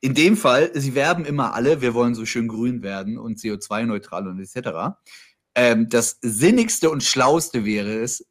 in 0.00 0.14
dem 0.14 0.38
Fall, 0.38 0.70
sie 0.72 0.94
werben 0.94 1.26
immer 1.26 1.52
alle, 1.52 1.82
wir 1.82 1.92
wollen 1.92 2.14
so 2.14 2.24
schön 2.24 2.48
grün 2.48 2.82
werden 2.82 3.18
und 3.18 3.38
CO2-neutral 3.38 4.26
und 4.26 4.40
etc. 4.40 4.96
Ähm, 5.54 5.88
das 5.88 6.18
Sinnigste 6.20 6.90
und 6.90 7.02
Schlauste 7.02 7.64
wäre 7.64 8.00
es, 8.00 8.26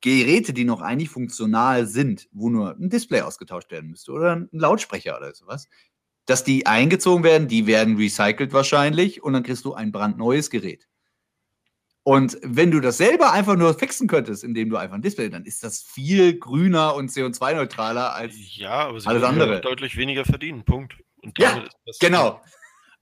Geräte, 0.00 0.52
die 0.52 0.64
noch 0.64 0.80
eigentlich 0.80 1.10
funktional 1.10 1.86
sind, 1.86 2.28
wo 2.32 2.50
nur 2.50 2.76
ein 2.76 2.90
Display 2.90 3.20
ausgetauscht 3.22 3.70
werden 3.70 3.90
müsste 3.90 4.12
oder 4.12 4.36
ein 4.36 4.48
Lautsprecher 4.50 5.16
oder 5.16 5.32
sowas, 5.32 5.68
dass 6.26 6.44
die 6.44 6.66
eingezogen 6.66 7.24
werden, 7.24 7.48
die 7.48 7.66
werden 7.66 7.96
recycelt 7.96 8.52
wahrscheinlich 8.52 9.22
und 9.22 9.32
dann 9.32 9.44
kriegst 9.44 9.64
du 9.64 9.74
ein 9.74 9.92
brandneues 9.92 10.50
Gerät. 10.50 10.88
Und 12.04 12.36
wenn 12.42 12.72
du 12.72 12.80
das 12.80 12.96
selber 12.96 13.30
einfach 13.32 13.54
nur 13.56 13.78
fixen 13.78 14.08
könntest, 14.08 14.42
indem 14.42 14.70
du 14.70 14.76
einfach 14.76 14.96
ein 14.96 15.02
Display, 15.02 15.30
dann 15.30 15.44
ist 15.44 15.62
das 15.62 15.82
viel 15.82 16.36
grüner 16.36 16.96
und 16.96 17.10
CO2-neutraler 17.10 18.12
als 18.12 18.34
ja, 18.56 18.88
aber 18.88 18.98
sie 18.98 19.06
alles 19.06 19.22
andere. 19.22 19.60
deutlich 19.60 19.96
weniger 19.96 20.24
verdienen. 20.24 20.64
Punkt. 20.64 20.96
ja, 21.38 21.64
genau. 22.00 22.40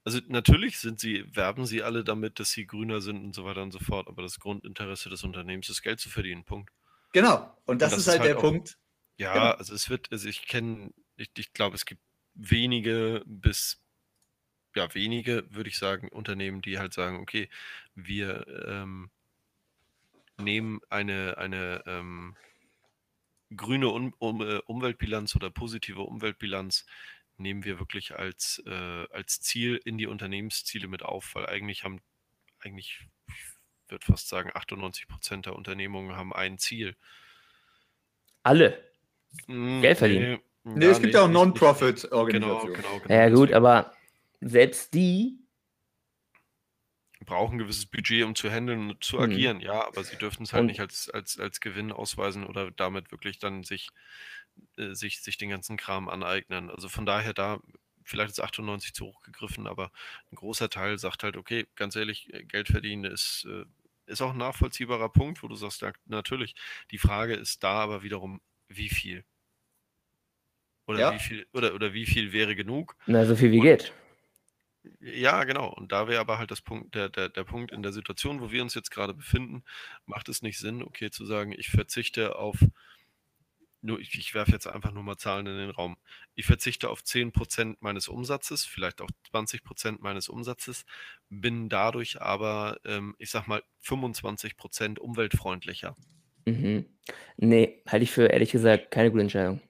Also 0.03 0.19
natürlich 0.27 0.79
sind 0.79 0.99
sie, 0.99 1.25
werben 1.35 1.65
sie 1.65 1.83
alle 1.83 2.03
damit, 2.03 2.39
dass 2.39 2.51
sie 2.51 2.65
grüner 2.65 3.01
sind 3.01 3.23
und 3.23 3.35
so 3.35 3.45
weiter 3.45 3.61
und 3.61 3.71
so 3.71 3.79
fort, 3.79 4.07
aber 4.07 4.23
das 4.23 4.39
Grundinteresse 4.39 5.09
des 5.09 5.23
Unternehmens 5.23 5.69
ist 5.69 5.81
Geld 5.81 5.99
zu 5.99 6.09
verdienen. 6.09 6.43
Punkt. 6.43 6.71
Genau. 7.13 7.55
Und 7.65 7.81
das, 7.81 7.93
und 7.93 7.97
das 7.97 7.97
ist, 7.97 8.07
halt, 8.07 8.15
ist 8.15 8.19
halt 8.21 8.29
der 8.29 8.37
auch, 8.37 8.41
Punkt. 8.41 8.77
Ja, 9.17 9.33
genau. 9.33 9.51
also 9.51 9.73
es 9.75 9.89
wird, 9.89 10.11
also 10.11 10.27
ich 10.27 10.47
kenne, 10.47 10.91
ich, 11.17 11.29
ich 11.37 11.53
glaube, 11.53 11.75
es 11.75 11.85
gibt 11.85 12.01
wenige 12.33 13.21
bis 13.25 13.81
ja, 14.75 14.93
wenige, 14.93 15.45
würde 15.49 15.69
ich 15.69 15.77
sagen, 15.77 16.07
Unternehmen, 16.09 16.61
die 16.61 16.79
halt 16.79 16.93
sagen, 16.93 17.19
okay, 17.19 17.49
wir 17.95 18.47
ähm, 18.67 19.09
nehmen 20.37 20.79
eine, 20.89 21.37
eine 21.37 21.83
ähm, 21.85 22.35
grüne 23.55 23.89
um, 23.89 24.13
um, 24.19 24.41
äh, 24.41 24.59
Umweltbilanz 24.65 25.35
oder 25.35 25.49
positive 25.49 26.01
Umweltbilanz, 26.01 26.85
nehmen 27.41 27.63
wir 27.63 27.79
wirklich 27.79 28.15
als, 28.15 28.61
äh, 28.65 29.05
als 29.11 29.41
Ziel 29.41 29.79
in 29.83 29.97
die 29.97 30.07
Unternehmensziele 30.07 30.87
mit 30.87 31.03
auf, 31.03 31.35
weil 31.35 31.45
eigentlich 31.47 31.83
haben, 31.83 32.01
eigentlich, 32.59 33.05
ich 33.27 33.91
würde 33.91 34.05
fast 34.05 34.29
sagen, 34.29 34.51
98 34.53 35.07
Prozent 35.07 35.45
der 35.45 35.55
Unternehmungen 35.55 36.15
haben 36.15 36.33
ein 36.33 36.57
Ziel. 36.57 36.95
Alle. 38.43 38.83
Hm, 39.47 39.81
Geld 39.81 39.97
verdienen. 39.97 40.39
Nee, 40.63 40.75
nee 40.75 40.85
ja, 40.85 40.91
es 40.91 41.01
gibt 41.01 41.13
ja 41.13 41.23
auch 41.23 41.29
Non-Profit-Organisationen. 41.29 42.73
Genau, 42.73 42.89
genau, 42.89 42.99
genau, 42.99 43.13
ja, 43.13 43.29
gut, 43.29 43.51
aber 43.53 43.93
selbst 44.39 44.93
die 44.93 45.41
brauchen 47.25 47.55
ein 47.55 47.59
gewisses 47.59 47.85
Budget, 47.85 48.23
um 48.23 48.35
zu 48.35 48.49
handeln 48.49 48.89
und 48.89 49.03
zu 49.03 49.17
mhm. 49.17 49.23
agieren, 49.23 49.59
ja, 49.61 49.85
aber 49.85 50.03
sie 50.03 50.17
dürften 50.17 50.43
es 50.43 50.53
halt 50.53 50.61
und 50.61 50.67
nicht 50.67 50.81
als, 50.81 51.09
als, 51.09 51.39
als 51.39 51.61
Gewinn 51.61 51.91
ausweisen 51.91 52.45
oder 52.45 52.71
damit 52.71 53.11
wirklich 53.11 53.39
dann 53.39 53.63
sich, 53.63 53.89
äh, 54.77 54.93
sich, 54.93 55.21
sich 55.21 55.37
den 55.37 55.49
ganzen 55.49 55.77
Kram 55.77 56.09
aneignen. 56.09 56.69
Also 56.69 56.89
von 56.89 57.05
daher 57.05 57.33
da, 57.33 57.59
vielleicht 58.03 58.31
ist 58.31 58.39
98 58.39 58.93
zu 58.93 59.05
hoch 59.05 59.21
gegriffen, 59.21 59.67
aber 59.67 59.91
ein 60.31 60.35
großer 60.35 60.69
Teil 60.69 60.97
sagt 60.97 61.23
halt, 61.23 61.37
okay, 61.37 61.67
ganz 61.75 61.95
ehrlich, 61.95 62.33
äh, 62.33 62.43
Geld 62.43 62.67
verdienen 62.67 63.05
ist, 63.05 63.47
äh, 63.49 63.65
ist 64.05 64.21
auch 64.21 64.31
ein 64.31 64.37
nachvollziehbarer 64.37 65.09
Punkt, 65.09 65.43
wo 65.43 65.47
du 65.47 65.55
sagst, 65.55 65.83
natürlich, 66.05 66.55
die 66.91 66.97
Frage 66.97 67.33
ist 67.35 67.63
da 67.63 67.79
aber 67.79 68.03
wiederum, 68.03 68.41
wie 68.67 68.89
viel? 68.89 69.23
Oder 70.87 70.99
ja. 70.99 71.13
wie 71.13 71.19
viel, 71.19 71.47
oder, 71.53 71.73
oder 71.73 71.93
wie 71.93 72.05
viel 72.05 72.33
wäre 72.33 72.55
genug? 72.55 72.95
Na, 73.05 73.25
so 73.25 73.35
viel 73.35 73.51
wie 73.51 73.59
und, 73.59 73.63
geht. 73.63 73.93
Ja, 74.99 75.43
genau. 75.43 75.69
Und 75.69 75.91
da 75.91 76.07
wäre 76.07 76.19
aber 76.19 76.37
halt 76.39 76.51
das 76.51 76.61
Punkt, 76.61 76.95
der, 76.95 77.09
der, 77.09 77.29
der 77.29 77.43
Punkt 77.43 77.71
in 77.71 77.83
der 77.83 77.93
Situation, 77.93 78.41
wo 78.41 78.51
wir 78.51 78.61
uns 78.61 78.73
jetzt 78.73 78.89
gerade 78.89 79.13
befinden, 79.13 79.63
macht 80.05 80.27
es 80.27 80.41
nicht 80.41 80.57
Sinn, 80.57 80.81
okay, 80.81 81.11
zu 81.11 81.25
sagen, 81.25 81.51
ich 81.51 81.69
verzichte 81.69 82.35
auf, 82.35 82.57
nur, 83.81 83.99
ich, 83.99 84.17
ich 84.17 84.33
werfe 84.33 84.51
jetzt 84.51 84.67
einfach 84.67 84.91
nur 84.91 85.03
mal 85.03 85.17
Zahlen 85.17 85.47
in 85.47 85.57
den 85.57 85.69
Raum. 85.69 85.97
Ich 86.35 86.45
verzichte 86.45 86.89
auf 86.89 87.01
10% 87.01 87.77
meines 87.79 88.07
Umsatzes, 88.07 88.65
vielleicht 88.65 89.01
auch 89.01 89.09
20% 89.33 89.97
meines 89.99 90.29
Umsatzes, 90.29 90.85
bin 91.29 91.69
dadurch 91.69 92.21
aber, 92.21 92.79
ähm, 92.85 93.15
ich 93.17 93.31
sag 93.31 93.47
mal, 93.47 93.63
25% 93.83 94.99
umweltfreundlicher. 94.99 95.95
Mhm. 96.45 96.85
Nee, 97.37 97.83
halte 97.87 98.03
ich 98.03 98.11
für 98.11 98.27
ehrlich 98.27 98.51
gesagt 98.51 98.91
keine 98.91 99.11
gute 99.11 99.23
Entscheidung. 99.23 99.61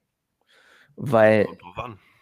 Weil 0.95 1.47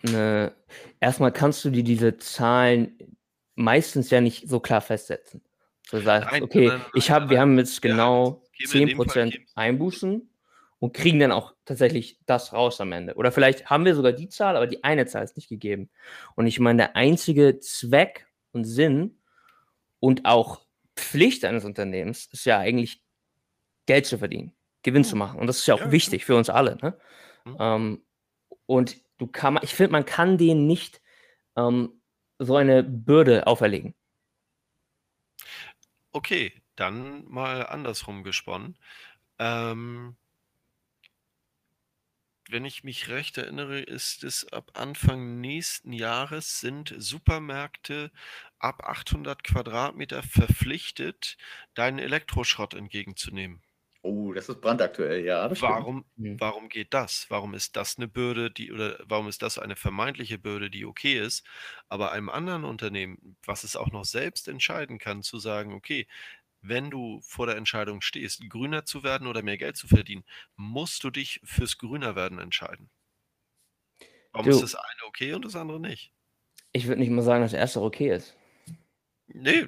ne, 0.03 0.55
erstmal 0.99 1.31
kannst 1.31 1.65
du 1.65 1.69
dir 1.69 1.83
diese 1.83 2.17
Zahlen 2.17 2.97
meistens 3.55 4.09
ja 4.09 4.21
nicht 4.21 4.47
so 4.47 4.59
klar 4.59 4.81
festsetzen. 4.81 5.41
Du 5.89 5.99
sagst, 5.99 6.31
Nein, 6.31 6.43
okay, 6.43 6.67
nein, 6.67 6.77
nein, 6.77 6.91
ich 6.93 7.09
hab, 7.09 7.29
wir 7.29 7.39
haben 7.39 7.57
jetzt 7.57 7.83
ja, 7.83 7.91
genau 7.91 8.43
geben 8.57 9.01
10% 9.01 9.39
Einbußen 9.55 10.28
und 10.79 10.93
kriegen 10.93 11.19
dann 11.19 11.31
auch 11.31 11.53
tatsächlich 11.65 12.19
das 12.25 12.53
raus 12.53 12.79
am 12.81 12.91
Ende. 12.91 13.15
Oder 13.15 13.31
vielleicht 13.31 13.69
haben 13.69 13.85
wir 13.85 13.95
sogar 13.95 14.13
die 14.13 14.29
Zahl, 14.29 14.55
aber 14.55 14.67
die 14.67 14.83
eine 14.83 15.05
Zahl 15.05 15.23
ist 15.23 15.35
nicht 15.35 15.49
gegeben. 15.49 15.89
Und 16.35 16.47
ich 16.47 16.59
meine, 16.59 16.77
der 16.77 16.95
einzige 16.95 17.59
Zweck 17.59 18.27
und 18.51 18.63
Sinn 18.63 19.19
und 19.99 20.25
auch 20.25 20.61
Pflicht 20.95 21.45
eines 21.45 21.65
Unternehmens 21.65 22.27
ist 22.27 22.45
ja 22.45 22.59
eigentlich 22.59 23.03
Geld 23.85 24.05
zu 24.05 24.17
verdienen, 24.17 24.53
Gewinn 24.83 25.03
zu 25.03 25.15
machen. 25.15 25.39
Und 25.39 25.47
das 25.47 25.59
ist 25.59 25.67
ja 25.67 25.75
auch 25.75 25.79
ja, 25.79 25.91
wichtig 25.91 26.25
für 26.25 26.35
uns 26.35 26.49
alle. 26.49 26.77
Ne? 26.81 26.97
Mhm. 27.45 27.57
Ähm, 27.59 28.05
und 28.65 28.97
du 29.17 29.27
kann, 29.27 29.59
ich 29.61 29.75
finde, 29.75 29.91
man 29.91 30.05
kann 30.05 30.37
denen 30.37 30.65
nicht 30.65 31.01
ähm, 31.57 32.01
so 32.37 32.55
eine 32.55 32.83
Bürde 32.83 33.47
auferlegen. 33.47 33.95
Okay, 36.11 36.53
dann 36.75 37.25
mal 37.27 37.65
andersrum 37.65 38.23
gesponnen. 38.23 38.77
Ähm, 39.37 40.15
wenn 42.49 42.65
ich 42.65 42.83
mich 42.83 43.07
recht 43.09 43.37
erinnere, 43.37 43.79
ist 43.79 44.23
es 44.23 44.51
ab 44.51 44.71
Anfang 44.75 45.39
nächsten 45.41 45.93
Jahres 45.93 46.59
sind 46.59 46.93
Supermärkte 46.97 48.11
ab 48.59 48.83
800 48.83 49.43
Quadratmeter 49.43 50.23
verpflichtet, 50.23 51.37
deinen 51.75 51.99
Elektroschrott 51.99 52.73
entgegenzunehmen. 52.73 53.63
Oh, 54.01 54.33
das 54.33 54.47
ist 54.49 54.61
brandaktuell, 54.61 55.25
ja. 55.25 55.47
Das 55.47 55.61
Warum, 55.61 56.05
warum 56.37 56.69
geht 56.69 56.93
das? 56.93 57.25
Warum 57.29 57.53
ist 57.53 57.75
das 57.75 57.97
eine 57.97 58.07
Bürde, 58.07 58.51
die, 58.51 58.71
oder 58.71 58.99
warum 59.05 59.27
ist 59.27 59.41
das 59.41 59.57
eine 59.57 59.75
vermeintliche 59.75 60.37
Bürde, 60.37 60.69
die 60.69 60.85
okay 60.85 61.19
ist, 61.19 61.45
aber 61.89 62.11
einem 62.11 62.29
anderen 62.29 62.63
Unternehmen, 62.65 63.37
was 63.45 63.63
es 63.63 63.75
auch 63.75 63.91
noch 63.91 64.05
selbst 64.05 64.47
entscheiden 64.47 64.99
kann, 64.99 65.21
zu 65.23 65.37
sagen, 65.39 65.73
okay, 65.73 66.07
wenn 66.61 66.89
du 66.89 67.21
vor 67.21 67.45
der 67.45 67.55
Entscheidung 67.55 68.01
stehst, 68.01 68.47
grüner 68.49 68.85
zu 68.85 69.03
werden 69.03 69.27
oder 69.27 69.41
mehr 69.41 69.57
Geld 69.57 69.77
zu 69.77 69.87
verdienen, 69.87 70.23
musst 70.55 71.03
du 71.03 71.09
dich 71.09 71.39
fürs 71.43 71.77
grüner 71.77 72.15
werden 72.15 72.39
entscheiden. 72.39 72.89
Warum 74.31 74.45
du, 74.45 74.51
ist 74.51 74.61
das 74.61 74.75
eine 74.75 75.03
okay 75.07 75.33
und 75.33 75.45
das 75.45 75.55
andere 75.55 75.79
nicht? 75.79 76.13
Ich 76.71 76.87
würde 76.87 77.01
nicht 77.01 77.09
mal 77.09 77.21
sagen, 77.21 77.41
dass 77.41 77.51
der 77.51 77.59
erste 77.59 77.81
okay 77.81 78.15
ist. 78.15 78.35
Nee, 79.27 79.67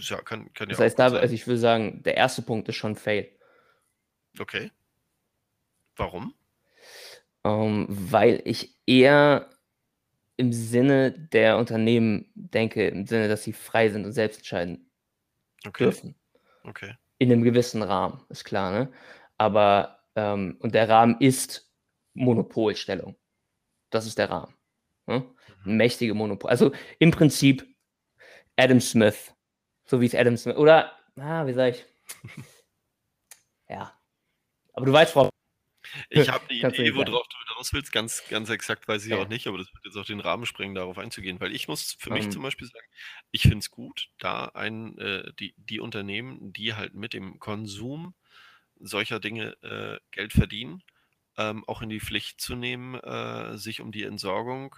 ja, 0.00 0.20
kann, 0.22 0.52
kann 0.54 0.68
ja. 0.68 0.72
Das 0.72 0.80
heißt, 0.80 0.98
da, 0.98 1.12
also 1.12 1.34
ich 1.34 1.46
würde 1.46 1.60
sagen, 1.60 2.02
der 2.02 2.16
erste 2.16 2.42
Punkt 2.42 2.68
ist 2.68 2.76
schon 2.76 2.96
Fail. 2.96 3.30
Okay. 4.38 4.70
Warum? 5.96 6.34
Um, 7.42 7.52
ähm, 7.52 7.86
weil 7.88 8.40
ich 8.44 8.74
eher 8.86 9.50
im 10.36 10.52
Sinne 10.52 11.12
der 11.12 11.58
Unternehmen 11.58 12.30
denke, 12.34 12.88
im 12.88 13.06
Sinne, 13.06 13.28
dass 13.28 13.44
sie 13.44 13.52
frei 13.52 13.90
sind 13.90 14.04
und 14.04 14.12
selbst 14.12 14.38
entscheiden 14.38 14.90
okay. 15.66 15.84
dürfen. 15.84 16.14
Okay. 16.64 16.94
In 17.18 17.30
einem 17.30 17.42
gewissen 17.42 17.82
Rahmen, 17.82 18.20
ist 18.28 18.44
klar, 18.44 18.72
ne? 18.72 18.92
Aber, 19.38 20.00
ähm, 20.16 20.56
und 20.60 20.74
der 20.74 20.88
Rahmen 20.88 21.20
ist 21.20 21.70
Monopolstellung. 22.14 23.16
Das 23.90 24.06
ist 24.06 24.18
der 24.18 24.30
Rahmen. 24.30 24.54
Ne? 25.06 25.24
Mhm. 25.64 25.76
Mächtige 25.76 26.14
Monopol. 26.14 26.50
Also 26.50 26.72
im 26.98 27.10
Prinzip 27.10 27.66
Adam 28.56 28.80
Smith. 28.80 29.34
So 29.84 30.00
wie 30.00 30.06
es 30.06 30.14
Adam 30.14 30.36
Smith. 30.36 30.56
Oder, 30.56 30.92
ah, 31.16 31.46
wie 31.46 31.52
sag 31.52 31.74
ich? 31.74 31.84
ja. 33.68 33.92
Aber 34.72 34.86
du 34.86 34.92
weißt, 34.92 35.12
Frau. 35.12 35.30
Ich 36.10 36.28
habe 36.28 36.46
die 36.48 36.60
Idee, 36.60 36.94
worauf 36.94 37.28
du 37.28 37.36
hinaus 37.48 37.72
willst, 37.72 37.92
ganz, 37.92 38.22
ganz 38.28 38.50
exakt 38.50 38.88
weiß 38.88 39.04
ich 39.04 39.10
ja. 39.10 39.18
auch 39.18 39.28
nicht, 39.28 39.46
aber 39.46 39.58
das 39.58 39.72
wird 39.72 39.84
jetzt 39.84 39.96
auch 39.96 40.04
den 40.04 40.20
Rahmen 40.20 40.46
sprengen, 40.46 40.74
darauf 40.74 40.98
einzugehen, 40.98 41.40
weil 41.40 41.54
ich 41.54 41.68
muss 41.68 41.96
für 41.98 42.10
um. 42.10 42.16
mich 42.16 42.26
ähm. 42.26 42.32
zum 42.32 42.42
Beispiel 42.42 42.68
sagen, 42.68 42.86
ich 43.30 43.42
finde 43.42 43.58
es 43.58 43.70
gut, 43.70 44.10
da 44.18 44.46
ein, 44.46 44.98
äh, 44.98 45.32
die, 45.38 45.54
die 45.56 45.80
Unternehmen, 45.80 46.52
die 46.52 46.74
halt 46.74 46.94
mit 46.94 47.12
dem 47.12 47.38
Konsum 47.38 48.14
solcher 48.78 49.20
Dinge 49.20 49.56
äh, 49.62 49.98
Geld 50.10 50.32
verdienen, 50.32 50.82
ähm, 51.36 51.64
auch 51.66 51.82
in 51.82 51.88
die 51.88 52.00
Pflicht 52.00 52.40
zu 52.40 52.54
nehmen, 52.54 52.94
äh, 52.94 53.56
sich 53.56 53.80
um 53.80 53.92
die 53.92 54.04
Entsorgung 54.04 54.76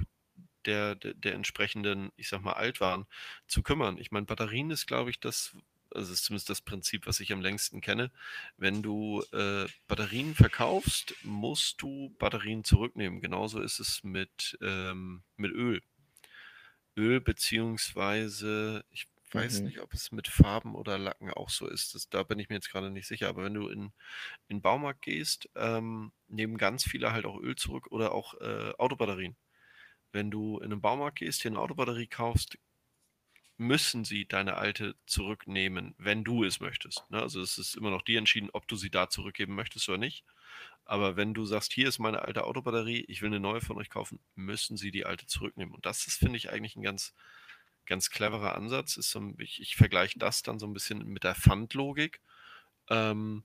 der, 0.64 0.94
der, 0.96 1.14
der, 1.14 1.34
entsprechenden, 1.34 2.10
ich 2.16 2.28
sag 2.28 2.42
mal, 2.42 2.54
Altwaren 2.54 3.06
zu 3.46 3.62
kümmern. 3.62 3.98
Ich 3.98 4.10
meine, 4.10 4.26
Batterien 4.26 4.70
ist, 4.70 4.86
glaube 4.86 5.10
ich, 5.10 5.20
das, 5.20 5.56
also 5.97 6.12
ist 6.12 6.24
zumindest 6.24 6.51
das 6.51 6.61
Prinzip, 6.61 7.07
was 7.07 7.20
ich 7.20 7.32
am 7.32 7.40
längsten 7.40 7.80
kenne. 7.80 8.11
Wenn 8.57 8.82
du 8.82 9.22
äh, 9.32 9.66
Batterien 9.88 10.34
verkaufst, 10.34 11.14
musst 11.22 11.82
du 11.82 12.14
Batterien 12.18 12.64
zurücknehmen. 12.64 13.20
Genauso 13.20 13.61
ist 13.61 13.80
es 13.80 14.05
mit, 14.05 14.59
ähm, 14.62 15.22
mit 15.36 15.53
Öl. 15.53 15.82
Öl 16.97 17.20
beziehungsweise, 17.20 18.84
ich 18.90 19.07
weiß 19.32 19.61
mhm. 19.61 19.66
nicht, 19.66 19.80
ob 19.80 19.92
es 19.92 20.12
mit 20.12 20.28
Farben 20.28 20.74
oder 20.74 20.99
Lacken 20.99 21.30
auch 21.30 21.51
so 21.51 21.66
ist. 21.66 21.94
Das, 21.94 22.09
da 22.09 22.22
bin 22.22 22.38
ich 22.38 22.49
mir 22.49 22.57
jetzt 22.57 22.70
gerade 22.70 22.90
nicht 22.90 23.07
sicher. 23.07 23.28
Aber 23.28 23.44
wenn 23.44 23.55
du 23.55 23.68
in, 23.68 23.92
in 24.49 24.59
den 24.59 24.62
Baumarkt 24.62 25.03
gehst, 25.03 25.49
ähm, 25.57 26.12
nehmen 26.28 26.59
ganz 26.59 26.84
viele 26.84 27.12
halt 27.12 27.26
auch 27.26 27.40
Öl 27.40 27.57
zurück 27.57 27.88
oder 27.90 28.12
auch 28.12 28.34
äh, 28.40 28.72
Autobatterien. 28.78 29.36
Wenn 30.12 30.30
du 30.30 30.59
in 30.59 30.72
einen 30.72 30.80
Baumarkt 30.80 31.18
gehst, 31.18 31.42
hier 31.42 31.51
eine 31.51 31.61
Autobatterie 31.61 32.07
kaufst, 32.07 32.57
müssen 33.59 34.04
sie 34.04 34.26
deine 34.26 34.57
alte 34.57 34.96
zurücknehmen, 35.07 35.94
wenn 35.98 36.24
du 36.24 36.44
es 36.44 36.61
möchtest. 36.61 37.04
Ne? 37.11 37.20
Also 37.20 37.40
es 37.40 37.59
ist 37.59 37.74
immer 37.76 37.90
noch 37.90 38.02
dir 38.02 38.18
entschieden, 38.18 38.50
ob 38.52 38.68
du 38.68 38.76
sie 38.76 38.90
da 38.90 39.09
zurückgeben 39.09 39.54
möchtest 39.54 39.88
oder 39.88 39.98
nicht. 39.98 40.24
Aber 40.84 41.16
wenn 41.16 41.34
du 41.34 41.44
sagst, 41.44 41.72
hier 41.72 41.88
ist 41.88 41.98
meine 41.98 42.22
alte 42.22 42.44
Autobatterie, 42.44 43.04
ich 43.09 43.20
will 43.20 43.28
eine 43.28 43.40
neue 43.40 43.61
von 43.61 43.76
euch 43.76 43.90
kaufen, 43.90 44.20
müssen 44.34 44.76
sie 44.76 44.90
die 44.90 45.04
alte 45.04 45.26
zurücknehmen. 45.26 45.74
Und 45.74 45.84
das 45.86 46.07
ist, 46.07 46.18
finde 46.18 46.36
ich, 46.36 46.50
eigentlich 46.50 46.76
ein 46.76 46.82
ganz, 46.82 47.14
ganz 47.86 48.11
cleverer 48.11 48.54
Ansatz. 48.54 48.96
Ist 48.96 49.11
so, 49.11 49.34
ich, 49.38 49.61
ich 49.61 49.74
vergleiche 49.74 50.18
das 50.18 50.42
dann 50.42 50.59
so 50.59 50.66
ein 50.66 50.74
bisschen 50.74 51.04
mit 51.07 51.24
der 51.24 51.34
Pfandlogik. 51.34 52.20
Ähm, 52.88 53.42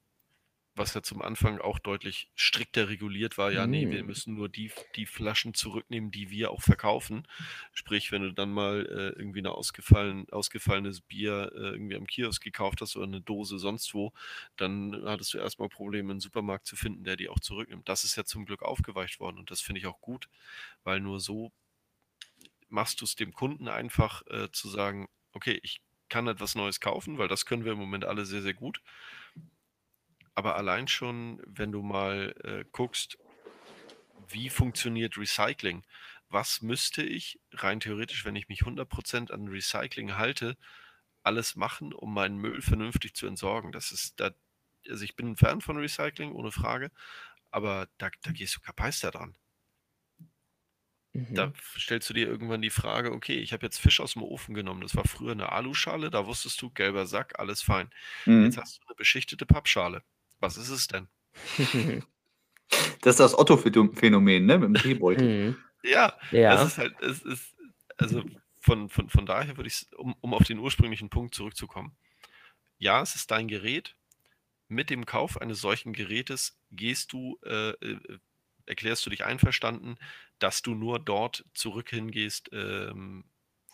was 0.73 0.93
ja 0.93 1.03
zum 1.03 1.21
Anfang 1.21 1.59
auch 1.59 1.79
deutlich 1.79 2.29
strikter 2.35 2.87
reguliert 2.87 3.37
war, 3.37 3.51
ja, 3.51 3.67
nee, 3.67 3.89
wir 3.89 4.03
mm. 4.03 4.07
müssen 4.07 4.35
nur 4.35 4.47
die, 4.47 4.71
die 4.95 5.05
Flaschen 5.05 5.53
zurücknehmen, 5.53 6.11
die 6.11 6.29
wir 6.29 6.51
auch 6.51 6.61
verkaufen. 6.61 7.27
Sprich, 7.73 8.11
wenn 8.11 8.21
du 8.21 8.31
dann 8.31 8.51
mal 8.51 8.85
äh, 8.85 9.19
irgendwie 9.19 9.41
ein 9.41 9.47
ausgefallen, 9.47 10.29
ausgefallenes 10.29 11.01
Bier 11.01 11.51
äh, 11.53 11.71
irgendwie 11.71 11.97
am 11.97 12.07
Kiosk 12.07 12.41
gekauft 12.41 12.79
hast 12.81 12.95
oder 12.95 13.05
eine 13.05 13.21
Dose 13.21 13.59
sonst 13.59 13.93
wo, 13.93 14.13
dann 14.55 15.03
hattest 15.05 15.33
du 15.33 15.39
erstmal 15.39 15.67
Probleme, 15.67 16.11
einen 16.11 16.21
Supermarkt 16.21 16.65
zu 16.65 16.77
finden, 16.77 17.03
der 17.03 17.17
die 17.17 17.27
auch 17.27 17.39
zurücknimmt. 17.39 17.89
Das 17.89 18.05
ist 18.05 18.15
ja 18.15 18.23
zum 18.23 18.45
Glück 18.45 18.61
aufgeweicht 18.61 19.19
worden 19.19 19.39
und 19.39 19.51
das 19.51 19.59
finde 19.59 19.79
ich 19.79 19.87
auch 19.87 19.99
gut, 19.99 20.29
weil 20.83 21.01
nur 21.01 21.19
so 21.19 21.51
machst 22.69 23.01
du 23.01 23.05
es 23.05 23.17
dem 23.17 23.33
Kunden 23.33 23.67
einfach 23.67 24.25
äh, 24.27 24.49
zu 24.53 24.69
sagen, 24.69 25.09
okay, 25.33 25.59
ich 25.63 25.81
kann 26.07 26.27
etwas 26.27 26.55
Neues 26.55 26.79
kaufen, 26.79 27.17
weil 27.17 27.27
das 27.27 27.45
können 27.45 27.65
wir 27.65 27.73
im 27.73 27.79
Moment 27.79 28.05
alle 28.05 28.25
sehr, 28.25 28.41
sehr 28.41 28.53
gut 28.53 28.81
aber 30.35 30.55
allein 30.55 30.87
schon, 30.87 31.41
wenn 31.45 31.71
du 31.71 31.81
mal 31.81 32.33
äh, 32.43 32.65
guckst, 32.71 33.17
wie 34.27 34.49
funktioniert 34.49 35.17
Recycling? 35.17 35.83
Was 36.29 36.61
müsste 36.61 37.03
ich 37.03 37.39
rein 37.51 37.79
theoretisch, 37.81 38.23
wenn 38.23 38.35
ich 38.35 38.47
mich 38.47 38.61
100% 38.61 39.31
an 39.31 39.47
Recycling 39.49 40.17
halte, 40.17 40.57
alles 41.23 41.55
machen, 41.55 41.93
um 41.93 42.13
meinen 42.13 42.37
Müll 42.37 42.61
vernünftig 42.61 43.13
zu 43.13 43.27
entsorgen? 43.27 43.71
Das 43.71 43.91
ist 43.91 44.19
da, 44.19 44.31
also 44.87 45.03
ich 45.03 45.15
bin 45.15 45.31
ein 45.31 45.35
Fan 45.35 45.61
von 45.61 45.77
Recycling, 45.77 46.31
ohne 46.31 46.51
Frage, 46.51 46.91
aber 47.51 47.87
da, 47.97 48.09
da 48.21 48.31
gehst 48.31 48.55
du 48.55 48.61
kapeister 48.61 49.11
dran. 49.11 49.37
Da 51.13 51.47
mhm. 51.47 51.53
stellst 51.77 52.09
du 52.09 52.13
dir 52.13 52.25
irgendwann 52.25 52.61
die 52.61 52.69
Frage, 52.69 53.11
okay, 53.11 53.37
ich 53.37 53.51
habe 53.51 53.65
jetzt 53.65 53.79
Fisch 53.79 53.99
aus 53.99 54.13
dem 54.13 54.23
Ofen 54.23 54.55
genommen. 54.55 54.79
Das 54.79 54.95
war 54.95 55.03
früher 55.03 55.33
eine 55.33 55.51
Aluschale, 55.51 56.09
da 56.09 56.25
wusstest 56.25 56.61
du, 56.61 56.69
gelber 56.69 57.05
Sack, 57.05 57.37
alles 57.37 57.61
fein. 57.61 57.89
Mhm. 58.25 58.45
Jetzt 58.45 58.57
hast 58.57 58.77
du 58.77 58.87
eine 58.87 58.95
beschichtete 58.95 59.45
Pappschale. 59.45 60.03
Was 60.41 60.57
ist 60.57 60.69
es 60.69 60.87
denn? 60.87 61.07
das 63.01 63.13
ist 63.13 63.19
das 63.19 63.37
Otto-Phänomen, 63.37 64.45
ne? 64.45 64.57
Mit 64.57 64.69
dem 64.69 64.73
Teebeutel. 64.75 65.27
Mhm. 65.27 65.57
ja, 65.83 66.13
ja, 66.31 66.55
das 66.55 66.67
ist 66.67 66.77
halt, 66.77 66.99
es 67.01 67.21
ist, 67.21 67.55
also 67.97 68.23
von, 68.59 68.89
von, 68.89 69.09
von 69.09 69.25
daher 69.25 69.55
würde 69.57 69.67
ich, 69.67 69.87
um, 69.97 70.15
um 70.19 70.33
auf 70.33 70.43
den 70.43 70.59
ursprünglichen 70.59 71.09
Punkt 71.09 71.33
zurückzukommen. 71.33 71.95
Ja, 72.77 73.01
es 73.01 73.15
ist 73.15 73.31
dein 73.31 73.47
Gerät. 73.47 73.95
Mit 74.67 74.89
dem 74.89 75.05
Kauf 75.05 75.39
eines 75.39 75.61
solchen 75.61 75.93
Gerätes 75.93 76.57
gehst 76.71 77.13
du, 77.13 77.39
äh, 77.43 77.71
äh, 77.71 78.19
erklärst 78.65 79.05
du 79.05 79.09
dich 79.09 79.25
einverstanden, 79.25 79.97
dass 80.39 80.61
du 80.61 80.73
nur 80.75 80.97
dort 80.99 81.45
zurück 81.53 81.89
hingehst, 81.89 82.49
ähm, 82.53 83.25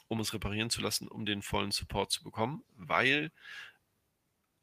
um 0.07 0.19
es 0.19 0.33
reparieren 0.33 0.69
zu 0.69 0.81
lassen, 0.81 1.07
um 1.07 1.25
den 1.25 1.41
vollen 1.41 1.71
Support 1.71 2.11
zu 2.11 2.23
bekommen, 2.23 2.63
weil 2.75 3.31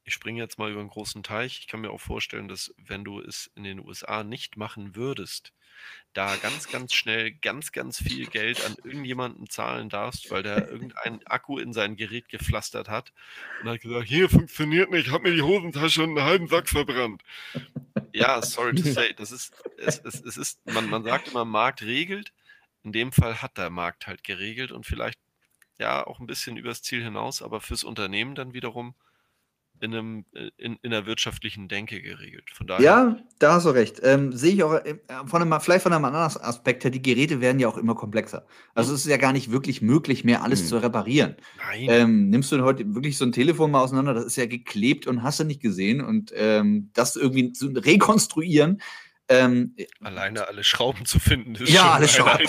ich 0.04 0.14
springe 0.14 0.40
jetzt 0.40 0.58
mal 0.58 0.70
über 0.70 0.80
einen 0.80 0.90
großen 0.90 1.22
Teich. 1.22 1.58
Ich 1.60 1.66
kann 1.66 1.80
mir 1.80 1.90
auch 1.90 2.00
vorstellen, 2.00 2.48
dass 2.48 2.74
wenn 2.76 3.04
du 3.04 3.20
es 3.20 3.50
in 3.54 3.64
den 3.64 3.80
USA 3.80 4.22
nicht 4.22 4.56
machen 4.56 4.94
würdest, 4.94 5.52
da 6.12 6.36
ganz, 6.36 6.68
ganz 6.68 6.94
schnell 6.94 7.32
ganz, 7.32 7.72
ganz 7.72 7.98
viel 7.98 8.26
Geld 8.26 8.64
an 8.64 8.76
irgendjemanden 8.84 9.48
zahlen 9.48 9.88
darfst, 9.88 10.30
weil 10.30 10.42
der 10.42 10.68
irgendeinen 10.68 11.20
Akku 11.26 11.58
in 11.58 11.72
sein 11.72 11.96
Gerät 11.96 12.28
gepflastert 12.28 12.88
hat 12.88 13.12
und 13.60 13.68
hat 13.68 13.80
gesagt, 13.80 14.06
hier 14.06 14.28
funktioniert 14.28 14.90
nicht, 14.90 15.08
ich 15.08 15.12
habe 15.12 15.28
mir 15.28 15.34
die 15.34 15.42
Hosentasche 15.42 16.02
und 16.02 16.10
einen 16.10 16.26
halben 16.26 16.48
Sack 16.48 16.68
verbrannt. 16.68 17.22
Ja, 18.12 18.40
sorry 18.42 18.74
to 18.74 18.82
say, 18.82 19.12
das 19.14 19.32
ist, 19.32 19.52
es, 19.78 19.98
es, 19.98 20.20
es 20.20 20.36
ist, 20.36 20.64
man, 20.66 20.88
man 20.88 21.02
sagt 21.02 21.28
immer, 21.28 21.44
Markt 21.44 21.82
regelt. 21.82 22.32
In 22.84 22.92
dem 22.92 23.12
Fall 23.12 23.42
hat 23.42 23.58
der 23.58 23.70
Markt 23.70 24.06
halt 24.06 24.22
geregelt 24.22 24.70
und 24.70 24.86
vielleicht 24.86 25.18
ja 25.78 26.06
auch 26.06 26.20
ein 26.20 26.26
bisschen 26.26 26.56
übers 26.56 26.82
Ziel 26.82 27.02
hinaus, 27.02 27.42
aber 27.42 27.60
fürs 27.60 27.82
Unternehmen 27.82 28.34
dann 28.34 28.54
wiederum 28.54 28.94
in, 29.80 29.94
einem, 29.94 30.24
äh, 30.34 30.50
in, 30.56 30.78
in 30.82 30.92
einer 30.92 31.06
wirtschaftlichen 31.06 31.68
Denke 31.68 32.00
geregelt. 32.00 32.50
Von 32.52 32.66
daher, 32.66 32.84
ja, 32.84 33.18
da 33.38 33.54
hast 33.54 33.66
du 33.66 33.70
recht. 33.70 34.00
Ähm, 34.02 34.32
sehe 34.32 34.54
ich 34.54 34.62
auch 34.62 34.74
äh, 34.74 34.96
von 35.26 35.42
einem, 35.42 35.60
vielleicht 35.60 35.82
von 35.82 35.92
einem 35.92 36.04
anderen 36.04 36.24
Aspekt 36.24 36.84
her, 36.84 36.90
die 36.90 37.02
Geräte 37.02 37.40
werden 37.40 37.58
ja 37.58 37.68
auch 37.68 37.76
immer 37.76 37.94
komplexer. 37.94 38.46
Also 38.74 38.90
mhm. 38.90 38.96
es 38.96 39.04
ist 39.04 39.10
ja 39.10 39.16
gar 39.16 39.32
nicht 39.32 39.50
wirklich 39.50 39.82
möglich, 39.82 40.24
mehr 40.24 40.42
alles 40.42 40.62
mhm. 40.62 40.66
zu 40.66 40.78
reparieren. 40.78 41.36
Nein. 41.58 41.86
Ähm, 41.88 42.30
nimmst 42.30 42.52
du 42.52 42.62
heute 42.62 42.94
wirklich 42.94 43.18
so 43.18 43.24
ein 43.24 43.32
Telefon 43.32 43.70
mal 43.70 43.82
auseinander, 43.82 44.14
das 44.14 44.24
ist 44.26 44.36
ja 44.36 44.46
geklebt 44.46 45.06
und 45.06 45.22
hast 45.22 45.40
du 45.40 45.44
nicht 45.44 45.60
gesehen. 45.60 46.00
Und 46.00 46.32
ähm, 46.34 46.90
das 46.94 47.16
irgendwie 47.16 47.52
zu 47.52 47.68
rekonstruieren, 47.68 48.80
ähm, 49.28 49.74
Alleine 50.02 50.46
alle 50.46 50.64
Schrauben 50.64 51.06
zu 51.06 51.18
finden, 51.18 51.54
ist 51.54 51.70
ja, 51.70 51.92
alle 51.92 52.08
Schrauben. 52.08 52.46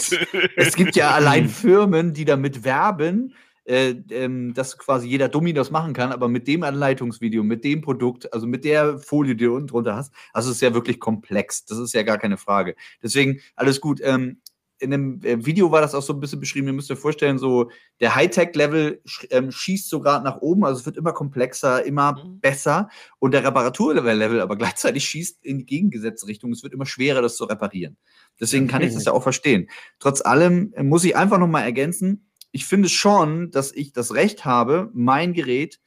es 0.58 0.76
gibt 0.76 0.98
ja 0.98 1.12
allein 1.12 1.48
Firmen, 1.50 2.14
die 2.14 2.26
damit 2.26 2.66
werben, 2.66 3.34
äh, 3.66 3.96
ähm, 4.12 4.54
dass 4.54 4.78
quasi 4.78 5.08
jeder 5.08 5.28
Dummy 5.28 5.54
das 5.54 5.72
machen 5.72 5.94
kann, 5.94 6.12
aber 6.12 6.28
mit 6.28 6.48
dem 6.48 6.64
Anleitungsvideo, 6.64 7.44
mit 7.44 7.64
dem 7.64 7.82
Produkt, 7.82 8.32
also 8.34 8.48
mit 8.48 8.64
der 8.64 9.00
Folie, 9.00 9.36
die 9.36 9.46
du 9.46 9.56
unten 9.56 9.68
drunter 9.68 9.96
hast, 9.96 10.14
also 10.34 10.50
es 10.50 10.58
ist 10.58 10.62
ja 10.62 10.74
wirklich 10.74 11.00
komplex. 11.00 11.66
Das 11.66 11.80
ist 11.80 11.94
ja 11.94 12.04
gar 12.04 12.18
keine 12.18 12.38
Frage. 12.38 12.76
Deswegen 13.02 13.42
alles 13.56 13.82
gut. 13.82 14.00
Ähm, 14.04 14.38
in 14.78 14.92
dem 14.92 15.22
äh, 15.24 15.46
Video 15.46 15.72
war 15.72 15.82
das 15.82 15.96
auch 15.96 16.02
so 16.02 16.14
ein 16.14 16.20
bisschen 16.20 16.40
beschrieben. 16.40 16.68
Ihr 16.68 16.74
müsst 16.74 16.92
euch 16.92 17.00
vorstellen, 17.00 17.38
so 17.38 17.72
der 18.02 18.16
Hightech-Level 18.16 19.02
ähm, 19.30 19.52
schießt 19.52 19.90
so 19.90 20.02
gerade 20.02 20.24
nach 20.24 20.42
oben, 20.42 20.66
also 20.66 20.80
es 20.80 20.86
wird 20.86 20.98
immer 20.98 21.14
komplexer, 21.14 21.86
immer 21.86 22.24
mhm. 22.24 22.40
besser 22.40 22.90
und 23.20 23.34
der 23.34 23.44
Reparaturlevel 23.44 24.42
aber 24.42 24.58
gleichzeitig 24.58 25.06
schießt 25.06 25.44
in 25.44 25.60
die 25.60 25.66
gegengesetzte 25.66 26.28
Richtung. 26.28 26.52
Es 26.52 26.64
wird 26.64 26.74
immer 26.74 26.86
schwerer, 26.86 27.22
das 27.22 27.38
zu 27.38 27.46
reparieren. 27.46 27.98
Deswegen 28.40 28.68
kann 28.68 28.82
ich 28.82 28.94
das 28.94 29.06
ja 29.06 29.14
auch 29.14 29.24
verstehen. 29.24 29.70
Trotz 30.00 30.22
allem 30.22 30.74
muss 30.82 31.06
ich 31.06 31.16
einfach 31.16 31.40
nochmal 31.40 31.64
ergänzen, 31.64 32.28
ich 32.56 32.66
finde 32.66 32.88
schon, 32.88 33.52
dass 33.52 33.74
ich 33.74 33.92
das 33.92 34.14
Recht 34.14 34.46
habe, 34.46 34.90
mein 34.94 35.34
Gerät 35.34 35.82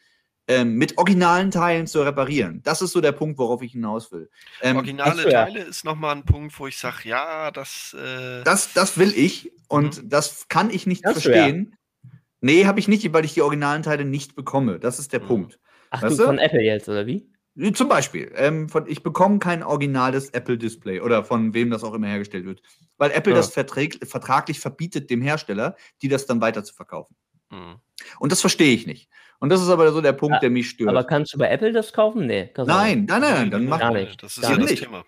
ähm, 0.46 0.74
mit 0.74 0.98
originalen 0.98 1.50
Teilen 1.50 1.86
zu 1.86 2.02
reparieren. 2.02 2.60
Das 2.62 2.82
ist 2.82 2.92
so 2.92 3.00
der 3.00 3.12
Punkt, 3.12 3.38
worauf 3.38 3.62
ich 3.62 3.72
hinaus 3.72 4.12
will. 4.12 4.28
Ähm, 4.60 4.76
Originale 4.76 5.22
du, 5.22 5.30
ja. 5.30 5.46
Teile 5.46 5.60
ist 5.60 5.86
nochmal 5.86 6.14
ein 6.14 6.26
Punkt, 6.26 6.58
wo 6.60 6.66
ich 6.66 6.76
sage, 6.76 7.08
ja, 7.08 7.50
das, 7.52 7.96
äh 7.98 8.44
das. 8.44 8.74
Das 8.74 8.98
will 8.98 9.14
ich 9.16 9.50
und 9.68 10.02
mhm. 10.02 10.08
das 10.10 10.48
kann 10.48 10.68
ich 10.68 10.86
nicht 10.86 11.06
das 11.06 11.12
verstehen. 11.12 11.70
Ja. 12.02 12.10
Nee, 12.42 12.66
habe 12.66 12.80
ich 12.80 12.86
nicht, 12.86 13.10
weil 13.14 13.24
ich 13.24 13.32
die 13.32 13.40
originalen 13.40 13.82
Teile 13.82 14.04
nicht 14.04 14.34
bekomme. 14.34 14.78
Das 14.78 14.98
ist 14.98 15.14
der 15.14 15.22
mhm. 15.22 15.26
Punkt. 15.26 15.60
Ach 15.88 16.02
weißt 16.02 16.18
du, 16.18 16.24
von 16.24 16.38
Apple 16.38 16.62
jetzt, 16.62 16.86
oder 16.86 17.06
wie? 17.06 17.30
Zum 17.74 17.88
Beispiel. 17.88 18.32
Ähm, 18.36 18.68
von, 18.68 18.86
ich 18.86 19.02
bekomme 19.02 19.40
kein 19.40 19.62
originales 19.62 20.30
Apple-Display 20.30 21.00
oder 21.00 21.24
von 21.24 21.54
wem 21.54 21.70
das 21.70 21.82
auch 21.82 21.92
immer 21.92 22.06
hergestellt 22.06 22.44
wird. 22.44 22.62
Weil 22.98 23.10
Apple 23.10 23.32
ja. 23.32 23.38
das 23.38 23.52
vertraglich 23.52 24.60
verbietet, 24.60 25.10
dem 25.10 25.22
Hersteller, 25.22 25.76
die 26.00 26.08
das 26.08 26.26
dann 26.26 26.40
weiter 26.40 26.62
zu 26.62 26.74
verkaufen. 26.74 27.16
Mhm. 27.50 27.80
Und 28.20 28.32
das 28.32 28.40
verstehe 28.40 28.74
ich 28.74 28.86
nicht. 28.86 29.08
Und 29.40 29.50
das 29.50 29.62
ist 29.62 29.68
aber 29.68 29.90
so 29.92 30.00
der 30.00 30.12
Punkt, 30.12 30.34
ja, 30.34 30.40
der 30.40 30.50
mich 30.50 30.70
stört. 30.70 30.90
Aber 30.90 31.04
kannst 31.04 31.34
du 31.34 31.38
bei 31.38 31.48
Apple 31.48 31.72
das 31.72 31.92
kaufen? 31.92 32.26
Nee. 32.26 32.50
Nein, 32.56 32.66
nein, 32.66 33.06
nein, 33.06 33.20
nein, 33.20 33.50
dann 33.50 33.66
mach 33.66 33.92
nicht. 33.92 34.22
Das 34.22 34.36
ist 34.36 34.48
ja 34.48 34.56
das 34.56 34.74
Thema. 34.74 35.04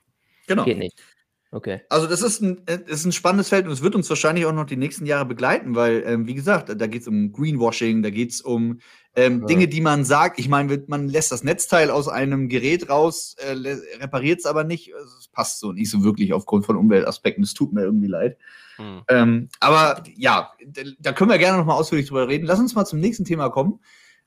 Genau. 0.46 0.64
Geht 0.64 0.78
nicht. 0.78 1.00
Okay. 1.52 1.80
Also 1.88 2.06
das 2.06 2.22
ist 2.22 2.40
ein, 2.40 2.64
äh, 2.66 2.78
ist 2.86 3.04
ein 3.04 3.12
spannendes 3.12 3.48
Feld 3.48 3.66
und 3.66 3.72
es 3.72 3.82
wird 3.82 3.96
uns 3.96 4.08
wahrscheinlich 4.08 4.46
auch 4.46 4.52
noch 4.52 4.66
die 4.66 4.76
nächsten 4.76 5.04
Jahre 5.04 5.24
begleiten, 5.24 5.74
weil, 5.74 6.04
ähm, 6.06 6.26
wie 6.26 6.34
gesagt, 6.34 6.68
da 6.68 6.86
geht 6.86 7.02
es 7.02 7.08
um 7.08 7.32
Greenwashing, 7.32 8.02
da 8.02 8.10
geht 8.10 8.30
es 8.30 8.40
um 8.40 8.78
ähm, 9.16 9.40
ja. 9.40 9.46
Dinge, 9.46 9.66
die 9.66 9.80
man 9.80 10.04
sagt. 10.04 10.38
Ich 10.38 10.48
meine, 10.48 10.84
man 10.86 11.08
lässt 11.08 11.32
das 11.32 11.42
Netzteil 11.42 11.90
aus 11.90 12.06
einem 12.06 12.48
Gerät 12.48 12.88
raus, 12.88 13.34
äh, 13.38 13.54
repariert 14.00 14.38
es 14.38 14.46
aber 14.46 14.62
nicht. 14.62 14.92
Es 15.18 15.28
passt 15.28 15.58
so 15.58 15.72
nicht 15.72 15.90
so 15.90 16.04
wirklich 16.04 16.32
aufgrund 16.32 16.66
von 16.66 16.76
Umweltaspekten. 16.76 17.42
Es 17.42 17.54
tut 17.54 17.72
mir 17.72 17.82
irgendwie 17.82 18.08
leid. 18.08 18.38
Hm. 18.76 19.02
Ähm, 19.08 19.48
aber 19.58 20.04
ja, 20.14 20.52
da 21.00 21.12
können 21.12 21.30
wir 21.30 21.38
gerne 21.38 21.58
noch 21.58 21.66
mal 21.66 21.74
ausführlich 21.74 22.06
drüber 22.06 22.28
reden. 22.28 22.46
Lass 22.46 22.60
uns 22.60 22.76
mal 22.76 22.86
zum 22.86 23.00
nächsten 23.00 23.24
Thema 23.24 23.48
kommen. 23.48 23.80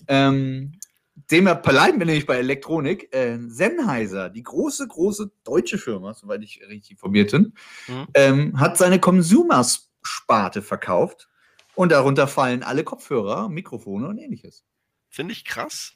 Ähm, 0.10 0.74
dem 1.16 1.46
bleiben 1.46 2.00
wir 2.00 2.06
nämlich 2.06 2.26
bei 2.26 2.38
Elektronik. 2.38 3.14
Äh, 3.14 3.38
Sennheiser, 3.48 4.30
die 4.30 4.44
große, 4.44 4.88
große 4.88 5.32
deutsche 5.44 5.78
Firma, 5.78 6.14
soweit 6.14 6.44
ich 6.44 6.62
richtig 6.68 6.92
informiert 6.92 7.32
bin, 7.32 7.54
mhm. 7.88 8.08
ähm, 8.14 8.60
hat 8.60 8.78
seine 8.78 9.00
Consumers-Sparte 9.00 10.62
verkauft. 10.62 11.30
Und 11.76 11.92
darunter 11.92 12.28
fallen 12.28 12.62
alle 12.64 12.84
Kopfhörer, 12.84 13.50
Mikrofone 13.50 14.08
und 14.08 14.18
ähnliches. 14.18 14.64
Finde 15.10 15.34
ich 15.34 15.44
krass. 15.44 15.94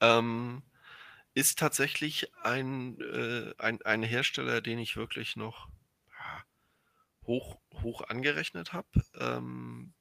Ähm, 0.00 0.62
ist 1.34 1.58
tatsächlich 1.58 2.32
ein, 2.42 2.98
äh, 3.00 3.52
ein, 3.58 3.80
ein 3.82 4.02
Hersteller, 4.02 4.60
den 4.60 4.78
ich 4.78 4.96
wirklich 4.96 5.36
noch 5.36 5.68
ja, 6.08 6.44
hoch, 7.26 7.58
hoch 7.82 8.02
angerechnet 8.08 8.72
habe. 8.72 8.88
Ähm, 9.18 9.92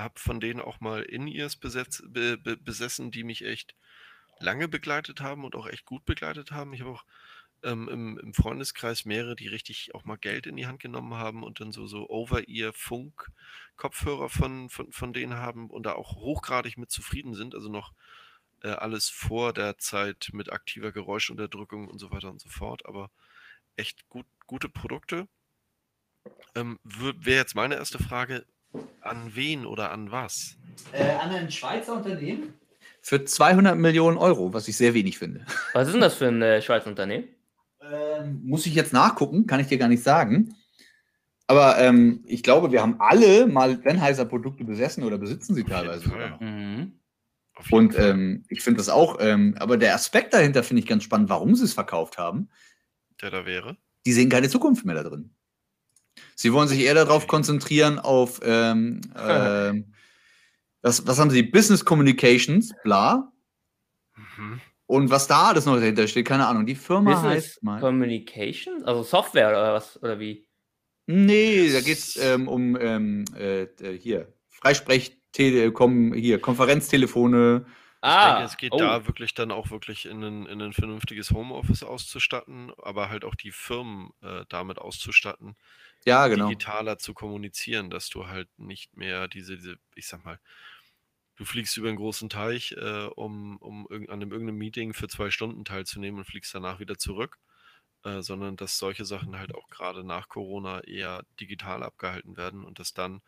habe 0.00 0.18
von 0.18 0.40
denen 0.40 0.60
auch 0.60 0.80
mal 0.80 1.02
In-Ears 1.02 1.56
be, 1.56 2.38
be, 2.38 2.56
besessen, 2.56 3.10
die 3.10 3.24
mich 3.24 3.44
echt 3.44 3.74
lange 4.38 4.68
begleitet 4.68 5.20
haben 5.20 5.44
und 5.44 5.54
auch 5.54 5.66
echt 5.66 5.84
gut 5.84 6.04
begleitet 6.04 6.50
haben. 6.50 6.72
Ich 6.72 6.80
habe 6.80 6.90
auch 6.90 7.04
ähm, 7.62 7.88
im, 7.88 8.18
im, 8.18 8.34
Freundeskreis 8.34 9.04
mehrere, 9.04 9.36
die 9.36 9.48
richtig 9.48 9.94
auch 9.94 10.04
mal 10.04 10.16
Geld 10.16 10.46
in 10.46 10.56
die 10.56 10.66
Hand 10.66 10.80
genommen 10.80 11.14
haben 11.14 11.42
und 11.42 11.60
dann 11.60 11.72
so, 11.72 11.86
so 11.86 12.08
Over-Ear-Funk-Kopfhörer 12.08 14.30
von, 14.30 14.70
von, 14.70 14.90
von 14.92 15.12
denen 15.12 15.34
haben 15.34 15.68
und 15.68 15.84
da 15.84 15.92
auch 15.92 16.16
hochgradig 16.16 16.78
mit 16.78 16.90
zufrieden 16.90 17.34
sind. 17.34 17.54
Also 17.54 17.68
noch 17.68 17.92
äh, 18.62 18.70
alles 18.70 19.10
vor 19.10 19.52
der 19.52 19.78
Zeit 19.78 20.30
mit 20.32 20.52
aktiver 20.52 20.92
Geräuschunterdrückung 20.92 21.88
und 21.88 21.98
so 21.98 22.10
weiter 22.10 22.30
und 22.30 22.40
so 22.40 22.48
fort. 22.48 22.86
Aber 22.86 23.10
echt 23.76 24.08
gut, 24.08 24.26
gute 24.46 24.68
Produkte. 24.68 25.28
Ähm, 26.54 26.78
Wäre 26.84 27.38
jetzt 27.38 27.54
meine 27.54 27.76
erste 27.76 27.98
Frage, 27.98 28.44
an 29.00 29.30
wen 29.34 29.66
oder 29.66 29.90
an 29.90 30.10
was? 30.10 30.56
Äh, 30.92 31.10
an 31.14 31.30
ein 31.30 31.50
Schweizer 31.50 31.96
Unternehmen. 31.96 32.54
Für 33.02 33.24
200 33.24 33.76
Millionen 33.76 34.18
Euro, 34.18 34.52
was 34.52 34.68
ich 34.68 34.76
sehr 34.76 34.94
wenig 34.94 35.18
finde. 35.18 35.46
Was 35.72 35.86
ist 35.86 35.94
denn 35.94 36.02
das 36.02 36.14
für 36.14 36.28
ein 36.28 36.42
äh, 36.42 36.60
Schweizer 36.60 36.88
Unternehmen? 36.88 37.28
Ähm, 37.82 38.42
muss 38.44 38.66
ich 38.66 38.74
jetzt 38.74 38.92
nachgucken, 38.92 39.46
kann 39.46 39.60
ich 39.60 39.68
dir 39.68 39.78
gar 39.78 39.88
nicht 39.88 40.02
sagen. 40.02 40.54
Aber 41.46 41.78
ähm, 41.78 42.22
ich 42.26 42.42
glaube, 42.42 42.70
wir 42.70 42.80
haben 42.82 43.00
alle 43.00 43.46
mal 43.46 43.82
Sennheiser-Produkte 43.82 44.64
besessen 44.64 45.02
oder 45.02 45.18
besitzen 45.18 45.54
sie 45.54 45.64
teilweise. 45.64 46.08
Mhm. 46.38 46.92
Und 47.70 47.98
ähm, 47.98 48.44
ich 48.48 48.62
finde 48.62 48.78
das 48.78 48.88
auch, 48.88 49.16
ähm, 49.20 49.56
aber 49.58 49.76
der 49.76 49.94
Aspekt 49.94 50.32
dahinter 50.32 50.62
finde 50.62 50.80
ich 50.80 50.88
ganz 50.88 51.02
spannend, 51.02 51.28
warum 51.28 51.54
sie 51.54 51.64
es 51.64 51.74
verkauft 51.74 52.18
haben. 52.18 52.48
Der 53.20 53.30
da 53.30 53.46
wäre? 53.46 53.76
Die 54.06 54.12
sehen 54.12 54.28
keine 54.28 54.48
Zukunft 54.48 54.84
mehr 54.84 54.94
da 54.94 55.02
drin. 55.02 55.34
Sie 56.34 56.52
wollen 56.52 56.68
sich 56.68 56.80
eher 56.80 56.94
darauf 56.94 57.26
konzentrieren, 57.26 57.98
auf, 57.98 58.40
ähm, 58.42 59.00
äh, 59.14 59.72
was, 60.82 61.06
was 61.06 61.18
haben 61.18 61.30
sie? 61.30 61.42
Business 61.42 61.84
Communications, 61.84 62.72
bla. 62.82 63.32
Mhm. 64.16 64.60
Und 64.86 65.10
was 65.10 65.28
da 65.28 65.50
alles 65.50 65.66
noch 65.66 65.76
dahinter 65.76 66.08
steht, 66.08 66.26
keine 66.26 66.46
Ahnung. 66.46 66.66
Die 66.66 66.74
Firma 66.74 67.14
Business 67.14 67.32
heißt 67.32 67.62
mal. 67.62 67.80
Communications? 67.80 68.82
Also 68.84 69.04
Software 69.04 69.50
oder 69.50 69.74
was? 69.74 70.02
Oder 70.02 70.18
wie? 70.18 70.48
Nee, 71.06 71.72
da 71.72 71.80
geht 71.80 71.98
es 71.98 72.16
ähm, 72.16 72.48
um 72.48 72.76
ähm, 72.80 73.24
äh, 73.36 73.66
hier, 73.98 74.32
Freisprech, 74.48 75.16
Telekom, 75.32 76.12
hier, 76.12 76.40
Konferenztelefone. 76.40 77.66
Ah, 78.00 78.20
ich 78.20 78.26
denke, 78.26 78.44
es 78.44 78.56
geht 78.56 78.72
oh. 78.72 78.78
da 78.78 79.06
wirklich 79.06 79.34
dann 79.34 79.50
auch 79.50 79.70
wirklich 79.70 80.06
in 80.06 80.22
ein, 80.22 80.46
in 80.46 80.62
ein 80.62 80.72
vernünftiges 80.72 81.32
Homeoffice 81.32 81.82
auszustatten, 81.82 82.72
aber 82.78 83.10
halt 83.10 83.24
auch 83.24 83.34
die 83.34 83.50
Firmen 83.50 84.10
äh, 84.22 84.44
damit 84.48 84.78
auszustatten, 84.78 85.56
ja, 86.04 86.28
genau. 86.28 86.48
digitaler 86.48 86.98
zu 86.98 87.14
kommunizieren, 87.14 87.90
dass 87.90 88.08
du 88.08 88.26
halt 88.26 88.48
nicht 88.58 88.96
mehr 88.96 89.28
diese, 89.28 89.56
diese 89.56 89.76
ich 89.94 90.06
sag 90.06 90.24
mal, 90.24 90.38
du 91.36 91.44
fliegst 91.44 91.76
über 91.76 91.88
einen 91.88 91.96
großen 91.96 92.28
Teich, 92.28 92.72
äh, 92.72 93.06
um, 93.16 93.56
um 93.58 93.86
an 93.90 94.08
einem, 94.10 94.30
irgendeinem 94.32 94.58
Meeting 94.58 94.92
für 94.94 95.08
zwei 95.08 95.30
Stunden 95.30 95.64
teilzunehmen 95.64 96.20
und 96.20 96.26
fliegst 96.26 96.54
danach 96.54 96.80
wieder 96.80 96.98
zurück, 96.98 97.38
äh, 98.04 98.22
sondern 98.22 98.56
dass 98.56 98.78
solche 98.78 99.04
Sachen 99.04 99.38
halt 99.38 99.54
auch 99.54 99.68
gerade 99.70 100.04
nach 100.04 100.28
Corona 100.28 100.80
eher 100.84 101.24
digital 101.40 101.82
abgehalten 101.82 102.36
werden 102.36 102.64
und 102.64 102.78
dass 102.78 102.94
dann 102.94 103.22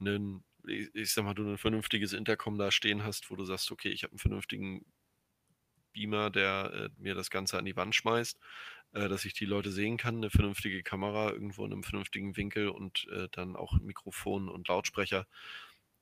ein, 0.00 0.44
ich, 0.66 0.94
ich 0.94 1.12
sag 1.12 1.24
mal, 1.24 1.34
du 1.34 1.44
ein 1.44 1.58
vernünftiges 1.58 2.12
Intercom 2.12 2.58
da 2.58 2.70
stehen 2.72 3.04
hast, 3.04 3.30
wo 3.30 3.36
du 3.36 3.44
sagst, 3.44 3.70
okay, 3.72 3.90
ich 3.90 4.02
habe 4.04 4.12
einen 4.12 4.18
vernünftigen 4.18 4.84
Beamer, 5.92 6.30
der 6.30 6.72
äh, 6.74 6.88
mir 7.02 7.14
das 7.14 7.30
Ganze 7.30 7.58
an 7.58 7.64
die 7.64 7.76
Wand 7.76 7.94
schmeißt, 7.94 8.38
äh, 8.92 9.08
dass 9.08 9.24
ich 9.24 9.34
die 9.34 9.44
Leute 9.46 9.70
sehen 9.72 9.96
kann, 9.96 10.16
eine 10.16 10.30
vernünftige 10.30 10.82
Kamera 10.82 11.30
irgendwo 11.32 11.64
in 11.64 11.72
einem 11.72 11.82
vernünftigen 11.84 12.36
Winkel 12.36 12.68
und 12.68 13.06
äh, 13.12 13.28
dann 13.32 13.56
auch 13.56 13.78
Mikrofon 13.80 14.48
und 14.48 14.68
Lautsprecher, 14.68 15.26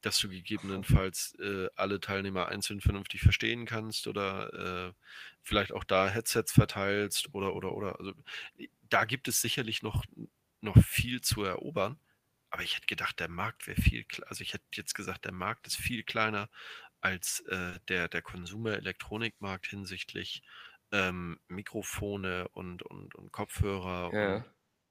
dass 0.03 0.19
du 0.19 0.29
gegebenenfalls 0.29 1.35
äh, 1.41 1.69
alle 1.77 2.01
Teilnehmer 2.01 2.49
einzeln 2.49 2.81
vernünftig 2.81 3.21
verstehen 3.21 3.67
kannst 3.67 4.07
oder 4.07 4.89
äh, 4.89 4.93
vielleicht 5.43 5.73
auch 5.73 5.85
da 5.85 6.09
Headsets 6.09 6.53
verteilst 6.53 7.35
oder 7.35 7.55
oder 7.55 7.75
oder. 7.75 7.99
Also 7.99 8.13
da 8.83 9.05
gibt 9.05 9.29
es 9.29 9.41
sicherlich 9.43 9.83
noch, 9.83 10.05
noch 10.61 10.79
viel 10.83 11.21
zu 11.21 11.45
erobern. 11.45 11.99
Aber 12.51 12.63
ich 12.63 12.75
hätte 12.77 12.87
gedacht, 12.87 13.21
der 13.21 13.29
Markt 13.29 13.67
wäre 13.69 13.81
viel, 13.81 14.05
also 14.27 14.43
ich 14.43 14.55
hätte 14.55 14.65
jetzt 14.75 14.95
gesagt, 14.95 15.25
der 15.25 15.33
Markt 15.33 15.67
ist 15.69 15.77
viel 15.77 16.03
kleiner 16.03 16.51
als 17.01 17.45
äh, 17.49 17.79
der, 17.89 18.09
der 18.09 18.23
Konsumer-Elektronikmarkt 18.23 19.67
hinsichtlich 19.67 20.43
ähm, 20.93 21.39
Mikrofone 21.49 22.49
und, 22.53 22.83
und, 22.83 23.15
und 23.15 23.33
Kopfhörer. 23.33 24.11
Ja. 24.13 24.35
Und 24.37 24.45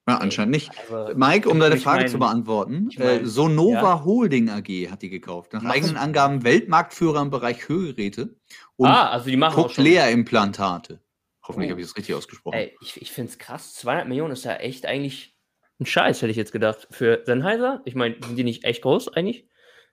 ja, 0.08 0.18
anscheinend 0.18 0.52
nicht. 0.52 0.72
Also, 0.90 1.16
Mike, 1.16 1.48
um 1.48 1.60
deine 1.60 1.78
Frage 1.78 2.02
mein, 2.02 2.10
zu 2.10 2.18
beantworten, 2.18 2.88
ich 2.90 2.98
mein, 2.98 3.24
äh, 3.24 3.26
Sonova 3.26 3.82
ja. 3.82 4.04
Holding 4.04 4.50
AG 4.50 4.90
hat 4.90 5.02
die 5.04 5.10
gekauft. 5.10 5.54
Nach 5.54 5.64
eigenen 5.66 5.98
Angaben 5.98 6.44
Weltmarktführer 6.44 7.22
im 7.22 7.30
Bereich 7.30 7.70
Hörgeräte 7.70 8.36
und 8.76 8.88
ah, 8.88 9.10
also 9.10 9.30
die 9.30 9.38
machen 9.38 9.56
Cochlea-Implantate. 9.56 11.00
Hoffentlich 11.44 11.70
oh. 11.70 11.74
habe 11.74 11.82
ich 11.82 11.88
das 11.88 11.98
richtig 11.98 12.16
ausgesprochen. 12.16 12.56
Ey, 12.56 12.78
ich 12.82 13.02
ich 13.02 13.12
finde 13.12 13.32
es 13.32 13.38
krass. 13.38 13.76
200 13.76 14.08
Millionen 14.08 14.32
ist 14.34 14.46
ja 14.46 14.56
echt 14.56 14.86
eigentlich 14.86 15.38
ein 15.80 15.86
Scheiß, 15.86 16.22
hätte 16.22 16.32
ich 16.32 16.38
jetzt 16.38 16.52
gedacht. 16.52 16.88
Für 16.92 17.24
Sennheiser, 17.26 17.82
ich 17.86 17.96
meine, 17.96 18.16
sind 18.24 18.36
die 18.36 18.44
nicht 18.44 18.64
echt 18.64 18.82
groß 18.82 19.10
eigentlich? 19.10 19.49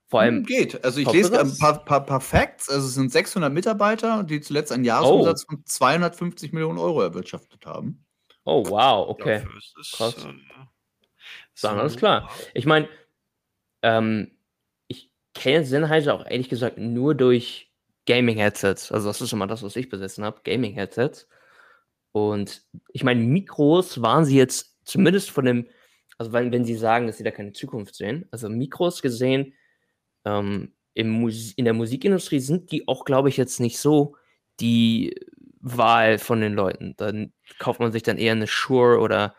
Vor 0.09 0.21
allem. 0.21 0.37
Hm, 0.37 0.45
geht. 0.45 0.85
Also 0.85 1.01
ich 1.01 1.11
lese 1.11 1.39
ein 1.39 1.59
paar, 1.59 1.85
paar, 1.85 2.05
paar, 2.05 2.21
Facts. 2.21 2.69
Also 2.69 2.87
es 2.87 2.95
sind 2.95 3.11
600 3.11 3.53
Mitarbeiter, 3.53 4.23
die 4.23 4.41
zuletzt 4.41 4.71
einen 4.71 4.85
Jahresumsatz 4.85 5.45
oh. 5.49 5.55
von 5.55 5.67
250 5.67 6.53
Millionen 6.53 6.79
Euro 6.79 7.03
erwirtschaftet 7.03 7.67
haben. 7.67 8.05
Oh, 8.45 8.65
wow, 8.69 9.09
okay. 9.09 9.45
Krass. 9.93 10.25
Äh, 10.25 10.33
so 11.55 11.69
alles 11.69 11.97
klar. 11.97 12.31
Ich 12.55 12.67
meine, 12.67 12.89
ähm, 13.83 14.31
ich 14.87 15.11
kenne 15.35 15.65
Sennheiser 15.65 16.15
auch 16.15 16.25
ehrlich 16.25 16.49
gesagt 16.49 16.79
nur 16.79 17.17
durch 17.17 17.73
Gaming-Headsets. 18.07 18.93
Also 18.93 19.09
das 19.09 19.21
ist 19.21 19.33
immer 19.33 19.49
das, 19.49 19.65
was 19.65 19.75
ich 19.75 19.89
besessen 19.89 20.25
habe, 20.25 20.43
Gaming-Headsets. 20.45 21.29
Und 22.13 22.63
ich 22.93 23.03
meine, 23.03 23.21
Mikros 23.21 24.01
waren 24.01 24.25
sie 24.25 24.37
jetzt 24.37 24.79
zumindest 24.85 25.31
von 25.31 25.45
dem, 25.45 25.69
also 26.17 26.33
wenn, 26.33 26.53
wenn 26.53 26.65
sie 26.65 26.77
sagen, 26.77 27.09
dass 27.09 27.19
sie 27.19 27.25
da 27.25 27.33
keine 27.33 27.53
Zukunft 27.53 27.97
sehen, 27.97 28.27
also 28.31 28.49
Mikros 28.49 29.03
gesehen, 29.03 29.53
ähm, 30.27 30.73
im 30.93 31.29
in 31.29 31.65
der 31.65 31.75
Musikindustrie 31.75 32.41
sind 32.41 32.73
die 32.73 32.89
auch, 32.89 33.05
glaube 33.05 33.29
ich, 33.29 33.37
jetzt 33.37 33.61
nicht 33.61 33.79
so 33.79 34.17
die 34.61 35.15
Wahl 35.61 36.19
von 36.19 36.41
den 36.41 36.55
Leuten. 36.55 36.95
Dann 36.97 37.33
kauft 37.59 37.81
man 37.81 37.93
sich 37.93 38.03
dann 38.03 38.19
eher 38.19 38.33
eine 38.33 38.47
Shure 38.47 38.99
oder 38.99 39.35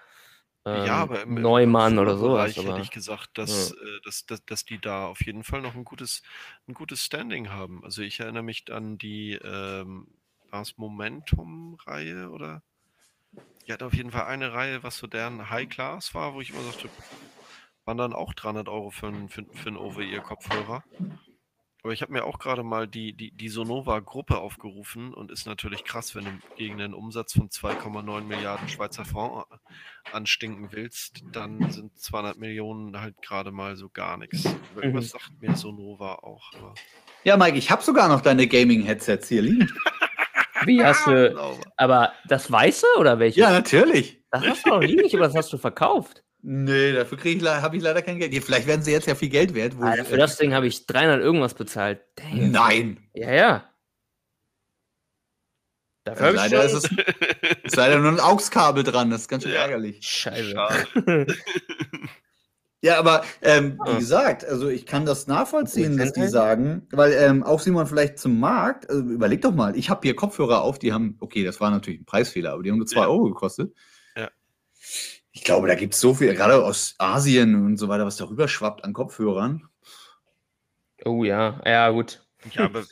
ähm, 0.66 0.86
ja, 0.86 0.96
aber 0.98 1.24
im, 1.24 1.36
Neumann 1.36 1.98
oder 1.98 2.18
sowas. 2.18 2.58
Aber, 2.58 2.74
hätte 2.74 2.82
ich 2.82 2.92
gesagt, 2.92 3.38
dass, 3.38 3.70
ja. 3.70 3.76
äh, 3.76 4.02
dass, 4.04 4.26
dass, 4.26 4.46
dass 4.46 4.66
die 4.66 4.80
da 4.80 5.08
auf 5.08 5.26
jeden 5.26 5.44
Fall 5.44 5.62
noch 5.62 5.76
ein 5.76 5.86
gutes, 5.86 6.22
ein 6.68 6.74
gutes 6.74 7.04
Standing 7.04 7.50
haben. 7.50 7.84
Also 7.84 8.02
ich 8.02 8.20
erinnere 8.20 8.44
mich 8.44 8.72
an 8.72 8.98
die 8.98 9.34
ähm, 9.34 10.08
Momentum-Reihe 10.76 12.30
oder 12.30 12.64
die 13.66 13.74
hat 13.74 13.84
auf 13.84 13.94
jeden 13.94 14.12
Fall 14.12 14.26
eine 14.26 14.54
Reihe, 14.54 14.84
was 14.84 14.98
so 14.98 15.08
deren 15.08 15.50
High 15.50 15.70
Class 15.70 16.14
war, 16.14 16.34
wo 16.34 16.42
ich 16.42 16.50
immer 16.50 16.64
sagte, 16.64 16.90
waren 17.88 17.98
dann 17.98 18.14
auch 18.14 18.34
300 18.34 18.68
Euro 18.68 18.92
für, 18.92 19.08
einen, 19.08 19.30
für, 19.30 19.46
für 19.54 19.70
einen 19.70 19.78
Over-Ear-Kopfhörer. 19.78 20.84
Aber 21.84 21.94
ich 21.94 22.02
habe 22.02 22.12
mir 22.12 22.26
auch 22.26 22.38
gerade 22.38 22.64
mal 22.64 22.86
die, 22.86 23.14
die, 23.14 23.32
die 23.32 23.48
Sonova-Gruppe 23.48 24.40
aufgerufen 24.40 25.14
und 25.14 25.32
ist 25.32 25.46
natürlich 25.46 25.86
krass, 25.86 26.16
wenn 26.16 26.26
du 26.26 26.32
gegen 26.58 26.82
einen 26.82 26.94
Umsatz 26.94 27.32
von 27.32 27.48
2,9 27.48 28.22
Milliarden 28.24 28.68
Schweizer 28.68 29.06
Franc 29.06 29.46
anstinken 30.12 30.68
willst, 30.72 31.24
dann 31.32 31.70
sind 31.72 31.98
200 31.98 32.38
Millionen 32.38 33.00
halt 33.00 33.22
gerade 33.22 33.52
mal 33.52 33.78
so 33.78 33.88
gar 33.90 34.18
nichts. 34.18 34.44
Irgendwas 34.76 35.06
mhm. 35.06 35.10
sagt 35.20 35.42
mir 35.42 35.56
Sonova 35.56 36.16
auch. 36.16 36.52
Aber... 36.56 36.74
Ja, 37.24 37.38
Mike, 37.38 37.58
ich 37.58 37.72
habe 37.72 37.82
sogar 37.82 38.10
noch 38.10 38.20
deine 38.20 38.48
Gaming-Headsets 38.48 39.30
hier 39.30 39.44
liegen. 39.44 39.72
Wie 40.66 40.84
hast 40.84 41.08
du. 41.08 41.58
Aber 41.78 42.12
das 42.28 42.52
weiße 42.52 42.86
oder 43.00 43.20
welche? 43.20 43.40
Ja, 43.40 43.52
natürlich. 43.52 44.22
Das 44.32 44.46
hast 44.46 44.66
du 44.66 44.72
noch 44.72 44.80
nie 44.80 44.96
nicht, 44.96 45.16
aber 45.16 45.26
das 45.26 45.36
hast 45.36 45.54
du 45.54 45.58
verkauft. 45.58 46.24
Nee, 46.50 46.94
dafür 46.94 47.18
ich, 47.26 47.44
habe 47.44 47.76
ich 47.76 47.84
leider 47.84 48.02
kein 48.02 48.20
Geld. 48.20 48.34
Vielleicht 48.42 48.68
werden 48.68 48.82
sie 48.82 48.94
jetzt 48.94 49.06
ja 49.06 49.16
viel 49.16 49.28
Geld 49.28 49.54
wert. 49.54 49.74
Alter, 49.82 50.06
für 50.06 50.16
das 50.16 50.38
Ding 50.38 50.54
habe 50.54 50.66
ich 50.66 50.88
300 50.88 51.20
irgendwas 51.20 51.54
bezahlt. 51.54 52.00
Damn. 52.16 52.52
Nein. 52.52 53.00
Ja, 53.14 53.34
ja. 53.34 53.70
Dafür 56.06 56.28
also 56.28 56.38
leider 56.38 56.64
ist 56.64 56.74
es 56.74 56.84
ist 57.64 57.76
leider 57.76 58.00
nur 58.00 58.14
ein 58.14 58.22
AUX-Kabel 58.22 58.86
dran. 58.86 59.10
Das 59.10 59.24
ist 59.24 59.28
ganz 59.28 59.44
schön 59.44 59.52
ja. 59.52 59.60
ärgerlich. 59.60 60.00
Scheiße. 60.08 60.56
ja, 62.82 62.98
aber 62.98 63.26
ähm, 63.42 63.78
wie 63.86 63.98
gesagt, 63.98 64.46
also 64.46 64.70
ich 64.70 64.86
kann 64.86 65.06
das 65.06 65.28
nachvollziehen, 65.28 66.00
was 66.00 66.14
die 66.14 66.30
sagen, 66.30 66.88
weil 66.92 67.12
ähm, 67.12 67.44
auch 67.44 67.60
Simon 67.60 67.88
vielleicht 67.88 68.20
zum 68.20 68.40
Markt, 68.40 68.90
also 68.90 69.04
überleg 69.04 69.42
doch 69.42 69.54
mal, 69.54 69.76
ich 69.76 69.90
habe 69.90 70.00
hier 70.02 70.16
Kopfhörer 70.16 70.62
auf, 70.62 70.80
die 70.80 70.94
haben, 70.94 71.18
okay, 71.20 71.44
das 71.44 71.60
war 71.60 71.72
natürlich 71.72 72.00
ein 72.00 72.06
Preisfehler, 72.06 72.54
aber 72.54 72.64
die 72.64 72.72
haben 72.72 72.78
nur 72.78 72.88
2 72.88 73.02
ja. 73.02 73.08
Euro 73.08 73.26
gekostet. 73.26 73.74
Ich 75.38 75.44
glaube, 75.44 75.68
da 75.68 75.76
gibt 75.76 75.94
es 75.94 76.00
so 76.00 76.16
viel, 76.16 76.34
gerade 76.34 76.66
aus 76.66 76.96
Asien 76.98 77.54
und 77.64 77.78
so 77.78 77.88
weiter, 77.88 78.08
was 78.08 78.18
darüber 78.18 78.48
schwappt 78.48 78.84
an 78.84 78.92
Kopfhörern. 78.92 79.70
Oh 81.06 81.24
ja, 81.24 81.62
ja, 81.64 81.92
gut. 81.92 82.26
Ja, 82.54 82.66
aber 82.66 82.86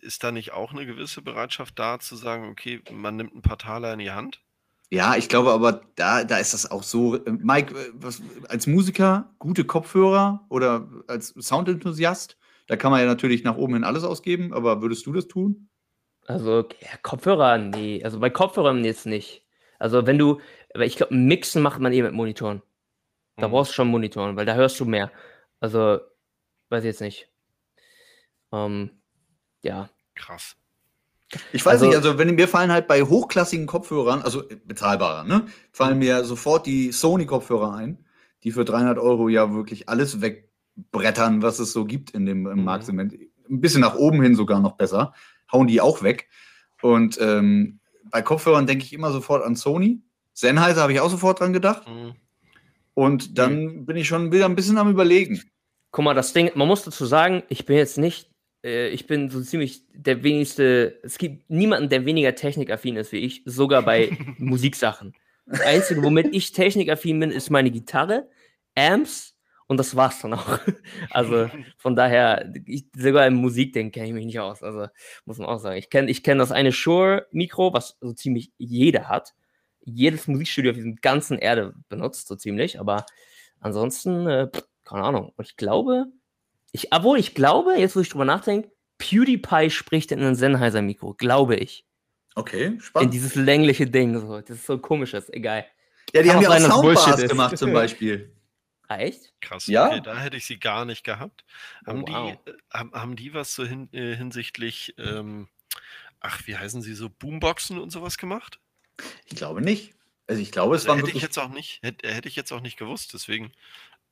ist 0.00 0.24
da 0.24 0.32
nicht 0.32 0.54
auch 0.54 0.72
eine 0.72 0.86
gewisse 0.86 1.20
Bereitschaft 1.20 1.78
da, 1.78 1.98
zu 1.98 2.16
sagen, 2.16 2.48
okay, 2.48 2.80
man 2.90 3.16
nimmt 3.16 3.34
ein 3.34 3.42
paar 3.42 3.58
Taler 3.58 3.92
in 3.92 3.98
die 3.98 4.12
Hand? 4.12 4.40
Ja, 4.88 5.14
ich 5.14 5.28
glaube 5.28 5.52
aber, 5.52 5.82
da, 5.94 6.24
da 6.24 6.38
ist 6.38 6.54
das 6.54 6.70
auch 6.70 6.84
so. 6.84 7.16
Äh, 7.16 7.32
Mike, 7.32 7.74
äh, 7.74 7.90
was, 7.92 8.22
als 8.48 8.66
Musiker, 8.66 9.34
gute 9.38 9.64
Kopfhörer 9.64 10.46
oder 10.48 10.88
als 11.06 11.34
Soundenthusiast, 11.38 12.38
da 12.66 12.76
kann 12.76 12.92
man 12.92 13.00
ja 13.00 13.06
natürlich 13.06 13.44
nach 13.44 13.58
oben 13.58 13.74
hin 13.74 13.84
alles 13.84 14.04
ausgeben, 14.04 14.54
aber 14.54 14.80
würdest 14.80 15.04
du 15.04 15.12
das 15.12 15.28
tun? 15.28 15.68
Also, 16.24 16.60
ja, 16.80 16.96
Kopfhörer, 17.02 17.58
nee. 17.58 18.02
Also 18.02 18.18
bei 18.20 18.30
Kopfhörern 18.30 18.86
jetzt 18.86 19.04
nicht. 19.04 19.44
Also 19.80 20.06
wenn 20.06 20.18
du, 20.18 20.40
aber 20.74 20.84
ich 20.84 20.96
glaube, 20.96 21.14
Mixen 21.14 21.62
macht 21.62 21.80
man 21.80 21.92
eh 21.92 22.02
mit 22.02 22.12
Monitoren. 22.12 22.62
Da 23.36 23.48
mhm. 23.48 23.52
brauchst 23.52 23.72
du 23.72 23.74
schon 23.74 23.88
Monitoren, 23.88 24.36
weil 24.36 24.46
da 24.46 24.54
hörst 24.54 24.78
du 24.80 24.84
mehr. 24.84 25.10
Also, 25.60 26.00
weiß 26.68 26.84
ich 26.84 26.88
jetzt 26.88 27.00
nicht. 27.00 27.28
Ähm, 28.52 28.90
ja. 29.62 29.90
Krass. 30.14 30.56
Ich 31.52 31.64
weiß 31.64 31.74
also, 31.74 31.86
nicht, 31.86 31.96
also 31.96 32.18
wenn 32.18 32.34
mir 32.34 32.48
fallen 32.48 32.72
halt 32.72 32.88
bei 32.88 33.02
hochklassigen 33.02 33.66
Kopfhörern, 33.66 34.22
also 34.22 34.42
bezahlbarer, 34.64 35.24
ne, 35.24 35.46
fallen 35.70 35.94
mhm. 35.94 36.00
mir 36.00 36.24
sofort 36.24 36.66
die 36.66 36.90
Sony-Kopfhörer 36.90 37.72
ein, 37.72 38.04
die 38.42 38.50
für 38.52 38.64
300 38.64 38.98
Euro 38.98 39.28
ja 39.28 39.54
wirklich 39.54 39.88
alles 39.88 40.20
wegbrettern, 40.20 41.42
was 41.42 41.58
es 41.58 41.72
so 41.72 41.84
gibt 41.84 42.10
in 42.10 42.26
dem 42.26 42.46
im 42.46 42.58
mhm. 42.58 42.64
Marktsegment. 42.64 43.14
Ein 43.14 43.60
bisschen 43.60 43.80
nach 43.80 43.94
oben 43.94 44.22
hin 44.22 44.34
sogar 44.34 44.60
noch 44.60 44.76
besser. 44.76 45.14
Hauen 45.52 45.66
die 45.66 45.80
auch 45.80 46.02
weg. 46.02 46.28
Und 46.82 47.18
ähm, 47.20 47.80
bei 48.10 48.22
Kopfhörern 48.22 48.66
denke 48.66 48.84
ich 48.84 48.92
immer 48.92 49.12
sofort 49.12 49.44
an 49.44 49.56
Sony. 49.56 50.02
Sennheiser 50.40 50.82
habe 50.82 50.92
ich 50.92 51.00
auch 51.00 51.10
sofort 51.10 51.40
dran 51.40 51.52
gedacht. 51.52 51.88
Mhm. 51.88 52.14
Und 52.94 53.38
dann 53.38 53.64
mhm. 53.64 53.86
bin 53.86 53.96
ich 53.96 54.08
schon 54.08 54.32
wieder 54.32 54.46
ein 54.46 54.56
bisschen 54.56 54.78
am 54.78 54.90
Überlegen. 54.90 55.42
Guck 55.90 56.04
mal, 56.04 56.14
das 56.14 56.32
Ding, 56.32 56.50
man 56.54 56.68
muss 56.68 56.84
dazu 56.84 57.04
sagen, 57.04 57.42
ich 57.48 57.64
bin 57.64 57.76
jetzt 57.76 57.98
nicht, 57.98 58.30
äh, 58.64 58.88
ich 58.88 59.06
bin 59.06 59.30
so 59.30 59.40
ziemlich 59.40 59.84
der 59.92 60.22
wenigste, 60.22 60.98
es 61.02 61.18
gibt 61.18 61.48
niemanden, 61.50 61.88
der 61.88 62.04
weniger 62.04 62.34
technikaffin 62.34 62.96
ist 62.96 63.12
wie 63.12 63.18
ich, 63.18 63.42
sogar 63.44 63.82
bei 63.82 64.16
Musiksachen. 64.38 65.14
Das 65.46 65.60
Einzige, 65.62 66.02
womit 66.02 66.34
ich 66.34 66.52
technikaffin 66.52 67.18
bin, 67.18 67.30
ist 67.30 67.50
meine 67.50 67.70
Gitarre, 67.70 68.28
Amps 68.76 69.34
und 69.66 69.76
das 69.76 69.96
war's 69.96 70.20
dann 70.20 70.34
auch. 70.34 70.58
Also 71.10 71.48
von 71.76 71.96
daher, 71.96 72.52
ich, 72.66 72.86
sogar 72.96 73.26
im 73.26 73.34
Musikding 73.34 73.90
kenne 73.90 74.08
ich 74.08 74.12
mich 74.12 74.26
nicht 74.26 74.40
aus. 74.40 74.62
Also 74.62 74.86
muss 75.24 75.38
man 75.38 75.48
auch 75.48 75.58
sagen. 75.58 75.76
Ich 75.76 75.90
kenne 75.90 76.10
ich 76.10 76.22
kenn 76.22 76.38
das 76.38 76.52
eine 76.52 76.72
Shure-Mikro, 76.72 77.72
was 77.72 77.96
so 78.00 78.12
ziemlich 78.12 78.52
jeder 78.58 79.08
hat. 79.08 79.34
Jedes 79.94 80.28
Musikstudio 80.28 80.70
auf 80.70 80.76
diesem 80.76 80.96
ganzen 80.96 81.38
Erde 81.38 81.74
benutzt, 81.88 82.28
so 82.28 82.36
ziemlich. 82.36 82.80
Aber 82.80 83.06
ansonsten, 83.60 84.26
äh, 84.26 84.48
pff, 84.48 84.64
keine 84.84 85.02
Ahnung. 85.04 85.32
Und 85.36 85.46
ich 85.46 85.56
glaube, 85.56 86.06
ich, 86.72 86.92
obwohl 86.92 87.18
ich 87.18 87.34
glaube, 87.34 87.74
jetzt 87.76 87.96
wo 87.96 88.00
ich 88.00 88.08
drüber 88.08 88.24
nachdenke, 88.24 88.70
PewDiePie 88.98 89.70
spricht 89.70 90.12
in 90.12 90.22
ein 90.22 90.34
Sennheiser-Mikro, 90.34 91.14
glaube 91.14 91.56
ich. 91.56 91.86
Okay, 92.34 92.78
spannend. 92.80 93.06
In 93.06 93.10
dieses 93.10 93.34
längliche 93.34 93.86
Ding. 93.86 94.18
So. 94.18 94.40
Das 94.40 94.50
ist 94.50 94.66
so 94.66 94.78
komisch, 94.78 95.12
das 95.12 95.24
ist 95.24 95.34
egal. 95.34 95.66
Ja, 96.12 96.22
die 96.22 96.28
Kann 96.28 96.36
haben 96.36 96.62
ja 96.62 96.68
auch 96.68 96.82
Soundbars 96.82 97.28
gemacht 97.28 97.58
zum 97.58 97.72
Beispiel. 97.72 98.32
Ah, 98.88 98.98
echt? 98.98 99.32
Krass. 99.40 99.66
Ja. 99.68 99.86
Okay, 99.86 100.00
da 100.02 100.18
hätte 100.18 100.36
ich 100.36 100.46
sie 100.46 100.58
gar 100.58 100.84
nicht 100.84 101.04
gehabt. 101.04 101.44
Oh, 101.86 101.90
haben, 101.90 102.02
wow. 102.08 102.36
die, 102.44 102.50
äh, 102.50 102.54
haben, 102.72 102.92
haben 102.92 103.16
die 103.16 103.32
was 103.32 103.54
so 103.54 103.64
hin, 103.64 103.88
äh, 103.92 104.16
hinsichtlich, 104.16 104.94
ähm, 104.98 105.48
ach, 106.18 106.46
wie 106.46 106.56
heißen 106.56 106.82
sie 106.82 106.94
so, 106.94 107.08
Boomboxen 107.08 107.78
und 107.78 107.90
sowas 107.90 108.18
gemacht? 108.18 108.58
Ich 109.26 109.36
glaube 109.36 109.60
nicht. 109.60 109.94
Also 110.26 110.40
ich 110.42 110.52
glaube, 110.52 110.76
es 110.76 110.82
also 110.82 110.88
war 110.90 110.98
hätte 110.98 111.16
ich 111.16 111.22
jetzt 111.22 111.38
auch 111.38 111.48
nicht, 111.48 111.80
hätte, 111.82 112.08
hätte 112.08 112.28
ich 112.28 112.36
jetzt 112.36 112.52
auch 112.52 112.60
nicht 112.60 112.78
gewusst, 112.78 113.14
deswegen, 113.14 113.52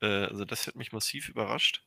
äh, 0.01 0.07
also 0.07 0.45
das 0.45 0.67
hat 0.67 0.75
mich 0.75 0.93
massiv 0.93 1.29
überrascht. 1.29 1.85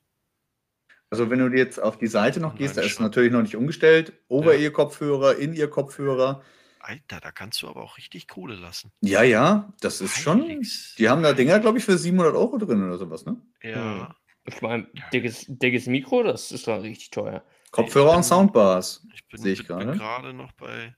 Also 1.09 1.29
wenn 1.29 1.39
du 1.39 1.57
jetzt 1.57 1.77
auf 1.77 1.97
die 1.97 2.07
Seite 2.07 2.39
noch 2.39 2.55
gehst, 2.55 2.77
da 2.77 2.81
ist 2.81 3.01
natürlich 3.01 3.33
noch 3.33 3.41
nicht 3.41 3.57
umgestellt. 3.57 4.13
Over-Ear-Kopfhörer, 4.29 5.35
In-Ear-Kopfhörer. 5.37 6.41
Alter, 6.79 7.19
da 7.19 7.31
kannst 7.31 7.61
du 7.61 7.67
aber 7.67 7.83
auch 7.83 7.97
richtig 7.97 8.29
Kohle 8.29 8.55
lassen. 8.55 8.91
Ja, 9.01 9.21
ja, 9.21 9.71
das 9.81 9.99
ist 9.99 10.17
schon. 10.17 10.65
Die 10.97 11.09
haben 11.09 11.21
da 11.21 11.33
Dinger, 11.33 11.59
glaube 11.59 11.77
ich, 11.77 11.83
für 11.83 11.97
700 11.97 12.33
Euro 12.33 12.57
drin 12.57 12.81
oder 12.83 12.97
sowas, 12.97 13.25
ne? 13.25 13.41
Ja. 13.61 14.07
Hm. 14.07 14.15
Ich 14.45 14.61
meine, 14.61 14.87
dickes, 15.13 15.45
dickes 15.47 15.85
Mikro, 15.85 16.23
das 16.23 16.51
ist 16.51 16.67
doch 16.67 16.81
richtig 16.81 17.11
teuer. 17.11 17.43
Kopfhörer 17.71 18.09
bin, 18.09 18.17
und 18.17 18.23
Soundbars. 18.23 19.05
Ich 19.13 19.27
bin, 19.27 19.41
sehe 19.41 19.53
ich 19.53 19.67
gerade. 19.67 19.97
gerade 19.97 20.33
noch 20.33 20.51
bei. 20.53 20.95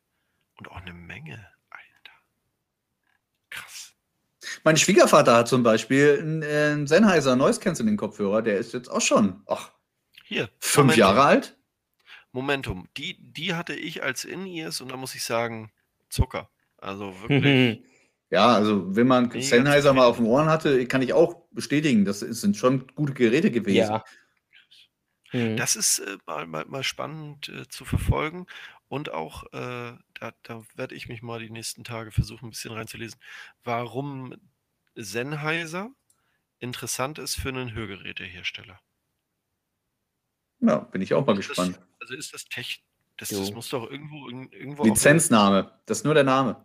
Und 0.57 0.71
auch 0.71 0.77
eine 0.77 0.93
Menge. 0.93 1.45
Alter. 1.69 2.13
Krass. 3.49 3.95
Mein 4.63 4.77
Schwiegervater 4.77 5.35
hat 5.35 5.47
zum 5.47 5.63
Beispiel 5.63 6.19
einen, 6.19 6.43
einen 6.43 6.87
Sennheiser 6.87 7.35
Noise 7.35 7.59
Cancelling 7.59 7.97
Kopfhörer, 7.97 8.41
der 8.41 8.57
ist 8.57 8.73
jetzt 8.73 8.89
auch 8.89 9.01
schon, 9.01 9.41
ach, 9.45 9.71
Hier, 10.25 10.49
fünf 10.59 10.85
Moment. 10.85 10.97
Jahre 10.97 11.23
alt. 11.23 11.57
Momentum. 12.31 12.87
Die, 12.97 13.17
die 13.19 13.53
hatte 13.53 13.73
ich 13.75 14.03
als 14.03 14.25
In-Ears 14.25 14.81
und 14.81 14.91
da 14.91 14.97
muss 14.97 15.15
ich 15.15 15.23
sagen, 15.23 15.71
Zucker. 16.09 16.49
Also 16.77 17.13
wirklich. 17.21 17.83
Ja, 18.29 18.47
also 18.55 18.95
wenn 18.95 19.05
man 19.05 19.29
Sennheiser 19.29 19.93
mal 19.93 20.07
auf 20.07 20.17
den 20.17 20.25
Ohren 20.25 20.47
hatte, 20.47 20.87
kann 20.87 21.03
ich 21.03 21.13
auch 21.13 21.43
bestätigen, 21.51 22.03
das 22.03 22.21
sind 22.21 22.57
schon 22.57 22.87
gute 22.95 23.13
Geräte 23.13 23.51
gewesen. 23.51 23.91
Ja. 23.91 24.03
Mhm. 25.33 25.55
Das 25.55 25.75
ist 25.75 25.99
äh, 25.99 26.17
mal, 26.25 26.47
mal, 26.47 26.65
mal 26.65 26.81
spannend 26.81 27.49
äh, 27.49 27.67
zu 27.67 27.85
verfolgen 27.85 28.47
und 28.87 29.11
auch, 29.11 29.43
äh, 29.53 29.93
da, 30.15 30.33
da 30.41 30.63
werde 30.73 30.95
ich 30.95 31.07
mich 31.07 31.21
mal 31.21 31.39
die 31.41 31.51
nächsten 31.51 31.83
Tage 31.83 32.11
versuchen, 32.11 32.47
ein 32.47 32.49
bisschen 32.49 32.73
reinzulesen, 32.73 33.19
warum 33.63 34.33
Sennheiser 34.95 35.91
interessant 36.59 37.19
ist 37.19 37.35
für 37.35 37.49
einen 37.49 37.73
Hörgerätehersteller. 37.73 38.79
Ja, 40.61 40.77
bin 40.79 41.01
ich 41.01 41.13
auch 41.13 41.25
mal 41.25 41.37
ist 41.37 41.47
gespannt. 41.47 41.75
Das, 41.75 42.09
also 42.09 42.15
ist 42.15 42.33
das, 42.33 42.45
Tech, 42.45 42.83
das, 43.17 43.29
das 43.29 43.51
muss 43.51 43.69
doch 43.69 43.89
irgendwo, 43.89 44.29
irgendwo 44.29 44.85
Lizenzname, 44.85 45.71
das 45.85 45.99
ist 45.99 46.03
nur 46.05 46.13
der 46.13 46.23
Name. 46.23 46.63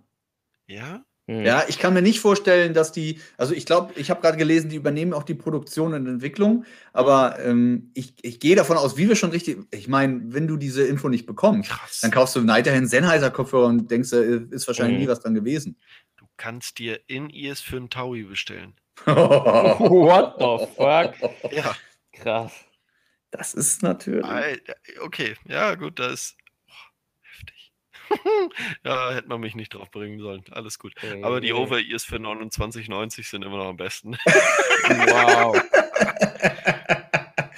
Ja? 0.66 1.04
Hm. 1.26 1.44
Ja, 1.44 1.64
ich 1.68 1.78
kann 1.78 1.92
mir 1.92 2.00
nicht 2.00 2.20
vorstellen, 2.20 2.72
dass 2.72 2.90
die, 2.90 3.20
also 3.36 3.52
ich 3.52 3.66
glaube, 3.66 3.92
ich 4.00 4.08
habe 4.08 4.22
gerade 4.22 4.38
gelesen, 4.38 4.70
die 4.70 4.76
übernehmen 4.76 5.12
auch 5.12 5.24
die 5.24 5.34
Produktion 5.34 5.92
und 5.92 6.06
Entwicklung, 6.06 6.64
aber 6.94 7.38
ähm, 7.40 7.90
ich, 7.92 8.14
ich 8.22 8.40
gehe 8.40 8.56
davon 8.56 8.78
aus, 8.78 8.96
wie 8.96 9.08
wir 9.08 9.16
schon 9.16 9.30
richtig, 9.30 9.58
ich 9.70 9.88
meine, 9.88 10.22
wenn 10.32 10.46
du 10.46 10.56
diese 10.56 10.86
Info 10.86 11.10
nicht 11.10 11.26
bekommst, 11.26 11.68
Krass. 11.68 12.00
dann 12.00 12.10
kaufst 12.10 12.34
du 12.34 12.46
weiterhin 12.46 12.86
Sennheiser-Kopfhörer 12.86 13.66
und 13.66 13.90
denkst, 13.90 14.12
äh, 14.12 14.40
ist 14.50 14.66
wahrscheinlich 14.68 14.96
mhm. 14.96 15.02
nie 15.02 15.08
was 15.08 15.20
dran 15.20 15.34
gewesen. 15.34 15.76
Du 16.38 16.44
kannst 16.44 16.78
dir 16.78 17.00
In-Ears 17.08 17.60
für 17.60 17.78
einen 17.78 17.90
Taui 17.90 18.22
bestellen. 18.22 18.74
What 19.06 20.36
the 20.38 20.66
fuck? 20.76 21.52
Ja. 21.52 21.74
Krass. 22.12 22.64
Das 23.32 23.54
ist 23.54 23.82
natürlich. 23.82 24.24
Okay, 25.00 25.34
ja, 25.48 25.74
gut, 25.74 25.98
das 25.98 26.12
ist 26.12 26.36
oh, 26.68 26.72
heftig. 27.22 27.72
ja, 28.84 29.14
hätte 29.14 29.26
man 29.26 29.40
mich 29.40 29.56
nicht 29.56 29.74
drauf 29.74 29.90
bringen 29.90 30.20
sollen. 30.20 30.44
Alles 30.52 30.78
gut. 30.78 30.92
Hey, 30.98 31.24
Aber 31.24 31.40
die 31.40 31.52
Over-Ears 31.52 32.04
für 32.04 32.18
29,90 32.18 33.28
sind 33.28 33.44
immer 33.44 33.56
noch 33.56 33.70
am 33.70 33.76
besten. 33.76 34.12
wow. 34.86 35.60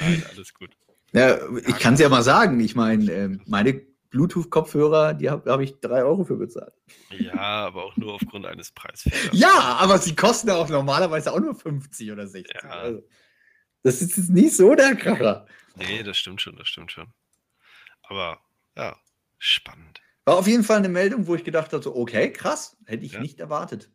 Nein, 0.00 0.24
alles 0.30 0.54
gut. 0.54 0.70
Ja, 1.12 1.36
ich 1.66 1.78
kann 1.78 1.94
es 1.94 2.00
ja 2.00 2.08
mal 2.08 2.22
sagen. 2.22 2.58
Ich 2.60 2.74
meine, 2.74 3.12
äh, 3.12 3.28
meine 3.44 3.89
Bluetooth-Kopfhörer, 4.10 5.14
die 5.14 5.30
habe 5.30 5.50
hab 5.50 5.60
ich 5.60 5.80
3 5.80 6.04
Euro 6.04 6.24
für 6.24 6.36
bezahlt. 6.36 6.74
Ja, 7.10 7.66
aber 7.66 7.84
auch 7.84 7.96
nur 7.96 8.14
aufgrund 8.14 8.44
eines 8.46 8.72
Preisfelders. 8.72 9.30
Ja, 9.32 9.78
aber 9.80 9.98
sie 9.98 10.14
kosten 10.14 10.48
ja 10.48 10.56
auch 10.56 10.68
normalerweise 10.68 11.32
auch 11.32 11.40
nur 11.40 11.54
50 11.54 12.10
oder 12.10 12.26
60. 12.26 12.54
Ja. 12.62 12.68
Also, 12.68 13.02
das 13.82 14.02
ist 14.02 14.16
jetzt 14.16 14.30
nicht 14.30 14.56
so 14.56 14.74
der 14.74 14.94
Kracher. 14.96 15.46
Nee, 15.76 16.02
das 16.02 16.18
stimmt 16.18 16.40
schon, 16.40 16.56
das 16.56 16.68
stimmt 16.68 16.92
schon. 16.92 17.06
Aber 18.02 18.40
ja, 18.76 18.96
spannend. 19.38 20.00
War 20.24 20.36
auf 20.36 20.46
jeden 20.46 20.64
Fall 20.64 20.78
eine 20.78 20.88
Meldung, 20.88 21.26
wo 21.26 21.34
ich 21.34 21.44
gedacht 21.44 21.72
habe, 21.72 21.82
so, 21.82 21.94
okay, 21.96 22.32
krass, 22.32 22.76
hätte 22.86 23.04
ich 23.04 23.12
ja. 23.12 23.20
nicht 23.20 23.40
erwartet. 23.40 23.90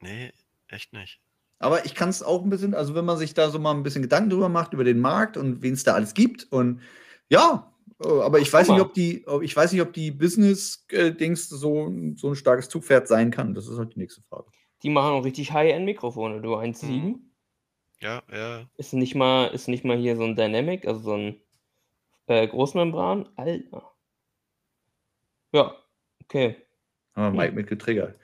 Nee, 0.00 0.32
echt 0.68 0.92
nicht. 0.92 1.20
Aber 1.58 1.84
ich 1.84 1.94
kann 1.94 2.08
es 2.08 2.22
auch 2.22 2.42
ein 2.42 2.50
bisschen, 2.50 2.74
also 2.74 2.94
wenn 2.94 3.04
man 3.04 3.18
sich 3.18 3.34
da 3.34 3.50
so 3.50 3.58
mal 3.58 3.72
ein 3.72 3.82
bisschen 3.82 4.02
Gedanken 4.02 4.30
drüber 4.30 4.48
macht, 4.48 4.72
über 4.72 4.84
den 4.84 5.00
Markt 5.00 5.36
und 5.36 5.62
wen 5.62 5.74
es 5.74 5.84
da 5.84 5.94
alles 5.94 6.14
gibt 6.14 6.50
und 6.50 6.80
ja, 7.28 7.71
aber 8.02 8.40
ich 8.40 8.52
weiß 8.52 8.68
nicht, 8.68 8.80
ob 8.80 8.94
die, 8.94 9.24
ich 9.42 9.56
weiß 9.56 9.72
nicht, 9.72 9.82
ob 9.82 9.92
die 9.92 10.10
Business-Dings 10.10 11.48
so, 11.48 11.92
so 12.16 12.28
ein 12.28 12.36
starkes 12.36 12.68
Zugpferd 12.68 13.08
sein 13.08 13.30
kann. 13.30 13.54
Das 13.54 13.68
ist 13.68 13.78
halt 13.78 13.94
die 13.94 14.00
nächste 14.00 14.22
Frage. 14.22 14.46
Die 14.82 14.90
machen 14.90 15.12
auch 15.12 15.24
richtig 15.24 15.52
High-End-Mikrofone, 15.52 16.40
du 16.40 16.54
1.7. 16.56 16.86
Mhm. 16.86 17.20
Ja, 18.00 18.22
ja. 18.32 18.68
Ist 18.76 18.92
nicht 18.92 19.14
mal, 19.14 19.46
ist 19.46 19.68
nicht 19.68 19.84
mal 19.84 19.96
hier 19.96 20.16
so 20.16 20.24
ein 20.24 20.34
Dynamic, 20.34 20.86
also 20.86 21.00
so 21.00 21.14
ein 21.14 21.40
äh, 22.26 22.46
Großmembran. 22.48 23.28
Alter. 23.36 23.92
Ja, 25.52 25.76
okay. 26.24 26.56
Haben 27.14 27.34
wir 27.36 27.42
Mike 27.42 27.54
mit 27.54 27.68
getriggert. 27.68 28.18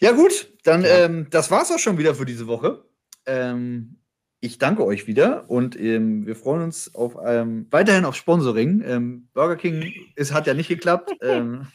Ja, 0.00 0.12
gut, 0.12 0.52
dann 0.64 0.82
ja. 0.82 1.04
Ähm, 1.04 1.28
das 1.30 1.50
war's 1.50 1.70
auch 1.70 1.78
schon 1.78 1.98
wieder 1.98 2.14
für 2.14 2.24
diese 2.24 2.46
Woche. 2.46 2.84
Ähm, 3.26 3.98
ich 4.44 4.58
danke 4.58 4.84
euch 4.84 5.06
wieder 5.06 5.48
und 5.48 5.78
ähm, 5.78 6.26
wir 6.26 6.36
freuen 6.36 6.62
uns 6.62 6.94
auf 6.94 7.16
ähm, 7.24 7.66
weiterhin 7.70 8.04
auf 8.04 8.14
Sponsoring. 8.14 8.82
Ähm, 8.86 9.28
Burger 9.32 9.56
King 9.56 9.92
es 10.16 10.32
hat 10.32 10.46
ja 10.46 10.54
nicht 10.54 10.68
geklappt. 10.68 11.12
ähm, 11.22 11.68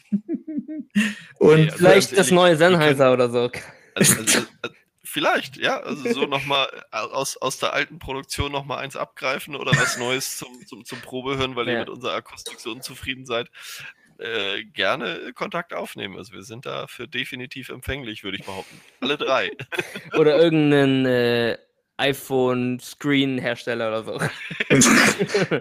und 1.38 1.56
nee, 1.56 1.64
also 1.64 1.76
vielleicht 1.76 2.16
das 2.16 2.30
neue 2.30 2.56
Sennheiser 2.56 3.12
oder 3.12 3.28
so. 3.28 3.50
Also, 3.94 4.20
also, 4.20 4.38
also, 4.62 4.76
vielleicht, 5.02 5.56
ja. 5.56 5.80
Also 5.80 6.12
so 6.12 6.26
nochmal 6.26 6.68
äh, 6.92 6.96
aus, 6.96 7.36
aus 7.36 7.58
der 7.58 7.72
alten 7.72 7.98
Produktion 7.98 8.52
nochmal 8.52 8.78
eins 8.78 8.94
abgreifen 8.94 9.56
oder 9.56 9.72
was 9.72 9.98
Neues 9.98 10.38
zum, 10.38 10.64
zum, 10.66 10.84
zum 10.84 11.00
Probehören, 11.00 11.56
weil 11.56 11.66
ja. 11.66 11.72
ihr 11.72 11.78
mit 11.80 11.90
unserer 11.90 12.14
Akustik 12.14 12.60
so 12.60 12.70
unzufrieden 12.70 13.26
seid. 13.26 13.50
Äh, 14.18 14.64
gerne 14.64 15.32
Kontakt 15.34 15.72
aufnehmen. 15.72 16.16
Also 16.16 16.34
wir 16.34 16.42
sind 16.42 16.66
dafür 16.66 17.06
definitiv 17.06 17.70
empfänglich, 17.70 18.22
würde 18.22 18.36
ich 18.38 18.44
behaupten. 18.44 18.80
Alle 19.00 19.16
drei. 19.16 19.50
Oder 20.12 20.36
irgendeinen 20.36 21.06
äh, 21.06 21.58
iPhone-Screen-Hersteller 22.00 23.88
oder 23.88 24.04
so. 24.04 24.18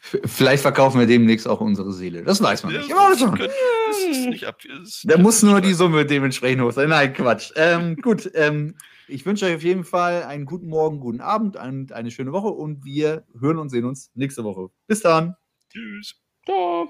Vielleicht 0.00 0.62
verkaufen 0.62 1.00
wir 1.00 1.06
demnächst 1.06 1.46
auch 1.48 1.60
unsere 1.60 1.92
Seele. 1.92 2.22
Das 2.22 2.42
weiß 2.42 2.62
man 2.62 2.72
nicht. 2.72 2.88
Ja, 2.88 3.10
das 3.10 3.20
das 3.20 4.26
nicht 4.26 4.44
ab, 4.44 4.58
da 5.04 5.18
muss 5.18 5.42
nur 5.42 5.60
die 5.60 5.74
Summe 5.74 6.06
dementsprechend 6.06 6.62
hoch 6.62 6.72
sein. 6.72 6.88
Nein, 6.88 7.12
Quatsch. 7.12 7.50
Ähm, 7.56 7.96
gut, 7.96 8.30
ähm, 8.34 8.76
ich 9.08 9.26
wünsche 9.26 9.46
euch 9.46 9.56
auf 9.56 9.62
jeden 9.62 9.84
Fall 9.84 10.22
einen 10.22 10.46
guten 10.46 10.68
Morgen, 10.68 11.00
guten 11.00 11.20
Abend 11.20 11.56
und 11.56 11.92
eine 11.92 12.10
schöne 12.10 12.32
Woche 12.32 12.48
und 12.48 12.84
wir 12.84 13.24
hören 13.38 13.58
und 13.58 13.70
sehen 13.70 13.84
uns 13.84 14.10
nächste 14.14 14.44
Woche. 14.44 14.68
Bis 14.86 15.00
dann. 15.00 15.34
Tschüss. 15.70 16.14
Ciao. 16.44 16.88